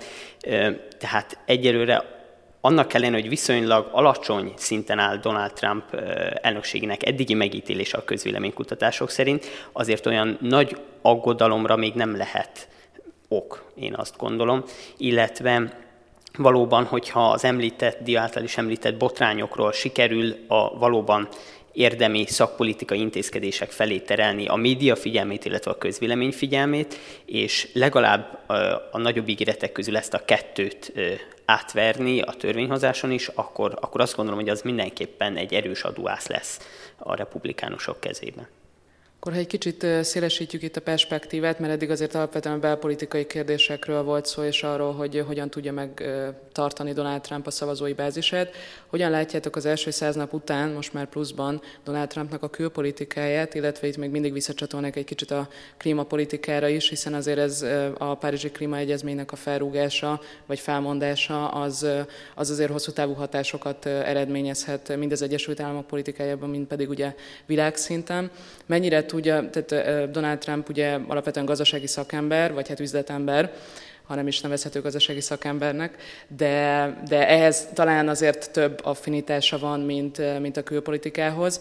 Tehát 0.99 1.39
egyelőre 1.47 2.21
annak 2.65 2.95
ellenére, 2.95 3.21
hogy 3.21 3.29
viszonylag 3.29 3.89
alacsony 3.93 4.53
szinten 4.57 4.99
áll 4.99 5.17
Donald 5.17 5.53
Trump 5.53 5.95
elnökségének 6.43 7.07
eddigi 7.07 7.35
megítélése 7.35 7.97
a 7.97 8.05
közvéleménykutatások 8.05 9.11
szerint, 9.11 9.47
azért 9.73 10.07
olyan 10.07 10.39
nagy 10.41 10.77
aggodalomra 11.03 11.77
még 11.77 11.95
nem 11.95 12.17
lehet 12.17 12.69
ok, 13.29 13.65
én 13.75 13.95
azt 13.95 14.17
gondolom, 14.17 14.65
illetve 14.97 15.81
valóban, 16.39 16.85
hogyha 16.85 17.31
az 17.31 17.45
említett, 17.45 18.15
által 18.15 18.43
is 18.43 18.57
említett 18.57 18.97
botrányokról 18.97 19.73
sikerül 19.73 20.35
a 20.49 20.79
valóban 20.79 21.29
érdemi 21.73 22.27
szakpolitikai 22.27 23.01
intézkedések 23.01 23.71
felé 23.71 23.99
terelni 23.99 24.47
a 24.47 24.55
média 24.55 24.97
figyelmét, 24.97 25.45
illetve 25.45 25.71
a 25.71 25.79
közvélemény 25.79 26.33
figyelmét, 26.33 26.99
és 27.25 27.69
legalább 27.73 28.39
a 28.91 28.99
nagyobb 28.99 29.29
ígéretek 29.29 29.73
közül 29.73 29.97
ezt 29.97 30.15
a 30.15 30.25
kettőt 30.25 30.93
átverni 31.45 32.21
a 32.21 32.33
törvényhozáson 32.33 33.11
is, 33.11 33.29
akkor, 33.29 33.79
akkor 33.81 34.01
azt 34.01 34.17
gondolom, 34.17 34.41
hogy 34.41 34.49
az 34.49 34.63
mindenképpen 34.63 35.37
egy 35.37 35.55
erős 35.55 35.83
adóász 35.83 36.27
lesz 36.27 36.59
a 36.97 37.15
republikánusok 37.15 38.01
kezében. 38.01 38.49
Akkor 39.23 39.35
ha 39.35 39.41
egy 39.41 39.47
kicsit 39.47 39.87
szélesítjük 40.01 40.63
itt 40.63 40.77
a 40.77 40.81
perspektívát, 40.81 41.59
mert 41.59 41.73
eddig 41.73 41.91
azért 41.91 42.15
alapvetően 42.15 42.61
belpolitikai 42.61 43.27
kérdésekről 43.27 44.03
volt 44.03 44.27
szó, 44.27 44.43
és 44.43 44.63
arról, 44.63 44.93
hogy 44.93 45.25
hogyan 45.27 45.51
tudja 45.51 45.73
megtartani 45.73 46.93
Donald 46.93 47.21
Trump 47.21 47.47
a 47.47 47.51
szavazói 47.51 47.93
bázisát. 47.93 48.55
Hogyan 48.87 49.11
látjátok 49.11 49.57
az 49.57 49.67
első 49.67 49.91
száz 49.91 50.15
nap 50.15 50.33
után, 50.33 50.69
most 50.69 50.93
már 50.93 51.07
pluszban 51.07 51.61
Donald 51.85 52.09
Trumpnak 52.09 52.43
a 52.43 52.49
külpolitikáját, 52.49 53.55
illetve 53.55 53.87
itt 53.87 53.97
még 53.97 54.11
mindig 54.11 54.33
visszacsatolnak 54.33 54.97
egy 54.97 55.05
kicsit 55.05 55.31
a 55.31 55.49
klímapolitikára 55.77 56.69
is, 56.69 56.89
hiszen 56.89 57.15
azért 57.15 57.39
ez 57.39 57.67
a 57.99 58.15
Párizsi 58.15 58.51
Klímaegyezménynek 58.51 59.33
a 59.33 59.37
felrúgása 59.37 60.21
vagy 60.47 60.59
felmondása 60.59 61.49
az, 61.49 61.87
az 62.35 62.51
azért 62.51 62.71
hosszú 62.71 62.93
távú 62.93 63.13
hatásokat 63.13 63.87
eredményezhet 63.87 64.97
mind 64.97 65.13
az 65.13 65.23
Egyesült 65.23 65.61
Államok 65.61 65.87
politikájában, 65.87 66.51
mind 66.51 66.67
pedig 66.67 66.89
ugye 66.89 67.15
világszinten. 67.47 68.31
Mennyire 68.67 69.11
tudja, 69.13 69.51
tehát 69.51 70.11
Donald 70.11 70.39
Trump 70.39 70.69
ugye 70.69 70.99
alapvetően 71.09 71.47
gazdasági 71.47 71.87
szakember, 71.87 72.53
vagy 72.53 72.69
hát 72.69 72.81
üzletember, 72.81 73.53
hanem 74.07 74.27
is 74.27 74.41
nevezhető 74.41 74.81
gazdasági 74.81 75.21
szakembernek, 75.21 75.97
de, 76.37 76.97
de 77.09 77.29
ehhez 77.29 77.69
talán 77.75 78.09
azért 78.09 78.51
több 78.51 78.81
affinitása 78.85 79.59
van, 79.59 79.81
mint, 79.81 80.41
mint 80.41 80.57
a 80.57 80.63
külpolitikához. 80.63 81.61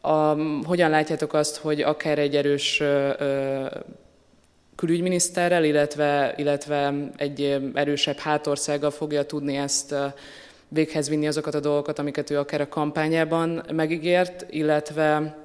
A, 0.00 0.36
hogyan 0.64 0.90
látjátok 0.90 1.32
azt, 1.32 1.56
hogy 1.56 1.80
akár 1.80 2.18
egy 2.18 2.36
erős 2.36 2.80
ö, 2.80 3.66
külügyminiszterrel, 4.76 5.64
illetve, 5.64 6.34
illetve 6.36 6.94
egy 7.16 7.70
erősebb 7.74 8.18
hátországgal 8.18 8.90
fogja 8.90 9.24
tudni 9.24 9.56
ezt 9.56 9.94
véghez 10.68 11.08
vinni 11.08 11.26
azokat 11.26 11.54
a 11.54 11.60
dolgokat, 11.60 11.98
amiket 11.98 12.30
ő 12.30 12.38
akár 12.38 12.60
a 12.60 12.68
kampányában 12.68 13.62
megígért, 13.72 14.46
illetve 14.50 15.38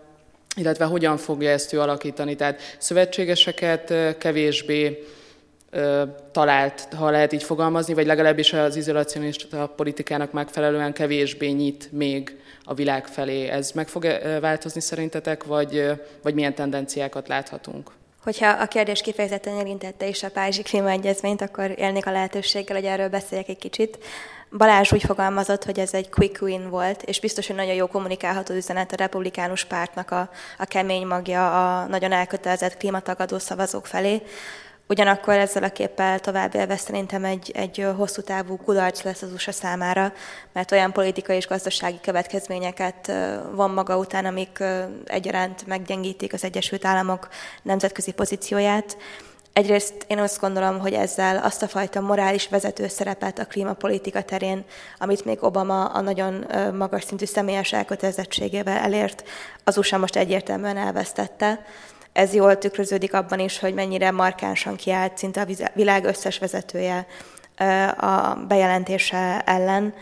illetve 0.56 0.86
hogyan 0.86 1.18
fogja 1.18 1.49
ezt 1.49 1.74
ő 1.74 1.80
alakítani. 1.80 2.36
Tehát 2.36 2.62
szövetségeseket 2.78 4.18
kevésbé 4.18 5.03
talált, 6.32 6.88
ha 6.97 7.10
lehet 7.10 7.34
így 7.34 7.43
fogalmazni, 7.43 7.93
vagy 7.93 8.06
legalábbis 8.06 8.53
az 8.53 8.76
izolacionista 8.76 9.68
politikának 9.76 10.32
megfelelően 10.32 10.93
kevésbé 10.93 11.49
nyit 11.49 11.91
még 11.91 12.39
a 12.64 12.74
világ 12.74 13.08
felé. 13.08 13.47
Ez 13.47 13.72
meg 13.72 13.88
fog 13.88 14.03
változni 14.41 14.82
szerintetek, 14.82 15.43
vagy, 15.43 15.91
vagy 16.22 16.34
milyen 16.34 16.56
tendenciákat 16.56 17.28
láthatunk? 17.28 17.91
Hogyha 18.26 18.47
a 18.47 18.65
kérdés 18.65 19.01
kifejezetten 19.01 19.57
érintette 19.57 20.07
is 20.07 20.23
a 20.23 20.30
Párizsi 20.30 20.61
Klímaegyezményt, 20.61 21.41
akkor 21.41 21.73
élnék 21.80 22.05
a 22.05 22.11
lehetőséggel, 22.11 22.76
hogy 22.76 22.86
erről 22.86 23.09
beszéljek 23.09 23.49
egy 23.49 23.57
kicsit. 23.57 23.97
Balázs 24.57 24.91
úgy 24.91 25.03
fogalmazott, 25.03 25.63
hogy 25.63 25.80
ez 25.80 25.93
egy 25.93 26.09
quick 26.09 26.41
win 26.41 26.69
volt, 26.69 27.01
és 27.01 27.19
biztos, 27.19 27.47
hogy 27.47 27.55
nagyon 27.55 27.73
jó 27.73 27.88
kommunikálható 27.88 28.53
üzenet 28.53 28.91
a 28.91 28.95
republikánus 28.95 29.65
pártnak 29.65 30.11
a, 30.11 30.30
a 30.57 30.65
kemény 30.65 31.07
magja, 31.07 31.80
a 31.82 31.86
nagyon 31.86 32.11
elkötelezett 32.11 32.78
klímatagadó 32.78 33.39
szavazók 33.39 33.86
felé. 33.86 34.21
Ugyanakkor 34.88 35.33
ezzel 35.33 35.63
a 35.63 35.69
képpel 35.69 36.19
tovább 36.19 36.55
élve 36.55 36.77
szerintem 36.77 37.23
egy, 37.25 37.51
egy 37.53 37.88
hosszú 37.97 38.21
távú 38.21 38.57
kudarc 38.57 39.03
lesz 39.03 39.21
az 39.21 39.31
USA 39.31 39.51
számára, 39.51 40.13
mert 40.53 40.71
olyan 40.71 40.91
politikai 40.91 41.36
és 41.36 41.47
gazdasági 41.47 41.99
következményeket 42.01 43.11
van 43.51 43.71
maga 43.71 43.97
után, 43.97 44.25
amik 44.25 44.63
egyaránt 45.05 45.67
meggyengítik 45.67 46.33
az 46.33 46.43
Egyesült 46.43 46.86
Államok 46.86 47.27
nemzetközi 47.61 48.11
pozícióját, 48.11 48.97
Egyrészt 49.53 49.93
én 50.07 50.19
azt 50.19 50.39
gondolom, 50.39 50.79
hogy 50.79 50.93
ezzel 50.93 51.38
azt 51.38 51.61
a 51.61 51.67
fajta 51.67 51.99
morális 51.99 52.47
vezető 52.47 52.88
szerepet 52.88 53.39
a 53.39 53.45
klímapolitika 53.45 54.21
terén, 54.21 54.63
amit 54.97 55.25
még 55.25 55.43
Obama 55.43 55.86
a 55.86 56.01
nagyon 56.01 56.45
magas 56.73 57.03
szintű 57.03 57.25
személyes 57.25 57.73
elkötelezettségével 57.73 58.77
elért, 58.77 59.23
az 59.63 59.77
USA 59.77 59.97
most 59.97 60.15
egyértelműen 60.15 60.77
elvesztette. 60.77 61.65
Ez 62.16 62.34
jól 62.34 62.57
tükröződik 62.57 63.13
abban 63.13 63.39
is, 63.39 63.59
hogy 63.59 63.74
mennyire 63.74 64.11
markánsan 64.11 64.76
kiállt 64.76 65.18
szinte 65.18 65.41
a 65.41 65.70
világ 65.74 66.03
összes 66.03 66.38
vezetője 66.38 67.07
a 67.97 68.36
bejelentése 68.47 69.41
ellen. 69.45 69.93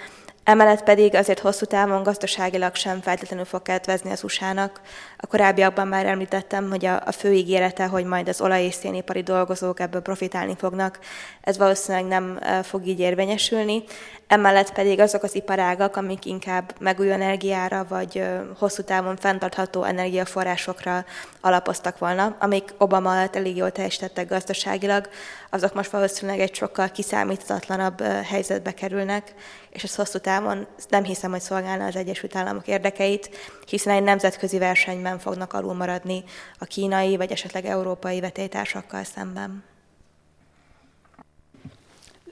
Emellett 0.44 0.84
pedig 0.84 1.16
azért 1.16 1.40
hosszú 1.40 1.66
távon 1.66 2.04
gazdaságilag 2.04 2.76
sem 2.76 3.02
feltétlenül 3.02 3.46
fog 3.46 3.62
kedvezni 3.62 4.12
az 4.12 4.24
USA-nak. 4.24 4.82
A 5.24 5.28
korábbiakban 5.28 5.88
már 5.88 6.06
említettem, 6.06 6.70
hogy 6.70 6.86
a, 6.86 7.02
a 7.06 7.12
fő 7.12 7.34
ígérete, 7.34 7.86
hogy 7.86 8.06
majd 8.06 8.28
az 8.28 8.42
olaj- 8.42 8.64
és 8.64 8.74
szénipari 8.74 9.22
dolgozók 9.22 9.80
ebből 9.80 10.02
profitálni 10.02 10.56
fognak, 10.58 11.00
ez 11.42 11.58
valószínűleg 11.58 12.06
nem 12.08 12.40
fog 12.64 12.86
így 12.88 13.00
érvényesülni. 13.00 13.84
Emellett 14.28 14.74
pedig 14.74 15.00
azok 15.00 15.24
az 15.24 15.36
iparágak, 15.36 15.96
amik 15.96 16.26
inkább 16.26 16.74
megújuló 16.80 17.14
energiára 17.14 17.86
vagy 17.90 18.24
hosszú 18.58 18.84
távon 18.84 19.18
fenntartható 19.18 19.84
energiaforrásokra 19.84 21.06
alapoztak 21.42 21.98
volna, 21.98 22.36
amik 22.40 22.74
Obama 22.78 23.12
alatt 23.12 23.36
elég 23.36 23.58
jól 23.58 23.72
teljesítettek 23.72 24.30
gazdaságilag, 24.30 25.10
azok 25.50 25.74
most 25.74 25.92
valószínűleg 25.92 26.40
egy 26.40 26.56
sokkal 26.56 26.90
kiszámíthatatlanabb 26.90 28.02
helyzetbe 28.02 28.72
kerülnek, 28.72 29.34
és 29.70 29.84
ez 29.84 29.96
hosszú 29.96 30.20
távon 30.20 30.68
nem 30.90 31.04
hiszem, 31.04 31.32
hogy 31.32 31.42
szolgálna 31.42 31.86
az 31.86 31.96
Egyesült 31.96 32.36
Államok 32.36 32.68
érdekeit, 32.68 33.30
hiszen 33.68 33.94
egy 33.94 34.04
nemzetközi 34.04 34.58
versenyben 34.58 35.13
fognak 35.20 35.54
alul 35.54 35.74
maradni 35.74 36.24
a 36.60 36.66
kínai 36.66 37.18
vagy 37.18 37.32
esetleg 37.32 37.66
európai 37.66 38.20
vetélytársakkal 38.20 39.04
szemben. 39.04 39.64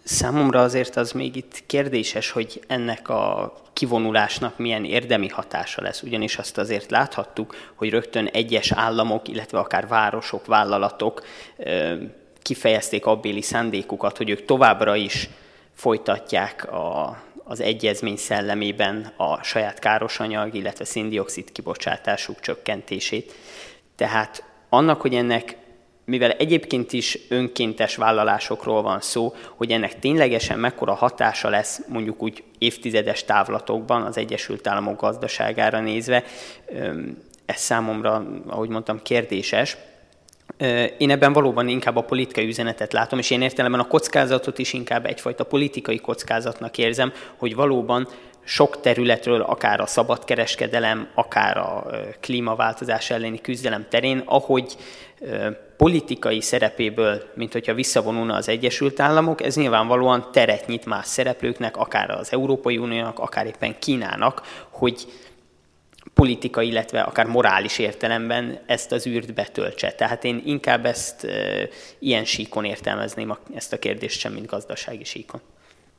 Számomra 0.03 0.61
azért 0.61 0.95
az 0.95 1.11
még 1.11 1.35
itt 1.35 1.63
kérdéses, 1.65 2.31
hogy 2.31 2.63
ennek 2.67 3.09
a 3.09 3.53
kivonulásnak 3.73 4.57
milyen 4.57 4.85
érdemi 4.85 5.27
hatása 5.27 5.81
lesz, 5.81 6.01
ugyanis 6.01 6.37
azt 6.37 6.57
azért 6.57 6.91
láthattuk, 6.91 7.55
hogy 7.75 7.89
rögtön 7.89 8.25
egyes 8.25 8.71
államok, 8.71 9.27
illetve 9.27 9.59
akár 9.59 9.87
városok, 9.87 10.45
vállalatok 10.45 11.23
kifejezték 12.41 13.05
abbéli 13.05 13.41
szándékukat, 13.41 14.17
hogy 14.17 14.29
ők 14.29 14.45
továbbra 14.45 14.95
is 14.95 15.29
folytatják 15.73 16.71
a, 16.71 17.17
az 17.51 17.61
egyezmény 17.61 18.15
szellemében 18.17 19.13
a 19.17 19.43
saját 19.43 19.79
károsanyag, 19.79 20.55
illetve 20.55 20.85
széndiokszid 20.85 21.51
kibocsátásuk 21.51 22.39
csökkentését. 22.39 23.33
Tehát 23.95 24.43
annak, 24.69 25.01
hogy 25.01 25.13
ennek 25.13 25.57
mivel 26.05 26.31
egyébként 26.31 26.93
is 26.93 27.17
önkéntes 27.29 27.95
vállalásokról 27.95 28.81
van 28.81 29.01
szó, 29.01 29.33
hogy 29.55 29.71
ennek 29.71 29.99
ténylegesen 29.99 30.59
mekkora 30.59 30.93
hatása 30.93 31.49
lesz 31.49 31.81
mondjuk 31.87 32.23
úgy 32.23 32.43
évtizedes 32.57 33.23
távlatokban 33.23 34.01
az 34.01 34.17
Egyesült 34.17 34.67
Államok 34.67 35.01
gazdaságára 35.01 35.79
nézve, 35.79 36.23
ez 37.45 37.59
számomra, 37.59 38.25
ahogy 38.47 38.69
mondtam, 38.69 39.01
kérdéses. 39.01 39.77
Én 40.97 41.09
ebben 41.09 41.33
valóban 41.33 41.67
inkább 41.67 41.95
a 41.95 42.01
politikai 42.01 42.47
üzenetet 42.47 42.93
látom, 42.93 43.19
és 43.19 43.29
én 43.29 43.41
értelemben 43.41 43.79
a 43.79 43.87
kockázatot 43.87 44.59
is 44.59 44.73
inkább 44.73 45.05
egyfajta 45.05 45.43
politikai 45.43 45.99
kockázatnak 45.99 46.77
érzem, 46.77 47.13
hogy 47.37 47.55
valóban 47.55 48.07
sok 48.43 48.79
területről, 48.79 49.41
akár 49.41 49.79
a 49.79 49.85
szabadkereskedelem, 49.85 51.07
akár 51.15 51.57
a 51.57 51.85
klímaváltozás 52.19 53.09
elleni 53.09 53.41
küzdelem 53.41 53.85
terén, 53.89 54.23
ahogy 54.25 54.77
politikai 55.77 56.41
szerepéből, 56.41 57.21
mint 57.35 57.53
hogyha 57.53 57.73
visszavonulna 57.73 58.35
az 58.35 58.49
Egyesült 58.49 58.99
Államok, 58.99 59.43
ez 59.43 59.55
nyilvánvalóan 59.55 60.29
teret 60.31 60.67
nyit 60.67 60.85
más 60.85 61.07
szereplőknek, 61.07 61.77
akár 61.77 62.09
az 62.09 62.33
Európai 62.33 62.77
Uniónak, 62.77 63.19
akár 63.19 63.45
éppen 63.45 63.79
Kínának, 63.79 64.41
hogy 64.69 65.05
politikai, 66.13 66.67
illetve 66.67 67.01
akár 67.01 67.25
morális 67.25 67.79
értelemben 67.79 68.59
ezt 68.65 68.91
az 68.91 69.07
űrt 69.07 69.33
betöltse. 69.33 69.91
Tehát 69.91 70.23
én 70.23 70.41
inkább 70.45 70.85
ezt 70.85 71.23
e, 71.23 71.67
ilyen 71.99 72.25
síkon 72.25 72.65
értelmezném 72.65 73.29
a, 73.29 73.39
ezt 73.55 73.73
a 73.73 73.79
kérdést 73.79 74.19
sem, 74.19 74.33
mint 74.33 74.45
gazdasági 74.45 75.03
síkon. 75.03 75.41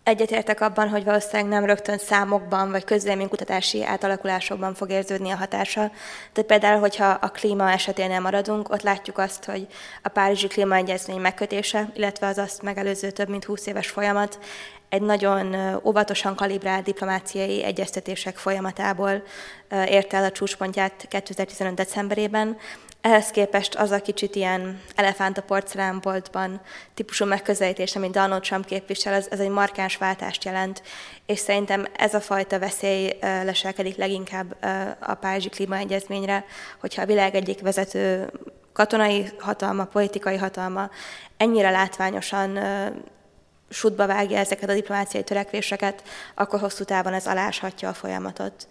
Egyetértek 0.05 0.61
abban, 0.61 0.89
hogy 0.89 1.05
valószínűleg 1.05 1.47
nem 1.47 1.65
rögtön 1.65 1.99
számokban 1.99 2.71
vagy 2.71 2.85
közvéleménykutatási 2.85 3.85
átalakulásokban 3.85 4.75
fog 4.75 4.91
érződni 4.91 5.31
a 5.31 5.37
hatása. 5.37 5.91
Tehát 6.33 6.51
például, 6.51 6.81
hogyha 6.81 7.07
a 7.07 7.29
klíma 7.29 7.71
eseténél 7.71 8.21
maradunk, 8.21 8.71
ott 8.71 8.83
látjuk 8.83 9.19
azt, 9.19 9.45
hogy 9.45 9.67
a 10.03 10.09
Párizsi 10.09 10.47
Klímaegyezmény 10.47 11.21
megkötése, 11.21 11.91
illetve 11.95 12.27
az 12.27 12.39
azt 12.39 12.63
megelőző 12.63 13.11
több 13.11 13.29
mint 13.29 13.45
20 13.45 13.67
éves 13.67 13.89
folyamat 13.89 14.39
egy 14.93 15.03
nagyon 15.03 15.57
óvatosan 15.85 16.35
kalibrált 16.35 16.85
diplomáciai 16.85 17.65
egyeztetések 17.65 18.37
folyamatából 18.37 19.23
ért 19.71 20.13
el 20.13 20.25
a 20.25 20.31
csúcspontját 20.31 21.07
2015. 21.09 21.75
decemberében, 21.75 22.57
ehhez 23.01 23.31
képest 23.31 23.75
az 23.75 23.91
a 23.91 24.03
kicsit 24.03 24.35
ilyen 24.35 24.81
elefánt 24.95 25.39
a 25.39 25.43
porcelánboltban 25.43 26.61
típusú 26.95 27.25
megközelítés, 27.25 27.97
amit 27.97 28.11
Donald 28.11 28.43
Trump 28.43 28.65
képvisel, 28.65 29.15
az, 29.15 29.29
az 29.31 29.41
egy 29.41 29.49
markáns 29.49 29.97
váltást 29.97 30.45
jelent, 30.45 30.83
és 31.27 31.39
szerintem 31.39 31.87
ez 31.97 32.15
a 32.15 32.21
fajta 32.21 32.59
veszély 32.59 33.17
leselkedik 33.21 33.97
leginkább 33.97 34.57
a 35.01 35.15
Párizsi 35.15 35.49
Klímaegyezményre, 35.49 36.45
hogyha 36.81 37.03
a 37.03 37.07
világ 37.07 37.35
egyik 37.35 37.61
vezető 37.61 38.31
katonai 38.73 39.29
hatalma, 39.39 39.85
politikai 39.85 40.37
hatalma 40.37 40.91
ennyire 41.37 41.71
látványosan 41.71 42.59
sútba 43.73 44.07
vágja 44.07 44.39
ezeket 44.39 44.69
a 44.69 44.75
diplomáciai 44.75 45.23
törekvéseket, 45.23 46.03
akkor 46.35 46.61
hosszú 46.61 46.85
távon 46.85 47.13
ez 47.13 47.27
aláshatja 47.27 47.89
a 47.89 47.93
folyamatot. 47.95 48.67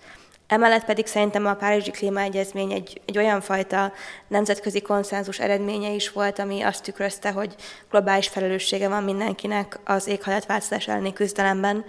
Emellett 0.47 0.85
pedig 0.85 1.07
szerintem 1.07 1.45
a 1.45 1.53
Párizsi 1.53 1.91
Klímaegyezmény 1.91 2.71
egy, 2.71 3.01
egy 3.05 3.17
olyan 3.17 3.41
fajta 3.41 3.93
nemzetközi 4.27 4.81
konszenzus 4.81 5.39
eredménye 5.39 5.89
is 5.89 6.11
volt, 6.11 6.39
ami 6.39 6.61
azt 6.61 6.83
tükrözte, 6.83 7.31
hogy 7.31 7.55
globális 7.89 8.27
felelőssége 8.27 8.87
van 8.87 9.03
mindenkinek 9.03 9.79
az 9.85 10.07
éghajlatváltozás 10.07 10.87
elleni 10.87 11.13
küzdelemben, 11.13 11.85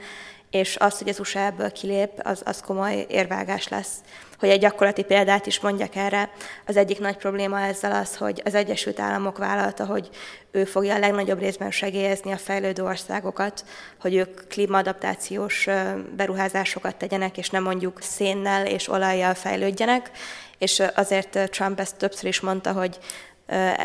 és 0.51 0.77
az, 0.77 0.99
hogy 0.99 1.09
az 1.09 1.21
USA 1.21 1.39
ebből 1.39 1.73
kilép, 1.73 2.11
az, 2.23 2.43
az 2.45 2.61
komoly 2.61 3.07
érvágás 3.09 3.69
lesz. 3.69 3.95
Hogy 4.43 4.51
egy 4.51 4.61
gyakorlati 4.61 5.03
példát 5.03 5.47
is 5.47 5.61
mondjak 5.61 5.97
erre, 5.97 6.31
az 6.67 6.77
egyik 6.77 6.99
nagy 6.99 7.17
probléma 7.17 7.61
ezzel 7.61 7.93
az, 7.93 8.17
hogy 8.17 8.43
az 8.45 8.55
Egyesült 8.55 9.01
Államok 9.01 9.39
vállalta, 9.39 9.87
hogy 9.87 10.09
ő 10.51 10.65
fogja 10.65 10.95
a 10.95 10.99
legnagyobb 10.99 11.39
részben 11.39 11.71
segélyezni 11.71 12.33
a 12.33 12.37
fejlődő 12.37 12.83
országokat, 12.83 13.65
hogy 14.01 14.15
ők 14.15 14.49
klímaadaptációs 14.49 15.69
beruházásokat 16.17 16.97
tegyenek, 16.97 17.39
és 17.39 17.51
nem 17.51 17.63
mondjuk 17.63 17.99
szénnel 18.01 18.67
és 18.67 18.89
olajjal 18.89 19.35
fejlődjenek, 19.35 20.11
és 20.59 20.83
azért 20.95 21.51
Trump 21.51 21.81
ezt 21.81 21.97
többször 21.97 22.29
is 22.29 22.41
mondta, 22.41 22.73
hogy 22.73 22.99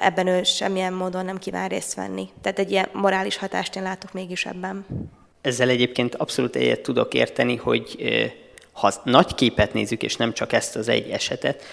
ebben 0.02 0.28
ő 0.28 0.44
semmilyen 0.44 0.94
módon 0.94 1.26
nem 1.26 1.38
kíván 1.38 1.68
részt 1.68 1.94
venni. 1.94 2.30
Tehát 2.42 2.60
egy 2.60 2.72
ilyen 2.72 2.90
morális 2.94 3.38
hatást 3.38 3.76
én 3.76 3.84
látok 3.84 4.14
mégis 4.14 4.46
ebben. 4.46 4.86
Ezzel 5.42 5.70
egyébként 5.70 6.16
abszolút 6.16 6.56
egyet 6.56 6.82
tudok 6.82 7.14
érteni, 7.14 7.56
hogy 7.56 7.96
ha 8.78 8.92
nagy 9.04 9.36
képet 9.36 9.74
nézzük, 9.74 10.04
és 10.04 10.16
nem 10.16 10.34
csak 10.34 10.54
ezt 10.54 10.76
az 10.76 10.88
egy 10.88 11.10
esetet, 11.10 11.64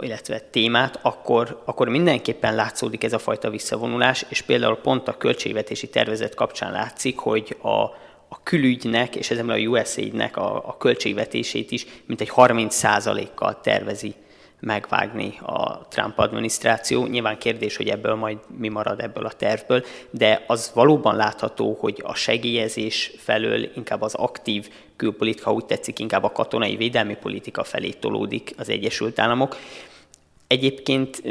illetve 0.00 0.38
témát, 0.38 0.98
akkor, 1.02 1.62
akkor 1.64 1.88
mindenképpen 1.88 2.54
látszódik 2.54 3.04
ez 3.04 3.12
a 3.12 3.18
fajta 3.18 3.50
visszavonulás, 3.50 4.24
és 4.28 4.42
például 4.42 4.76
pont 4.76 5.08
a 5.08 5.16
költségvetési 5.16 5.88
tervezet 5.88 6.34
kapcsán 6.34 6.72
látszik, 6.72 7.18
hogy 7.18 7.56
a, 7.62 7.82
a 8.28 8.42
külügynek, 8.42 9.16
és 9.16 9.30
ezen 9.30 9.50
a 9.50 9.56
USAID-nek 9.56 10.36
a, 10.36 10.68
a 10.68 10.76
költségvetését 10.76 11.70
is 11.70 11.86
mintegy 12.06 12.32
30%-kal 12.36 13.60
tervezi 13.60 14.14
megvágni 14.62 15.38
a 15.42 15.88
Trump 15.88 16.18
adminisztráció. 16.18 17.06
Nyilván 17.06 17.38
kérdés, 17.38 17.76
hogy 17.76 17.88
ebből 17.88 18.14
majd 18.14 18.38
mi 18.58 18.68
marad 18.68 19.00
ebből 19.00 19.26
a 19.26 19.32
tervből, 19.32 19.84
de 20.10 20.44
az 20.46 20.70
valóban 20.74 21.16
látható, 21.16 21.76
hogy 21.80 22.00
a 22.04 22.14
segélyezés 22.14 23.12
felől 23.18 23.70
inkább 23.74 24.02
az 24.02 24.14
aktív 24.14 24.68
külpolitika, 25.02 25.52
úgy 25.52 25.64
tetszik, 25.64 25.98
inkább 25.98 26.24
a 26.24 26.32
katonai 26.32 26.76
védelmi 26.76 27.16
politika 27.16 27.64
felé 27.64 27.90
tolódik 27.90 28.54
az 28.56 28.68
Egyesült 28.68 29.18
Államok. 29.18 29.56
Egyébként 30.46 31.22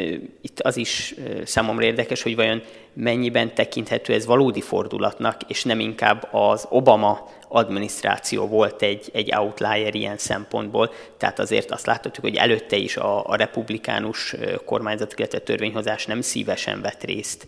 itt 0.42 0.60
az 0.60 0.78
is 0.78 1.16
számomra 1.44 1.86
érdekes, 1.86 2.22
hogy 2.22 2.36
vajon 2.36 2.62
mennyiben 2.94 3.54
tekinthető 3.54 4.14
ez 4.14 4.26
valódi 4.26 4.62
fordulatnak, 4.62 5.42
és 5.48 5.64
nem 5.64 5.80
inkább 5.80 6.28
az 6.32 6.68
Obama 6.70 7.30
adminisztráció 7.48 8.48
volt 8.48 8.82
egy, 8.82 9.10
egy 9.14 9.36
outlier 9.36 9.96
ilyen 9.96 10.18
szempontból, 10.18 10.94
tehát 11.18 11.40
azért 11.40 11.72
azt 11.72 11.86
láthatjuk, 11.86 12.26
hogy 12.26 12.36
előtte 12.36 12.76
is 12.76 12.98
a, 12.98 13.28
a 13.28 13.36
republikánus 13.36 14.36
kormányzat, 14.66 15.14
illetve 15.18 15.40
törvényhozás 15.40 16.06
nem 16.06 16.22
szívesen 16.22 16.82
vett 16.82 17.04
részt 17.04 17.48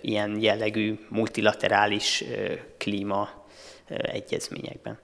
ilyen 0.00 0.38
jellegű 0.40 0.98
multilaterális 1.08 2.24
klíma 2.78 3.28
egyezményekben. 3.88 4.98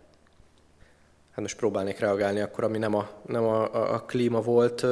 Hát 1.35 1.43
most 1.43 1.57
próbálnék 1.57 1.99
reagálni 1.99 2.41
akkor, 2.41 2.65
ami 2.65 2.79
nem 2.79 2.95
a, 2.95 3.09
nem 3.27 3.45
a, 3.45 3.93
a 3.95 4.01
klíma 4.01 4.41
volt 4.41 4.83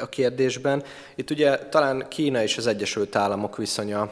a 0.00 0.08
kérdésben. 0.08 0.82
Itt 1.14 1.30
ugye 1.30 1.58
talán 1.58 2.08
Kína 2.08 2.42
és 2.42 2.56
az 2.56 2.66
Egyesült 2.66 3.16
Államok 3.16 3.56
viszonya, 3.56 4.10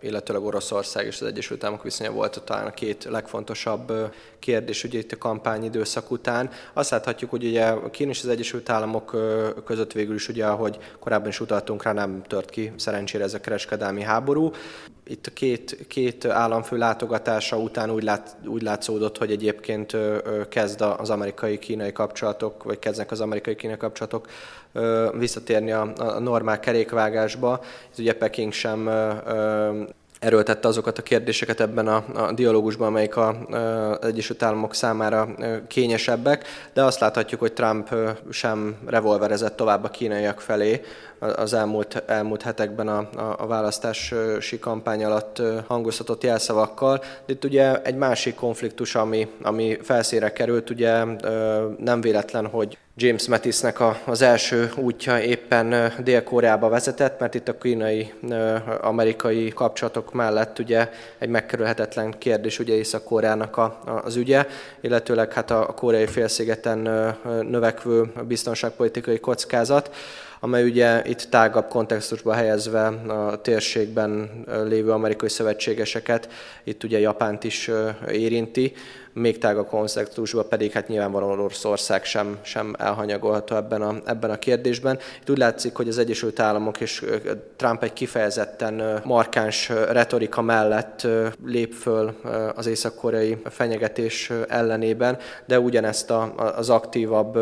illetőleg 0.00 0.42
Oroszország 0.42 1.06
és 1.06 1.20
az 1.20 1.26
Egyesült 1.26 1.64
Államok 1.64 1.82
viszonya 1.82 2.12
volt 2.12 2.42
talán 2.44 2.66
a 2.66 2.70
két 2.70 3.04
legfontosabb 3.04 3.92
kérdés 4.38 4.84
ugye 4.84 4.98
itt 4.98 5.12
a 5.12 5.18
kampányidőszak 5.18 6.10
után. 6.10 6.50
Azt 6.72 6.90
láthatjuk, 6.90 7.30
hogy 7.30 7.44
ugye 7.44 7.74
Kína 7.90 8.10
és 8.10 8.22
az 8.22 8.28
Egyesült 8.28 8.70
Államok 8.70 9.16
között 9.64 9.92
végül 9.92 10.14
is 10.14 10.28
ugye, 10.28 10.46
ahogy 10.46 10.78
korábban 10.98 11.28
is 11.28 11.40
utaltunk 11.40 11.82
rá, 11.82 11.92
nem 11.92 12.22
tört 12.26 12.50
ki 12.50 12.72
szerencsére 12.76 13.24
ez 13.24 13.34
a 13.34 13.40
kereskedelmi 13.40 14.02
háború 14.02 14.52
itt 15.10 15.26
a 15.26 15.30
két, 15.30 15.86
két 15.88 16.24
államfő 16.24 16.76
látogatása 16.76 17.58
után 17.58 17.90
úgy, 17.90 18.02
lát, 18.02 18.36
úgy 18.46 18.62
látszódott, 18.62 19.18
hogy 19.18 19.30
egyébként 19.30 19.96
kezd 20.48 20.80
az 20.80 21.10
amerikai-kínai 21.10 21.92
kapcsolatok, 21.92 22.62
vagy 22.62 22.78
kezdnek 22.78 23.10
az 23.10 23.20
amerikai-kínai 23.20 23.76
kapcsolatok 23.76 24.28
visszatérni 25.18 25.72
a, 25.72 25.92
a 25.96 26.18
normál 26.18 26.60
kerékvágásba. 26.60 27.60
Ez 27.92 27.98
ugye 27.98 28.12
Peking 28.12 28.52
sem 28.52 28.90
erőltette 30.20 30.68
azokat 30.68 30.98
a 30.98 31.02
kérdéseket 31.02 31.60
ebben 31.60 31.88
a, 31.88 32.04
a 32.14 32.32
dialógusban, 32.32 32.86
amelyik 32.86 33.16
az 33.16 33.34
Egyesült 34.02 34.42
Államok 34.42 34.74
számára 34.74 35.28
kényesebbek, 35.68 36.44
de 36.72 36.84
azt 36.84 37.00
láthatjuk, 37.00 37.40
hogy 37.40 37.52
Trump 37.52 37.94
sem 38.30 38.76
revolverezett 38.86 39.56
tovább 39.56 39.84
a 39.84 39.88
kínaiak 39.88 40.40
felé 40.40 40.80
az 41.18 41.54
elmúlt, 41.54 42.02
elmúlt 42.06 42.42
hetekben 42.42 42.88
a, 42.88 42.98
a, 42.98 43.34
a 43.38 43.46
választási 43.46 44.58
kampány 44.58 45.04
alatt 45.04 45.42
hangoztatott 45.66 46.22
jelszavakkal. 46.22 46.98
De 46.98 47.32
itt 47.32 47.44
ugye 47.44 47.82
egy 47.82 47.96
másik 47.96 48.34
konfliktus, 48.34 48.94
ami, 48.94 49.30
ami 49.42 49.78
felszére 49.82 50.32
került, 50.32 50.70
ugye 50.70 51.04
nem 51.78 52.00
véletlen, 52.00 52.46
hogy 52.46 52.78
James 53.02 53.28
Mattisnek 53.28 53.78
az 54.04 54.22
első 54.22 54.70
útja 54.76 55.20
éppen 55.20 55.92
Dél-Koreába 56.04 56.68
vezetett, 56.68 57.20
mert 57.20 57.34
itt 57.34 57.48
a 57.48 57.58
kínai-amerikai 57.58 59.48
kapcsolatok 59.48 60.12
mellett 60.12 60.58
ugye 60.58 60.88
egy 61.18 61.28
megkerülhetetlen 61.28 62.14
kérdés 62.18 62.58
ugye 62.58 62.74
Észak-Koreának 62.74 63.56
a, 63.56 63.80
az 64.04 64.16
ügye, 64.16 64.46
illetőleg 64.80 65.32
hát 65.32 65.50
a, 65.50 65.68
a 65.68 65.74
koreai 65.74 66.06
félszigeten 66.06 66.78
növekvő 67.42 68.12
biztonságpolitikai 68.26 69.20
kockázat 69.20 69.90
amely 70.42 70.64
ugye 70.64 71.02
itt 71.04 71.26
tágabb 71.30 71.68
kontextusba 71.68 72.32
helyezve 72.32 72.86
a 72.86 73.40
térségben 73.40 74.30
lévő 74.68 74.90
amerikai 74.90 75.28
szövetségeseket, 75.28 76.28
itt 76.64 76.84
ugye 76.84 76.98
Japánt 76.98 77.44
is 77.44 77.70
érinti, 78.10 78.72
még 79.12 79.38
tágabb 79.38 79.66
kontextusban 79.66 80.48
pedig 80.48 80.72
hát 80.72 80.88
nyilvánvalóan 80.88 81.38
Oroszország 81.40 82.04
sem, 82.04 82.38
sem 82.42 82.74
elhanyagolható 82.78 83.56
ebben 83.56 83.82
a, 83.82 83.94
ebben 84.04 84.30
a 84.30 84.38
kérdésben. 84.38 84.98
Itt 85.20 85.30
úgy 85.30 85.38
látszik, 85.38 85.74
hogy 85.74 85.88
az 85.88 85.98
Egyesült 85.98 86.40
Államok 86.40 86.80
és 86.80 87.04
Trump 87.56 87.82
egy 87.82 87.92
kifejezetten 87.92 89.00
markáns 89.04 89.68
retorika 89.68 90.42
mellett 90.42 91.06
lép 91.44 91.72
föl 91.72 92.14
az 92.54 92.66
észak-koreai 92.66 93.36
fenyegetés 93.44 94.32
ellenében, 94.48 95.18
de 95.46 95.60
ugyanezt 95.60 96.10
a, 96.10 96.34
az 96.56 96.70
aktívabb 96.70 97.38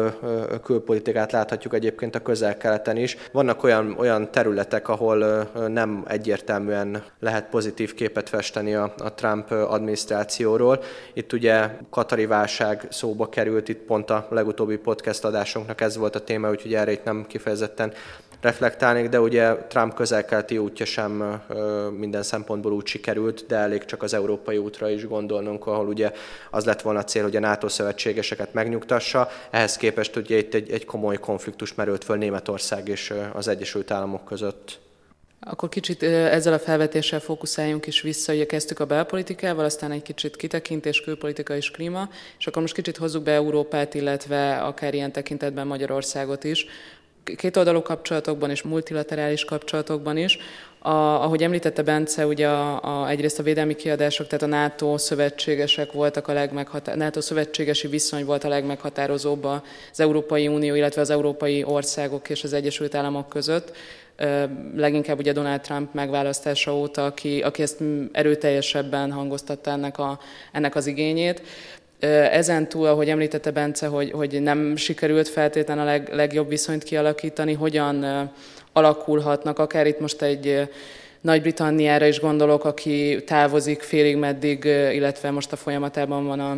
külpolitikát 0.62 1.32
láthatjuk 1.32 1.74
egyébként 1.74 2.14
a 2.14 2.22
közel-keleten 2.22 2.96
is. 2.96 3.16
Vannak 3.32 3.62
olyan, 3.62 3.94
olyan 3.98 4.30
területek, 4.30 4.88
ahol 4.88 5.48
nem 5.68 6.04
egyértelműen 6.08 7.02
lehet 7.20 7.48
pozitív 7.48 7.94
képet 7.94 8.28
festeni 8.28 8.74
a, 8.74 8.94
a 8.98 9.14
Trump 9.14 9.50
adminisztrációról. 9.50 10.82
Itt 11.14 11.32
ugye 11.32 11.57
Katari 11.90 12.26
válság 12.26 12.86
szóba 12.90 13.28
került, 13.28 13.68
itt 13.68 13.80
pont 13.80 14.10
a 14.10 14.26
legutóbbi 14.30 14.76
podcast 14.76 15.24
adásunknak 15.24 15.80
ez 15.80 15.96
volt 15.96 16.14
a 16.14 16.24
téma, 16.24 16.50
úgyhogy 16.50 16.74
erre 16.74 16.92
itt 16.92 17.04
nem 17.04 17.26
kifejezetten 17.28 17.92
reflektálnék, 18.40 19.08
de 19.08 19.20
ugye 19.20 19.54
Trump 19.54 19.94
közelkelti 19.94 20.58
útja 20.58 20.84
sem 20.86 21.40
minden 21.96 22.22
szempontból 22.22 22.72
úgy 22.72 22.86
sikerült, 22.86 23.44
de 23.46 23.56
elég 23.56 23.84
csak 23.84 24.02
az 24.02 24.14
európai 24.14 24.56
útra 24.56 24.88
is 24.88 25.06
gondolnunk, 25.06 25.66
ahol 25.66 25.86
ugye 25.86 26.12
az 26.50 26.64
lett 26.64 26.82
volna 26.82 26.98
a 26.98 27.04
cél, 27.04 27.22
hogy 27.22 27.36
a 27.36 27.40
NATO 27.40 27.68
szövetségeseket 27.68 28.52
megnyugtassa. 28.52 29.28
Ehhez 29.50 29.76
képest 29.76 30.16
ugye 30.16 30.36
itt 30.36 30.54
egy, 30.54 30.70
egy 30.70 30.84
komoly 30.84 31.18
konfliktus 31.18 31.74
merült 31.74 32.04
föl 32.04 32.16
Németország 32.16 32.88
és 32.88 33.14
az 33.32 33.48
Egyesült 33.48 33.90
Államok 33.90 34.24
között. 34.24 34.78
Akkor 35.40 35.68
kicsit 35.68 36.02
ezzel 36.02 36.52
a 36.52 36.58
felvetéssel 36.58 37.20
fókuszáljunk 37.20 37.86
is 37.86 38.00
vissza, 38.00 38.32
ugye 38.32 38.46
kezdtük 38.46 38.80
a 38.80 38.86
belpolitikával, 38.86 39.64
aztán 39.64 39.90
egy 39.90 40.02
kicsit 40.02 40.36
kitekintés, 40.36 41.00
külpolitika 41.00 41.56
és 41.56 41.70
klíma, 41.70 42.08
és 42.38 42.46
akkor 42.46 42.62
most 42.62 42.74
kicsit 42.74 42.96
hozzuk 42.96 43.22
be 43.22 43.32
Európát, 43.32 43.94
illetve 43.94 44.56
akár 44.56 44.94
ilyen 44.94 45.12
tekintetben 45.12 45.66
Magyarországot 45.66 46.44
is, 46.44 46.66
két 47.36 47.56
oldalú 47.56 47.82
kapcsolatokban 47.82 48.50
és 48.50 48.62
multilaterális 48.62 49.44
kapcsolatokban 49.44 50.16
is. 50.16 50.38
A, 50.78 50.90
ahogy 50.90 51.42
említette 51.42 51.82
Bence, 51.82 52.26
ugye 52.26 52.48
a, 52.48 53.02
a, 53.02 53.08
egyrészt 53.08 53.38
a 53.38 53.42
védelmi 53.42 53.74
kiadások, 53.74 54.26
tehát 54.26 54.44
a 54.54 54.58
NATO 54.58 54.98
szövetségesek 54.98 55.92
voltak 55.92 56.28
a 56.28 56.32
legmeghatározóbb, 56.32 57.02
NATO 57.02 57.20
szövetségesi 57.20 57.88
viszony 57.88 58.24
volt 58.24 58.44
a 58.44 58.48
legmeghatározóbb 58.48 59.44
az 59.44 60.00
Európai 60.00 60.48
Unió, 60.48 60.74
illetve 60.74 61.00
az 61.00 61.10
európai 61.10 61.64
országok 61.64 62.30
és 62.30 62.44
az 62.44 62.52
Egyesült 62.52 62.94
Államok 62.94 63.28
között 63.28 63.72
leginkább 64.76 65.18
ugye 65.18 65.32
Donald 65.32 65.60
Trump 65.60 65.94
megválasztása 65.94 66.74
óta, 66.76 67.04
aki, 67.04 67.42
aki 67.42 67.62
ezt 67.62 67.80
erőteljesebben 68.12 69.12
hangoztatta 69.12 69.70
ennek, 69.70 69.98
a, 69.98 70.18
ennek 70.52 70.74
az 70.74 70.86
igényét. 70.86 71.42
Ezen 72.30 72.68
túl, 72.68 72.86
ahogy 72.86 73.08
említette 73.08 73.50
Bence, 73.50 73.86
hogy, 73.86 74.10
hogy 74.10 74.42
nem 74.42 74.76
sikerült 74.76 75.28
feltétlenül 75.28 75.82
a 75.82 75.86
leg, 75.86 76.08
legjobb 76.12 76.48
viszonyt 76.48 76.82
kialakítani, 76.82 77.52
hogyan 77.52 78.30
alakulhatnak, 78.78 79.58
akár 79.58 79.86
itt 79.86 80.00
most 80.00 80.22
egy 80.22 80.68
Nagy-Britanniára 81.20 82.06
is 82.06 82.20
gondolok, 82.20 82.64
aki 82.64 83.24
távozik 83.26 83.82
félig 83.82 84.16
meddig, 84.16 84.64
illetve 84.92 85.30
most 85.30 85.52
a 85.52 85.56
folyamatában 85.56 86.26
van 86.26 86.40
a 86.40 86.56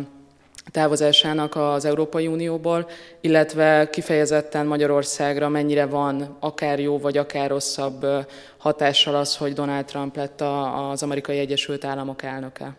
távozásának 0.71 1.55
az 1.55 1.85
Európai 1.85 2.27
Unióból, 2.27 2.89
illetve 3.21 3.89
kifejezetten 3.89 4.65
Magyarországra 4.65 5.49
mennyire 5.49 5.85
van 5.85 6.37
akár 6.39 6.79
jó 6.79 6.99
vagy 6.99 7.17
akár 7.17 7.49
rosszabb 7.49 8.05
hatással 8.57 9.15
az, 9.15 9.37
hogy 9.37 9.53
Donald 9.53 9.85
Trump 9.85 10.15
lett 10.15 10.41
az 10.91 11.03
amerikai 11.03 11.37
Egyesült 11.37 11.85
Államok 11.85 12.23
elnöke. 12.23 12.75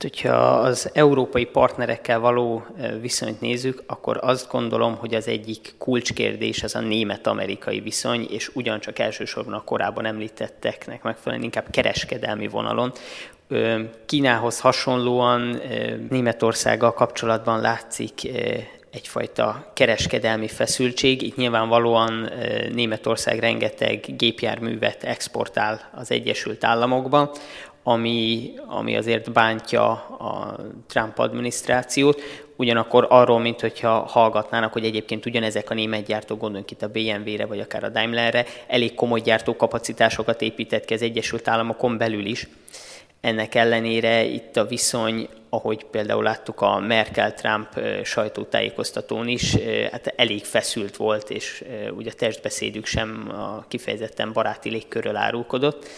Hogyha 0.00 0.36
az 0.36 0.90
európai 0.92 1.44
partnerekkel 1.44 2.20
való 2.20 2.66
viszonyt 3.00 3.40
nézzük, 3.40 3.82
akkor 3.86 4.18
azt 4.20 4.50
gondolom, 4.50 4.96
hogy 4.96 5.14
az 5.14 5.28
egyik 5.28 5.74
kulcskérdés 5.78 6.62
az 6.62 6.74
a 6.74 6.80
német-amerikai 6.80 7.80
viszony, 7.80 8.26
és 8.30 8.50
ugyancsak 8.54 8.98
elsősorban 8.98 9.54
a 9.54 9.64
korábban 9.64 10.06
említetteknek 10.06 11.02
megfelelően 11.02 11.44
inkább 11.44 11.70
kereskedelmi 11.70 12.48
vonalon. 12.48 12.92
Kínához 14.06 14.60
hasonlóan 14.60 15.60
Németországgal 16.10 16.92
kapcsolatban 16.92 17.60
látszik 17.60 18.20
egyfajta 18.90 19.70
kereskedelmi 19.74 20.48
feszültség. 20.48 21.22
Itt 21.22 21.36
nyilvánvalóan 21.36 22.30
Németország 22.72 23.38
rengeteg 23.38 24.04
gépjárművet 24.16 25.04
exportál 25.04 25.90
az 25.94 26.10
Egyesült 26.10 26.64
Államokba, 26.64 27.32
ami, 27.82 28.52
ami 28.66 28.96
azért 28.96 29.32
bántja 29.32 29.90
a 30.18 30.56
Trump 30.86 31.18
adminisztrációt. 31.18 32.20
Ugyanakkor 32.56 33.06
arról, 33.08 33.38
mint 33.38 33.60
hogyha 33.60 33.90
hallgatnának, 33.90 34.72
hogy 34.72 34.84
egyébként 34.84 35.26
ugyanezek 35.26 35.70
a 35.70 35.74
német 35.74 36.04
gyártók, 36.04 36.38
gondoljunk 36.38 36.70
itt 36.70 36.82
a 36.82 36.88
BMW-re, 36.88 37.46
vagy 37.46 37.60
akár 37.60 37.84
a 37.84 37.88
Daimlerre, 37.88 38.44
elég 38.66 38.94
komoly 38.94 39.20
gyártókapacitásokat 39.20 40.42
épített 40.42 40.84
ki 40.84 40.94
az 40.94 41.02
Egyesült 41.02 41.48
Államokon 41.48 41.98
belül 41.98 42.26
is. 42.26 42.48
Ennek 43.20 43.54
ellenére 43.54 44.24
itt 44.24 44.56
a 44.56 44.66
viszony, 44.66 45.28
ahogy 45.48 45.84
például 45.84 46.22
láttuk 46.22 46.60
a 46.60 46.78
Merkel-Trump 46.78 47.80
sajtótájékoztatón 48.04 49.28
is, 49.28 49.56
hát 49.90 50.12
elég 50.16 50.44
feszült 50.44 50.96
volt, 50.96 51.30
és 51.30 51.64
ugye 51.96 52.10
a 52.10 52.14
testbeszédük 52.14 52.86
sem 52.86 53.30
a 53.32 53.64
kifejezetten 53.68 54.32
baráti 54.32 54.70
légkörről 54.70 55.16
árulkodott. 55.16 55.88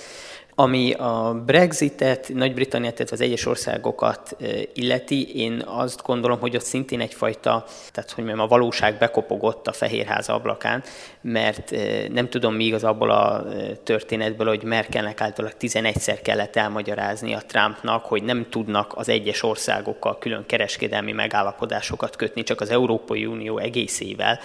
Ami 0.55 0.93
a 0.93 1.43
Brexitet, 1.47 2.31
Nagy-Britanniát, 2.35 2.95
tehát 2.95 3.13
az 3.13 3.21
egyes 3.21 3.47
országokat 3.47 4.37
illeti, 4.75 5.41
én 5.41 5.63
azt 5.67 6.03
gondolom, 6.03 6.39
hogy 6.41 6.57
ott 6.57 6.63
szintén 6.63 7.01
egyfajta, 7.01 7.65
tehát 7.93 8.11
hogy 8.11 8.25
mondjam, 8.25 8.45
a 8.45 8.49
valóság 8.49 8.99
bekopogott 8.99 9.67
a 9.67 9.73
Fehérház 9.73 10.29
ablakán, 10.29 10.83
mert 11.21 11.71
nem 12.13 12.29
tudom 12.29 12.55
mi 12.55 12.65
igaz 12.65 12.85
abból 12.85 13.11
a 13.11 13.45
történetből, 13.83 14.49
hogy 14.49 14.63
Merkelnek 14.63 15.21
általában 15.21 15.57
11-szer 15.61 16.19
kellett 16.23 16.57
elmagyarázni 16.57 17.35
a 17.35 17.43
Trumpnak, 17.47 18.05
hogy 18.05 18.23
nem 18.23 18.47
tudnak 18.51 18.93
az 18.97 19.09
egyes 19.09 19.43
országokkal 19.43 20.19
külön 20.19 20.47
kereskedelmi 20.47 21.13
megállapodásokat 21.13 22.17
kötni, 22.17 22.43
csak 22.43 22.61
az 22.61 22.71
Európai 22.71 23.27
Unió 23.27 23.59
egészével. 23.59 24.39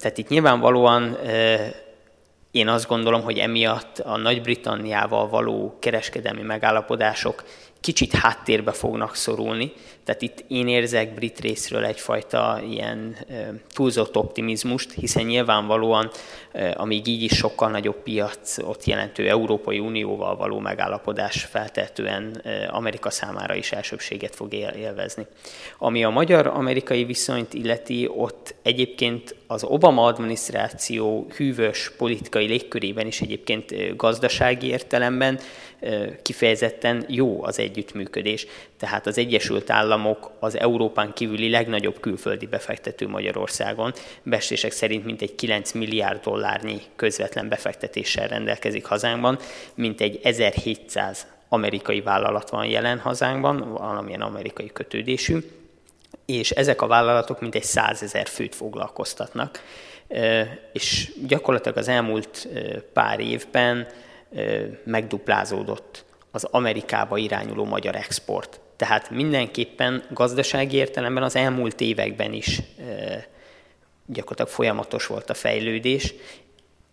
Tehát 0.00 0.18
itt 0.18 0.28
nyilvánvalóan 0.28 1.16
én 2.56 2.68
azt 2.68 2.88
gondolom, 2.88 3.22
hogy 3.22 3.38
emiatt 3.38 3.98
a 3.98 4.16
Nagy-Britanniával 4.16 5.28
való 5.28 5.76
kereskedelmi 5.80 6.42
megállapodások 6.42 7.44
kicsit 7.80 8.12
háttérbe 8.14 8.72
fognak 8.72 9.14
szorulni. 9.14 9.72
Tehát 10.06 10.22
itt 10.22 10.44
én 10.48 10.68
érzek 10.68 11.14
brit 11.14 11.40
részről 11.40 11.84
egyfajta 11.84 12.60
ilyen 12.70 13.16
túlzott 13.74 14.16
optimizmust, 14.16 14.92
hiszen 14.92 15.24
nyilvánvalóan, 15.24 16.10
amíg 16.74 17.06
így 17.06 17.22
is 17.22 17.36
sokkal 17.36 17.70
nagyobb 17.70 18.02
piac 18.02 18.58
ott 18.58 18.84
jelentő 18.84 19.28
Európai 19.28 19.78
Unióval 19.78 20.36
való 20.36 20.58
megállapodás 20.58 21.44
feltetően 21.44 22.42
Amerika 22.70 23.10
számára 23.10 23.54
is 23.54 23.72
elsőbséget 23.72 24.34
fog 24.34 24.54
élvezni. 24.54 25.26
Ami 25.78 26.04
a 26.04 26.10
magyar-amerikai 26.10 27.04
viszonyt 27.04 27.54
illeti, 27.54 28.08
ott 28.16 28.54
egyébként 28.62 29.34
az 29.46 29.64
Obama 29.64 30.04
adminisztráció 30.04 31.26
hűvös 31.36 31.92
politikai 31.96 32.46
légkörében 32.46 33.06
is 33.06 33.20
egyébként 33.20 33.96
gazdasági 33.96 34.66
értelemben 34.66 35.38
kifejezetten 36.22 37.04
jó 37.08 37.44
az 37.44 37.58
együttműködés. 37.58 38.46
Tehát 38.78 39.06
az 39.06 39.18
Egyesült 39.18 39.70
Államok 39.70 40.30
az 40.38 40.58
Európán 40.58 41.12
kívüli 41.12 41.50
legnagyobb 41.50 42.00
külföldi 42.00 42.46
befektető 42.46 43.08
Magyarországon. 43.08 43.92
Bestések 44.22 44.72
szerint 44.72 45.04
mintegy 45.04 45.34
9 45.34 45.72
milliárd 45.72 46.22
dollárnyi 46.22 46.80
közvetlen 46.96 47.48
befektetéssel 47.48 48.28
rendelkezik 48.28 48.84
hazánkban, 48.84 49.38
mintegy 49.74 50.20
1700 50.22 51.26
amerikai 51.48 52.00
vállalat 52.00 52.50
van 52.50 52.66
jelen 52.66 52.98
hazánkban, 52.98 53.72
valamilyen 53.72 54.20
amerikai 54.20 54.70
kötődésű, 54.72 55.38
és 56.26 56.50
ezek 56.50 56.82
a 56.82 56.86
vállalatok 56.86 57.40
mintegy 57.40 57.64
100 57.64 58.02
ezer 58.02 58.26
főt 58.26 58.54
foglalkoztatnak. 58.54 59.62
És 60.72 61.12
gyakorlatilag 61.26 61.76
az 61.76 61.88
elmúlt 61.88 62.48
pár 62.92 63.20
évben 63.20 63.86
megduplázódott 64.84 66.04
az 66.30 66.44
Amerikába 66.44 67.16
irányuló 67.16 67.64
magyar 67.64 67.94
export. 67.94 68.60
Tehát 68.76 69.10
mindenképpen 69.10 70.04
gazdasági 70.10 70.76
értelemben 70.76 71.22
az 71.22 71.36
elmúlt 71.36 71.80
években 71.80 72.32
is 72.32 72.62
gyakorlatilag 74.06 74.50
folyamatos 74.50 75.06
volt 75.06 75.30
a 75.30 75.34
fejlődés. 75.34 76.14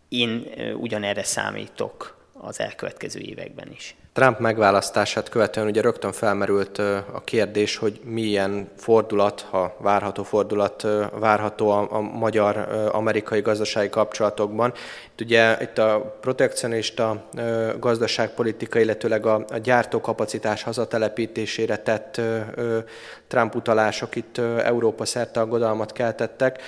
Én 0.10 0.46
ugyanerre 0.80 1.24
számítok 1.24 2.28
az 2.34 2.60
elkövetkező 2.60 3.20
években 3.20 3.72
is. 3.72 3.96
Trump 4.14 4.40
megválasztását 4.40 5.30
követően 5.30 5.68
ugye 5.68 5.82
rögtön 5.82 6.12
felmerült 6.12 6.78
a 7.14 7.22
kérdés, 7.24 7.78
hogy 7.78 8.00
milyen 8.04 8.70
fordulat, 8.78 9.48
ha 9.50 9.76
várható 9.80 10.24
fordulat 10.24 10.88
várható 11.20 11.70
a, 11.70 11.88
a 11.90 12.00
magyar-amerikai 12.00 13.42
gazdasági 13.42 13.90
kapcsolatokban. 13.90 14.74
Itt 15.12 15.22
ugye 15.22 15.58
itt 15.62 15.78
a 15.78 16.18
protekcionista 16.22 17.24
gazdaságpolitika, 17.80 18.80
illetőleg 18.80 19.26
a, 19.26 19.46
a 19.50 19.58
gyártókapacitás 19.58 20.64
hazatelepítésére 20.64 21.78
tett 21.78 22.22
Trump 23.28 23.56
utalások 23.56 24.16
itt 24.16 24.38
Európa 24.64 25.06
szerte 25.06 25.40
aggodalmat 25.40 25.92
keltettek. 25.92 26.62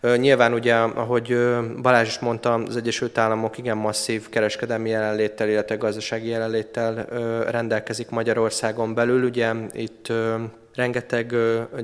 Nyilván 0.00 0.52
ugye, 0.52 0.74
ahogy 0.74 1.38
Balázs 1.82 2.08
is 2.08 2.18
mondta, 2.18 2.54
az 2.54 2.76
Egyesült 2.76 3.18
Államok 3.18 3.58
igen 3.58 3.76
masszív 3.76 4.28
kereskedelmi 4.28 4.88
jelenléttel, 4.90 5.48
illetve 5.48 5.76
gazdasági 5.76 6.28
jelenléttel 6.28 7.04
rendelkezik 7.50 8.10
Magyarországon 8.10 8.94
belül. 8.94 9.24
Ugye 9.24 9.52
itt 9.72 10.12
rengeteg 10.74 11.34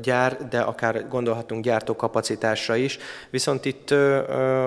gyár, 0.02 0.48
de 0.48 0.60
akár 0.60 1.08
gondolhatunk 1.08 1.64
gyártókapacitásra 1.64 2.76
is. 2.76 2.98
Viszont 3.30 3.64
itt 3.64 3.90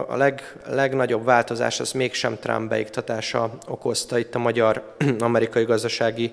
a 0.08 0.16
leg, 0.18 0.56
legnagyobb 0.70 1.26
változás 1.26 1.80
az 1.80 1.91
mégsem 1.91 2.38
Trump 2.39 2.70
beiktatása 2.70 3.58
okozta 3.68 4.18
itt 4.18 4.36
a 4.36 4.39
magyar-amerikai 4.39 5.64
gazdasági 5.74 6.32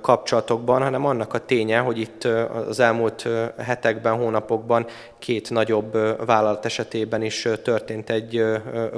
kapcsolatokban, 0.00 0.82
hanem 0.82 1.06
annak 1.06 1.34
a 1.34 1.44
ténye, 1.44 1.78
hogy 1.78 1.98
itt 1.98 2.24
az 2.68 2.80
elmúlt 2.80 3.28
hetekben, 3.58 4.16
hónapokban 4.16 4.86
két 5.18 5.50
nagyobb 5.50 5.92
vállalat 6.26 6.64
esetében 6.64 7.22
is 7.22 7.48
történt 7.62 8.10
egy 8.10 8.44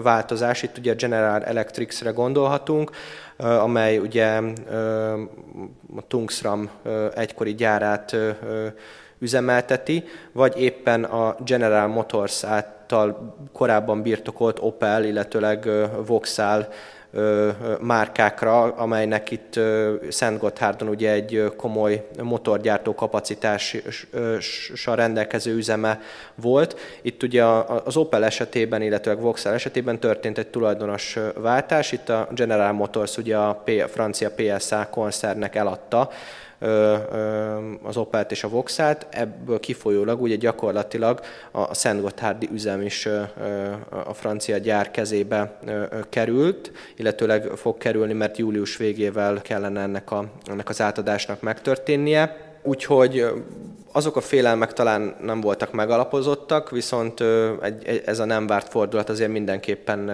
változás. 0.02 0.62
Itt 0.62 0.78
ugye 0.78 0.94
General 0.94 1.44
Electric-re 1.44 2.10
gondolhatunk, 2.10 2.90
amely 3.36 3.98
ugye 3.98 4.40
a 5.96 6.06
Tungsram 6.08 6.70
egykori 7.14 7.54
gyárát 7.54 8.16
üzemelteti, 9.18 10.04
vagy 10.32 10.60
éppen 10.60 11.04
a 11.04 11.36
General 11.44 11.86
Motors 11.86 12.44
által 12.44 13.36
korábban 13.52 14.02
birtokolt 14.02 14.58
Opel, 14.60 15.04
illetőleg 15.04 15.68
Vauxhall 16.06 16.68
márkákra, 17.80 18.62
amelynek 18.62 19.30
itt 19.30 19.60
Szent 20.08 20.38
Gotthárdon 20.38 20.88
ugye 20.88 21.10
egy 21.10 21.52
komoly 21.56 22.06
motorgyártó 22.22 22.94
kapacitással 22.94 24.96
rendelkező 24.96 25.56
üzeme 25.56 26.00
volt. 26.34 26.78
Itt 27.02 27.22
ugye 27.22 27.44
az 27.84 27.96
Opel 27.96 28.24
esetében, 28.24 28.82
illetve 28.82 29.10
a 29.10 29.16
Vauxhall 29.16 29.54
esetében 29.54 29.98
történt 29.98 30.38
egy 30.38 30.48
tulajdonos 30.48 31.18
váltás. 31.34 31.92
Itt 31.92 32.08
a 32.08 32.28
General 32.34 32.72
Motors 32.72 33.16
ugye 33.16 33.36
a 33.36 33.62
francia 33.88 34.30
PSA 34.30 34.88
koncernek 34.90 35.54
eladta 35.54 36.10
az 37.82 37.96
Opelt 37.96 38.30
és 38.30 38.44
a 38.44 38.48
Voxát, 38.48 39.06
ebből 39.10 39.60
kifolyólag 39.60 40.22
ugye 40.22 40.36
gyakorlatilag 40.36 41.20
a 41.50 41.74
Szent 41.74 42.00
Gotthárdi 42.00 42.48
üzem 42.52 42.82
is 42.82 43.08
a 44.06 44.14
francia 44.14 44.58
gyár 44.58 44.90
kezébe 44.90 45.58
került, 46.08 46.72
illetőleg 46.96 47.42
fog 47.42 47.78
kerülni, 47.78 48.12
mert 48.12 48.38
július 48.38 48.76
végével 48.76 49.40
kellene 49.42 49.80
ennek, 49.80 50.10
a, 50.10 50.24
ennek 50.44 50.68
az 50.68 50.80
átadásnak 50.80 51.40
megtörténnie. 51.40 52.52
Úgyhogy 52.62 53.26
azok 53.92 54.16
a 54.16 54.20
félelmek 54.20 54.72
talán 54.72 55.16
nem 55.20 55.40
voltak 55.40 55.72
megalapozottak, 55.72 56.70
viszont 56.70 57.20
ez 58.04 58.18
a 58.18 58.24
nem 58.24 58.46
várt 58.46 58.68
fordulat 58.68 59.08
azért 59.08 59.30
mindenképpen 59.30 60.10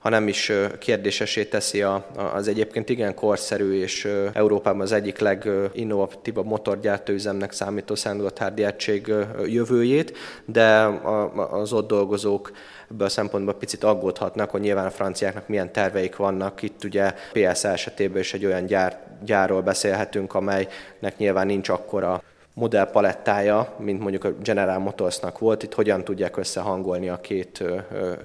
ha 0.00 0.08
nem 0.08 0.28
is 0.28 0.52
kérdésesé 0.78 1.44
teszi 1.44 1.82
a, 1.82 2.06
az 2.34 2.48
egyébként 2.48 2.88
igen 2.88 3.14
korszerű 3.14 3.80
és 3.80 4.08
Európában 4.32 4.80
az 4.80 4.92
egyik 4.92 5.18
leginnovatívabb 5.18 6.46
motorgyártóüzemnek 6.46 7.52
számító 7.52 7.94
Szentgotthárdi 7.94 8.64
egység 8.64 9.12
jövőjét, 9.46 10.16
de 10.44 10.84
az 11.50 11.72
ott 11.72 11.88
dolgozók 11.88 12.50
ebből 12.90 13.06
a 13.06 13.10
szempontból 13.10 13.54
picit 13.54 13.84
aggódhatnak, 13.84 14.50
hogy 14.50 14.60
nyilván 14.60 14.86
a 14.86 14.90
franciáknak 14.90 15.48
milyen 15.48 15.72
terveik 15.72 16.16
vannak. 16.16 16.62
Itt 16.62 16.84
ugye 16.84 17.14
PSA 17.32 17.68
esetében 17.68 18.20
is 18.20 18.34
egy 18.34 18.44
olyan 18.44 18.66
gyár, 18.66 18.98
gyárról 19.24 19.62
beszélhetünk, 19.62 20.34
amelynek 20.34 21.16
nyilván 21.16 21.46
nincs 21.46 21.68
akkora 21.68 22.22
modellpalettája, 22.60 23.74
mint 23.78 24.00
mondjuk 24.00 24.24
a 24.24 24.32
General 24.42 24.78
Motorsnak 24.78 25.38
volt, 25.38 25.62
itt 25.62 25.74
hogyan 25.74 26.04
tudják 26.04 26.36
összehangolni 26.36 27.08
a 27.08 27.20
két, 27.20 27.64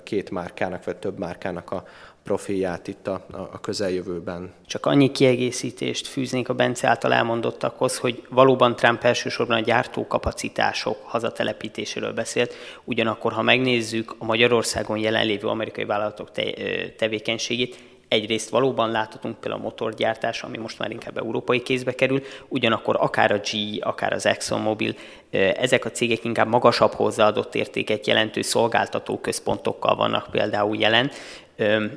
két 0.04 0.30
márkának, 0.30 0.84
vagy 0.84 0.96
több 0.96 1.18
márkának 1.18 1.72
a 1.72 1.84
profilját 2.24 2.88
itt 2.88 3.08
a, 3.08 3.26
a 3.52 3.60
közeljövőben. 3.60 4.54
Csak 4.66 4.86
annyi 4.86 5.12
kiegészítést 5.12 6.08
fűznék 6.08 6.50
a 6.50 6.54
Bence 6.54 6.88
által 6.88 7.14
elmondottakhoz, 7.14 7.98
hogy 7.98 8.28
valóban 8.30 8.76
Trump 8.76 9.04
elsősorban 9.04 9.58
a 9.58 9.62
gyártókapacitások 9.62 10.98
hazatelepítéséről 11.04 12.14
beszélt, 12.14 12.54
ugyanakkor 12.84 13.32
ha 13.32 13.42
megnézzük 13.42 14.16
a 14.18 14.26
Magyarországon 14.26 14.98
jelenlévő 14.98 15.48
amerikai 15.48 15.86
vállalatok 15.86 16.32
te, 16.32 16.44
tevékenységét, 16.98 17.78
egyrészt 18.08 18.50
valóban 18.50 18.92
láthatunk 18.92 19.40
például 19.40 19.62
a 19.62 19.64
motorgyártás, 19.64 20.44
ami 20.44 20.58
most 20.58 20.80
már 20.80 20.92
inkább 20.92 21.18
európai 21.18 21.62
kézbe 21.62 21.96
kerül, 21.96 22.24
ugyanakkor 22.48 22.96
akár 23.00 23.32
a 23.32 23.40
GE, 23.52 23.86
akár 23.86 24.14
az 24.14 24.26
ExxonMobil, 24.26 24.96
ezek 25.32 25.86
a 25.86 25.92
cégek 25.92 26.24
inkább 26.24 26.48
magasabb 26.48 26.94
hozzáadott 26.94 27.56
értéket 27.56 28.08
jelentő 28.08 28.42
szolgáltató 28.42 29.20
központokkal 29.20 29.96
vannak 29.96 30.28
például 30.32 30.78
jelen. 30.78 31.12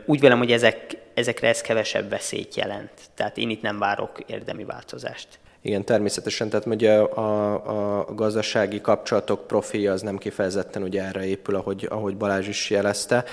Úgy 0.04 0.20
vélem, 0.20 0.38
hogy 0.38 0.52
ezek, 0.52 0.96
ezekre 1.14 1.48
ez 1.48 1.60
kevesebb 1.60 2.10
veszélyt 2.10 2.54
jelent. 2.54 2.90
Tehát 3.14 3.36
én 3.36 3.50
itt 3.50 3.62
nem 3.62 3.78
várok 3.78 4.18
érdemi 4.26 4.64
változást. 4.64 5.28
Igen, 5.62 5.84
természetesen, 5.84 6.48
tehát 6.48 6.66
ugye 6.66 6.98
a, 6.98 7.98
a 7.98 8.14
gazdasági 8.14 8.80
kapcsolatok 8.80 9.46
profilja 9.46 9.92
az 9.92 10.02
nem 10.02 10.18
kifejezetten 10.18 10.82
ugye 10.82 11.02
erre 11.02 11.26
épül, 11.26 11.54
ahogy, 11.54 11.86
ahogy 11.90 12.16
Balázs 12.16 12.48
is 12.48 12.70
jelezte. 12.70 13.24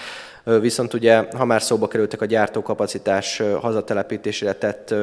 Viszont 0.46 0.94
ugye, 0.94 1.24
ha 1.38 1.46
már 1.46 1.62
szóba 1.62 1.88
kerültek 1.88 2.22
a 2.22 2.26
gyártókapacitás 2.26 3.42
hazatelepítésére 3.62 4.54
tett 4.54 4.94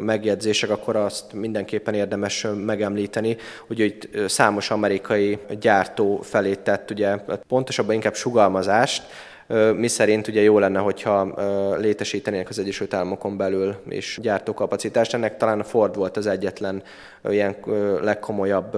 megjegyzések, 0.00 0.70
akkor 0.70 0.96
azt 0.96 1.32
mindenképpen 1.32 1.94
érdemes 1.94 2.46
megemlíteni, 2.64 3.36
hogy 3.66 3.78
itt 3.78 4.08
számos 4.28 4.70
amerikai 4.70 5.38
gyártó 5.60 6.20
felé 6.22 6.54
tett 6.54 6.90
ugye 6.90 7.16
pontosabban 7.46 7.94
inkább 7.94 8.14
sugalmazást, 8.14 9.02
mi 9.76 9.88
szerint 9.88 10.28
ugye 10.28 10.40
jó 10.40 10.58
lenne, 10.58 10.78
hogyha 10.78 11.34
létesítenének 11.76 12.48
az 12.48 12.58
Egyesült 12.58 12.94
Államokon 12.94 13.36
belül 13.36 13.76
is 13.88 14.18
gyártókapacitást. 14.22 15.14
Ennek 15.14 15.36
talán 15.36 15.60
a 15.60 15.64
Ford 15.64 15.96
volt 15.96 16.16
az 16.16 16.26
egyetlen 16.26 16.82
ilyen 17.28 17.56
legkomolyabb 18.00 18.76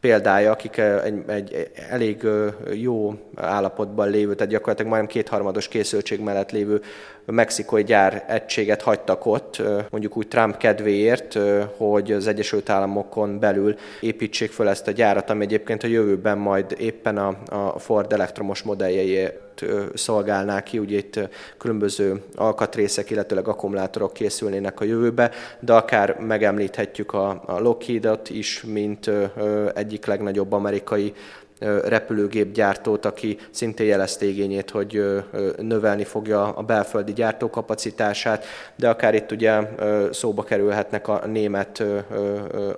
példája, 0.00 0.50
akik 0.50 0.76
egy, 0.78 1.22
egy 1.26 1.70
elég 1.88 2.26
jó 2.72 3.14
állapotban 3.34 4.10
lévő, 4.10 4.34
tehát 4.34 4.52
gyakorlatilag 4.52 4.90
majdnem 4.90 5.12
kétharmados 5.12 5.68
készültség 5.68 6.20
mellett 6.20 6.50
lévő 6.50 6.82
mexikói 7.24 7.84
gyár 7.84 8.24
egységet 8.28 8.82
hagytak 8.82 9.26
ott, 9.26 9.62
mondjuk 9.90 10.16
úgy 10.16 10.28
Trump 10.28 10.56
kedvéért, 10.56 11.38
hogy 11.76 12.12
az 12.12 12.26
Egyesült 12.26 12.70
Államokon 12.70 13.38
belül 13.38 13.76
építsék 14.00 14.50
föl 14.50 14.68
ezt 14.68 14.88
a 14.88 14.90
gyárat, 14.90 15.30
ami 15.30 15.44
egyébként 15.44 15.82
a 15.82 15.86
jövőben 15.86 16.38
majd 16.38 16.74
éppen 16.78 17.18
a, 17.18 17.36
a 17.46 17.78
Ford 17.78 18.12
elektromos 18.12 18.62
modelljeiért 18.62 19.49
szolgálná 19.94 20.62
ki, 20.62 20.78
ugye 20.78 20.96
itt 20.96 21.20
különböző 21.58 22.22
alkatrészek, 22.34 23.10
illetőleg 23.10 23.48
akkumulátorok 23.48 24.12
készülnének 24.12 24.80
a 24.80 24.84
jövőbe, 24.84 25.30
de 25.60 25.72
akár 25.72 26.18
megemlíthetjük 26.18 27.12
a, 27.12 27.42
a 27.46 27.58
Lockheed-ot 27.60 28.30
is, 28.30 28.62
mint 28.62 29.10
egyik 29.74 30.06
legnagyobb 30.06 30.52
amerikai 30.52 31.14
repülőgépgyártót, 31.84 33.04
aki 33.04 33.38
szintén 33.50 33.86
jelezte 33.86 34.24
igényét, 34.24 34.70
hogy 34.70 35.02
növelni 35.58 36.04
fogja 36.04 36.48
a 36.48 36.62
belföldi 36.62 37.12
gyártókapacitását, 37.12 38.44
de 38.76 38.88
akár 38.88 39.14
itt 39.14 39.32
ugye 39.32 39.60
szóba 40.12 40.42
kerülhetnek 40.42 41.08
a 41.08 41.26
német 41.26 41.84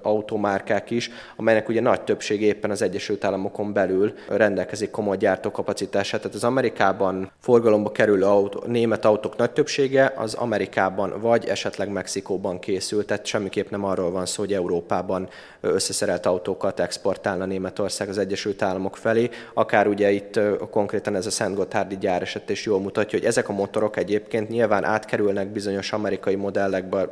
automárkák 0.03 0.91
is, 0.91 1.11
amelynek 1.37 1.69
ugye 1.69 1.81
nagy 1.81 2.01
többség 2.01 2.43
éppen 2.43 2.71
az 2.71 2.83
Egyesült 2.83 3.25
Államokon 3.25 3.73
belül 3.73 4.13
rendelkezik 4.29 4.91
komoly 4.91 5.17
gyártókapacitását. 5.17 6.21
Tehát 6.21 6.37
az 6.37 6.45
Amerikában 6.45 7.31
forgalomba 7.41 7.93
kerülő 7.93 8.25
autó, 8.25 8.63
német 8.67 9.05
autók 9.05 9.37
nagy 9.37 9.51
többsége 9.51 10.13
az 10.17 10.35
Amerikában 10.35 11.21
vagy 11.21 11.47
esetleg 11.47 11.89
Mexikóban 11.89 12.59
készült, 12.59 13.07
tehát 13.07 13.27
semmiképp 13.27 13.71
nem 13.71 13.85
arról 13.85 14.11
van 14.11 14.27
szó, 14.27 14.43
hogy 14.43 14.53
Európában 14.53 15.29
összeszerelt 15.61 16.27
autókat 16.27 16.81
exportálna 16.81 17.45
Németország 17.45 18.09
az 18.09 18.19
Egyesült 18.19 18.63
Államok 18.63 18.71
Államok 18.73 18.97
felé, 18.97 19.31
akár 19.55 19.87
ugye 19.87 20.11
itt 20.11 20.41
konkrétan 20.71 21.15
ez 21.15 21.27
a 21.27 21.31
Szent 21.31 21.57
Gotthárdi 21.57 21.99
gyár 21.99 22.23
eset 22.23 22.51
is 22.51 22.65
jól 22.65 22.81
mutatja, 22.81 23.19
hogy 23.19 23.29
ezek 23.29 23.49
a 23.49 23.53
motorok 23.53 23.97
egyébként 23.97 24.49
nyilván 24.49 24.85
átkerülnek 24.85 25.49
bizonyos 25.49 25.93
amerikai 25.93 26.35
modellekbe, 26.35 27.09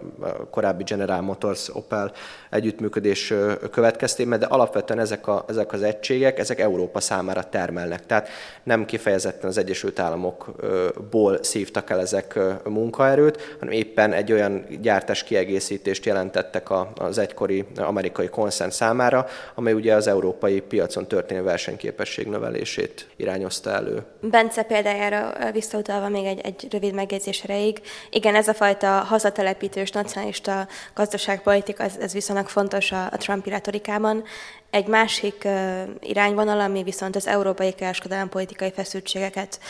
korábbi 0.51 0.83
General 0.83 1.21
Motors 1.21 1.69
Opel 1.73 2.13
együttműködés 2.51 3.35
következtében, 3.71 4.39
de 4.39 4.47
alapvetően 4.47 5.01
ezek, 5.01 5.27
a, 5.27 5.45
ezek 5.49 5.73
az 5.73 5.83
egységek, 5.83 6.39
ezek 6.39 6.61
Európa 6.61 7.01
számára 7.01 7.43
termelnek. 7.43 8.07
Tehát 8.07 8.29
nem 8.63 8.85
kifejezetten 8.85 9.49
az 9.49 9.59
Egyesült 9.59 9.99
Államokból 9.99 11.39
szívtak 11.43 11.91
el 11.91 12.01
ezek 12.01 12.39
munkaerőt, 12.65 13.57
hanem 13.59 13.75
éppen 13.75 14.13
egy 14.13 14.33
olyan 14.33 14.67
gyártás 14.81 15.23
kiegészítést 15.23 16.05
jelentettek 16.05 16.69
az 16.95 17.19
egykori 17.19 17.65
amerikai 17.77 18.29
konszent 18.29 18.73
számára, 18.73 19.27
amely 19.55 19.73
ugye 19.73 19.95
az 19.95 20.07
európai 20.07 20.61
piacon 20.61 21.07
történő 21.07 21.43
versenyképesség 21.51 22.27
növelését 22.27 23.07
irányozta 23.17 23.71
elő. 23.71 24.03
Bence 24.21 24.63
példájára 24.63 25.51
visszautalva 25.53 26.09
még 26.09 26.25
egy, 26.25 26.41
egy 26.41 26.67
rövid 26.71 26.95
megjegyzés 26.95 27.43
erejéig. 27.43 27.81
Igen, 28.11 28.35
ez 28.35 28.49
a 28.49 28.55
fajta 28.55 28.89
hazatelepítős 28.89 29.91
nacionalista 29.91 30.69
gazdaságpolitika, 30.95 31.83
ez, 31.83 31.97
ez 32.01 32.13
viszonylag 32.13 32.49
fontos 32.49 32.93
a, 32.93 33.05
a 33.05 33.17
Trumpi 33.17 33.51
retorikában. 33.51 34.25
Egy 34.71 34.87
másik 34.87 35.43
uh, 35.45 35.81
irányvonal, 36.01 36.61
ami 36.61 36.83
viszont 36.83 37.17
az 37.17 37.27
európai 37.27 37.73
kereskedelmi 37.73 38.29
politikai 38.29 38.73
feszültségeket 38.73 39.61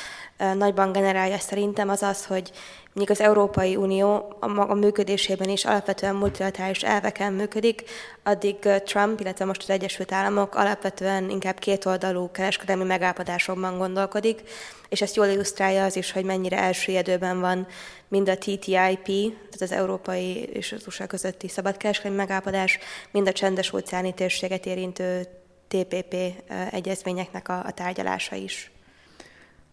nagyban 0.54 0.92
generálja 0.92 1.38
szerintem, 1.38 1.88
az 1.88 2.02
az, 2.02 2.26
hogy 2.26 2.50
Míg 2.92 3.10
az 3.10 3.20
Európai 3.20 3.76
Unió 3.76 4.36
a 4.40 4.46
maga 4.46 4.74
működésében 4.74 5.48
is 5.48 5.64
alapvetően 5.64 6.14
multilaterális 6.14 6.82
elveken 6.82 7.32
működik, 7.32 7.82
addig 8.22 8.56
Trump, 8.84 9.20
illetve 9.20 9.44
most 9.44 9.62
az 9.62 9.70
Egyesült 9.70 10.12
Államok 10.12 10.54
alapvetően 10.54 11.30
inkább 11.30 11.58
kétoldalú 11.58 12.30
kereskedelmi 12.30 12.84
megállapodásokban 12.84 13.78
gondolkodik, 13.78 14.42
és 14.88 15.00
ezt 15.00 15.16
jól 15.16 15.26
illusztrálja 15.26 15.84
az 15.84 15.96
is, 15.96 16.12
hogy 16.12 16.24
mennyire 16.24 16.58
elsüllyedőben 16.58 17.40
van 17.40 17.66
mind 18.08 18.28
a 18.28 18.38
TTIP, 18.38 19.06
tehát 19.06 19.60
az 19.60 19.72
Európai 19.72 20.42
és 20.42 20.72
az 20.72 20.86
USA 20.86 21.06
közötti 21.06 21.48
szabadkereskedelmi 21.48 22.16
megállapodás, 22.16 22.78
mind 23.10 23.28
a 23.28 23.32
csendes 23.32 23.72
óceáni 23.72 24.14
térséget 24.14 24.66
érintő 24.66 25.26
TPP 25.68 26.14
egyezményeknek 26.70 27.48
a, 27.48 27.64
a 27.66 27.70
tárgyalása 27.70 28.36
is 28.36 28.69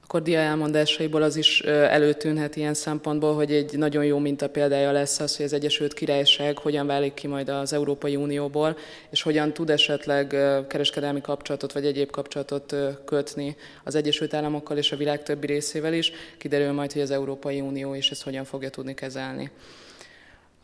akkor 0.07 0.21
Dia 0.21 0.39
elmondásaiból 0.39 1.21
az 1.21 1.35
is 1.35 1.61
előtűnhet 1.61 2.55
ilyen 2.55 2.73
szempontból, 2.73 3.35
hogy 3.35 3.51
egy 3.51 3.77
nagyon 3.77 4.05
jó 4.05 4.17
minta 4.17 4.49
példája 4.49 4.91
lesz 4.91 5.19
az, 5.19 5.35
hogy 5.35 5.45
az 5.45 5.53
Egyesült 5.53 5.93
Királyság 5.93 6.57
hogyan 6.57 6.87
válik 6.87 7.13
ki 7.13 7.27
majd 7.27 7.49
az 7.49 7.73
Európai 7.73 8.15
Unióból, 8.15 8.77
és 9.09 9.21
hogyan 9.21 9.53
tud 9.53 9.69
esetleg 9.69 10.27
kereskedelmi 10.67 11.21
kapcsolatot 11.21 11.73
vagy 11.73 11.85
egyéb 11.85 12.09
kapcsolatot 12.11 12.75
kötni 13.05 13.55
az 13.83 13.95
Egyesült 13.95 14.33
Államokkal 14.33 14.77
és 14.77 14.91
a 14.91 14.97
világ 14.97 15.23
többi 15.23 15.45
részével 15.45 15.93
is. 15.93 16.11
Kiderül 16.37 16.71
majd, 16.71 16.91
hogy 16.91 17.01
az 17.01 17.11
Európai 17.11 17.61
Unió 17.61 17.93
is 17.93 18.11
ezt 18.11 18.23
hogyan 18.23 18.45
fogja 18.45 18.69
tudni 18.69 18.93
kezelni. 18.93 19.51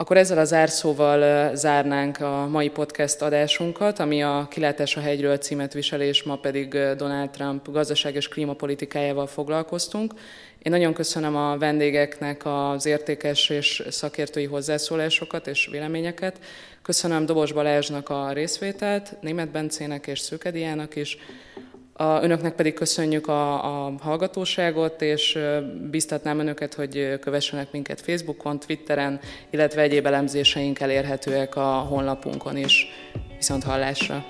Akkor 0.04 0.18
ezzel 0.18 0.38
a 0.38 0.44
zárszóval 0.44 1.56
zárnánk 1.56 2.20
a 2.20 2.48
mai 2.48 2.70
podcast 2.70 3.22
adásunkat, 3.22 4.00
ami 4.00 4.24
a 4.24 4.48
Kilátás 4.50 4.98
a 4.98 5.00
hegyről 5.00 5.38
címet 5.38 5.74
visel, 5.74 6.02
és 6.02 6.24
ma 6.24 6.36
pedig 6.36 6.70
Donald 6.98 7.30
Trump 7.30 7.72
gazdaság 7.72 8.16
és 8.16 8.28
klímapolitikájával 8.28 9.28
foglalkoztunk. 9.28 10.14
Én 10.62 10.72
nagyon 10.72 10.94
köszönöm 10.94 11.36
a 11.36 11.58
vendégeknek 11.58 12.42
az 12.46 12.86
értékes 12.86 13.50
és 13.50 13.84
szakértői 13.90 14.46
hozzászólásokat 14.46 15.48
és 15.48 15.68
véleményeket. 15.72 16.40
Köszönöm 16.82 17.26
Dobos 17.26 17.52
Balázsnak 17.52 18.10
a 18.10 18.32
részvételt, 18.32 19.16
Német 19.22 19.52
Bencének 19.52 20.08
és 20.08 20.20
Szőkediának 20.20 20.96
is. 20.96 21.18
A, 21.94 22.24
önöknek 22.24 22.56
pedig 22.56 22.74
köszönjük 22.74 23.28
a, 23.28 23.86
a 23.86 23.94
hallgatóságot, 24.00 25.02
és 25.02 25.40
biztatnám 25.92 26.40
önöket, 26.40 26.74
hogy 26.74 27.20
kövessenek 27.20 27.72
minket 27.72 28.02
Facebookon, 28.02 28.60
Twitteren, 28.60 29.20
illetve 29.50 29.82
egyéb 29.82 30.06
elemzéseink 30.06 30.80
elérhetőek 30.80 31.56
a 31.56 31.70
honlapunkon 31.70 32.58
is. 32.58 32.88
Viszont 33.38 33.64
hallásra! 33.64 34.26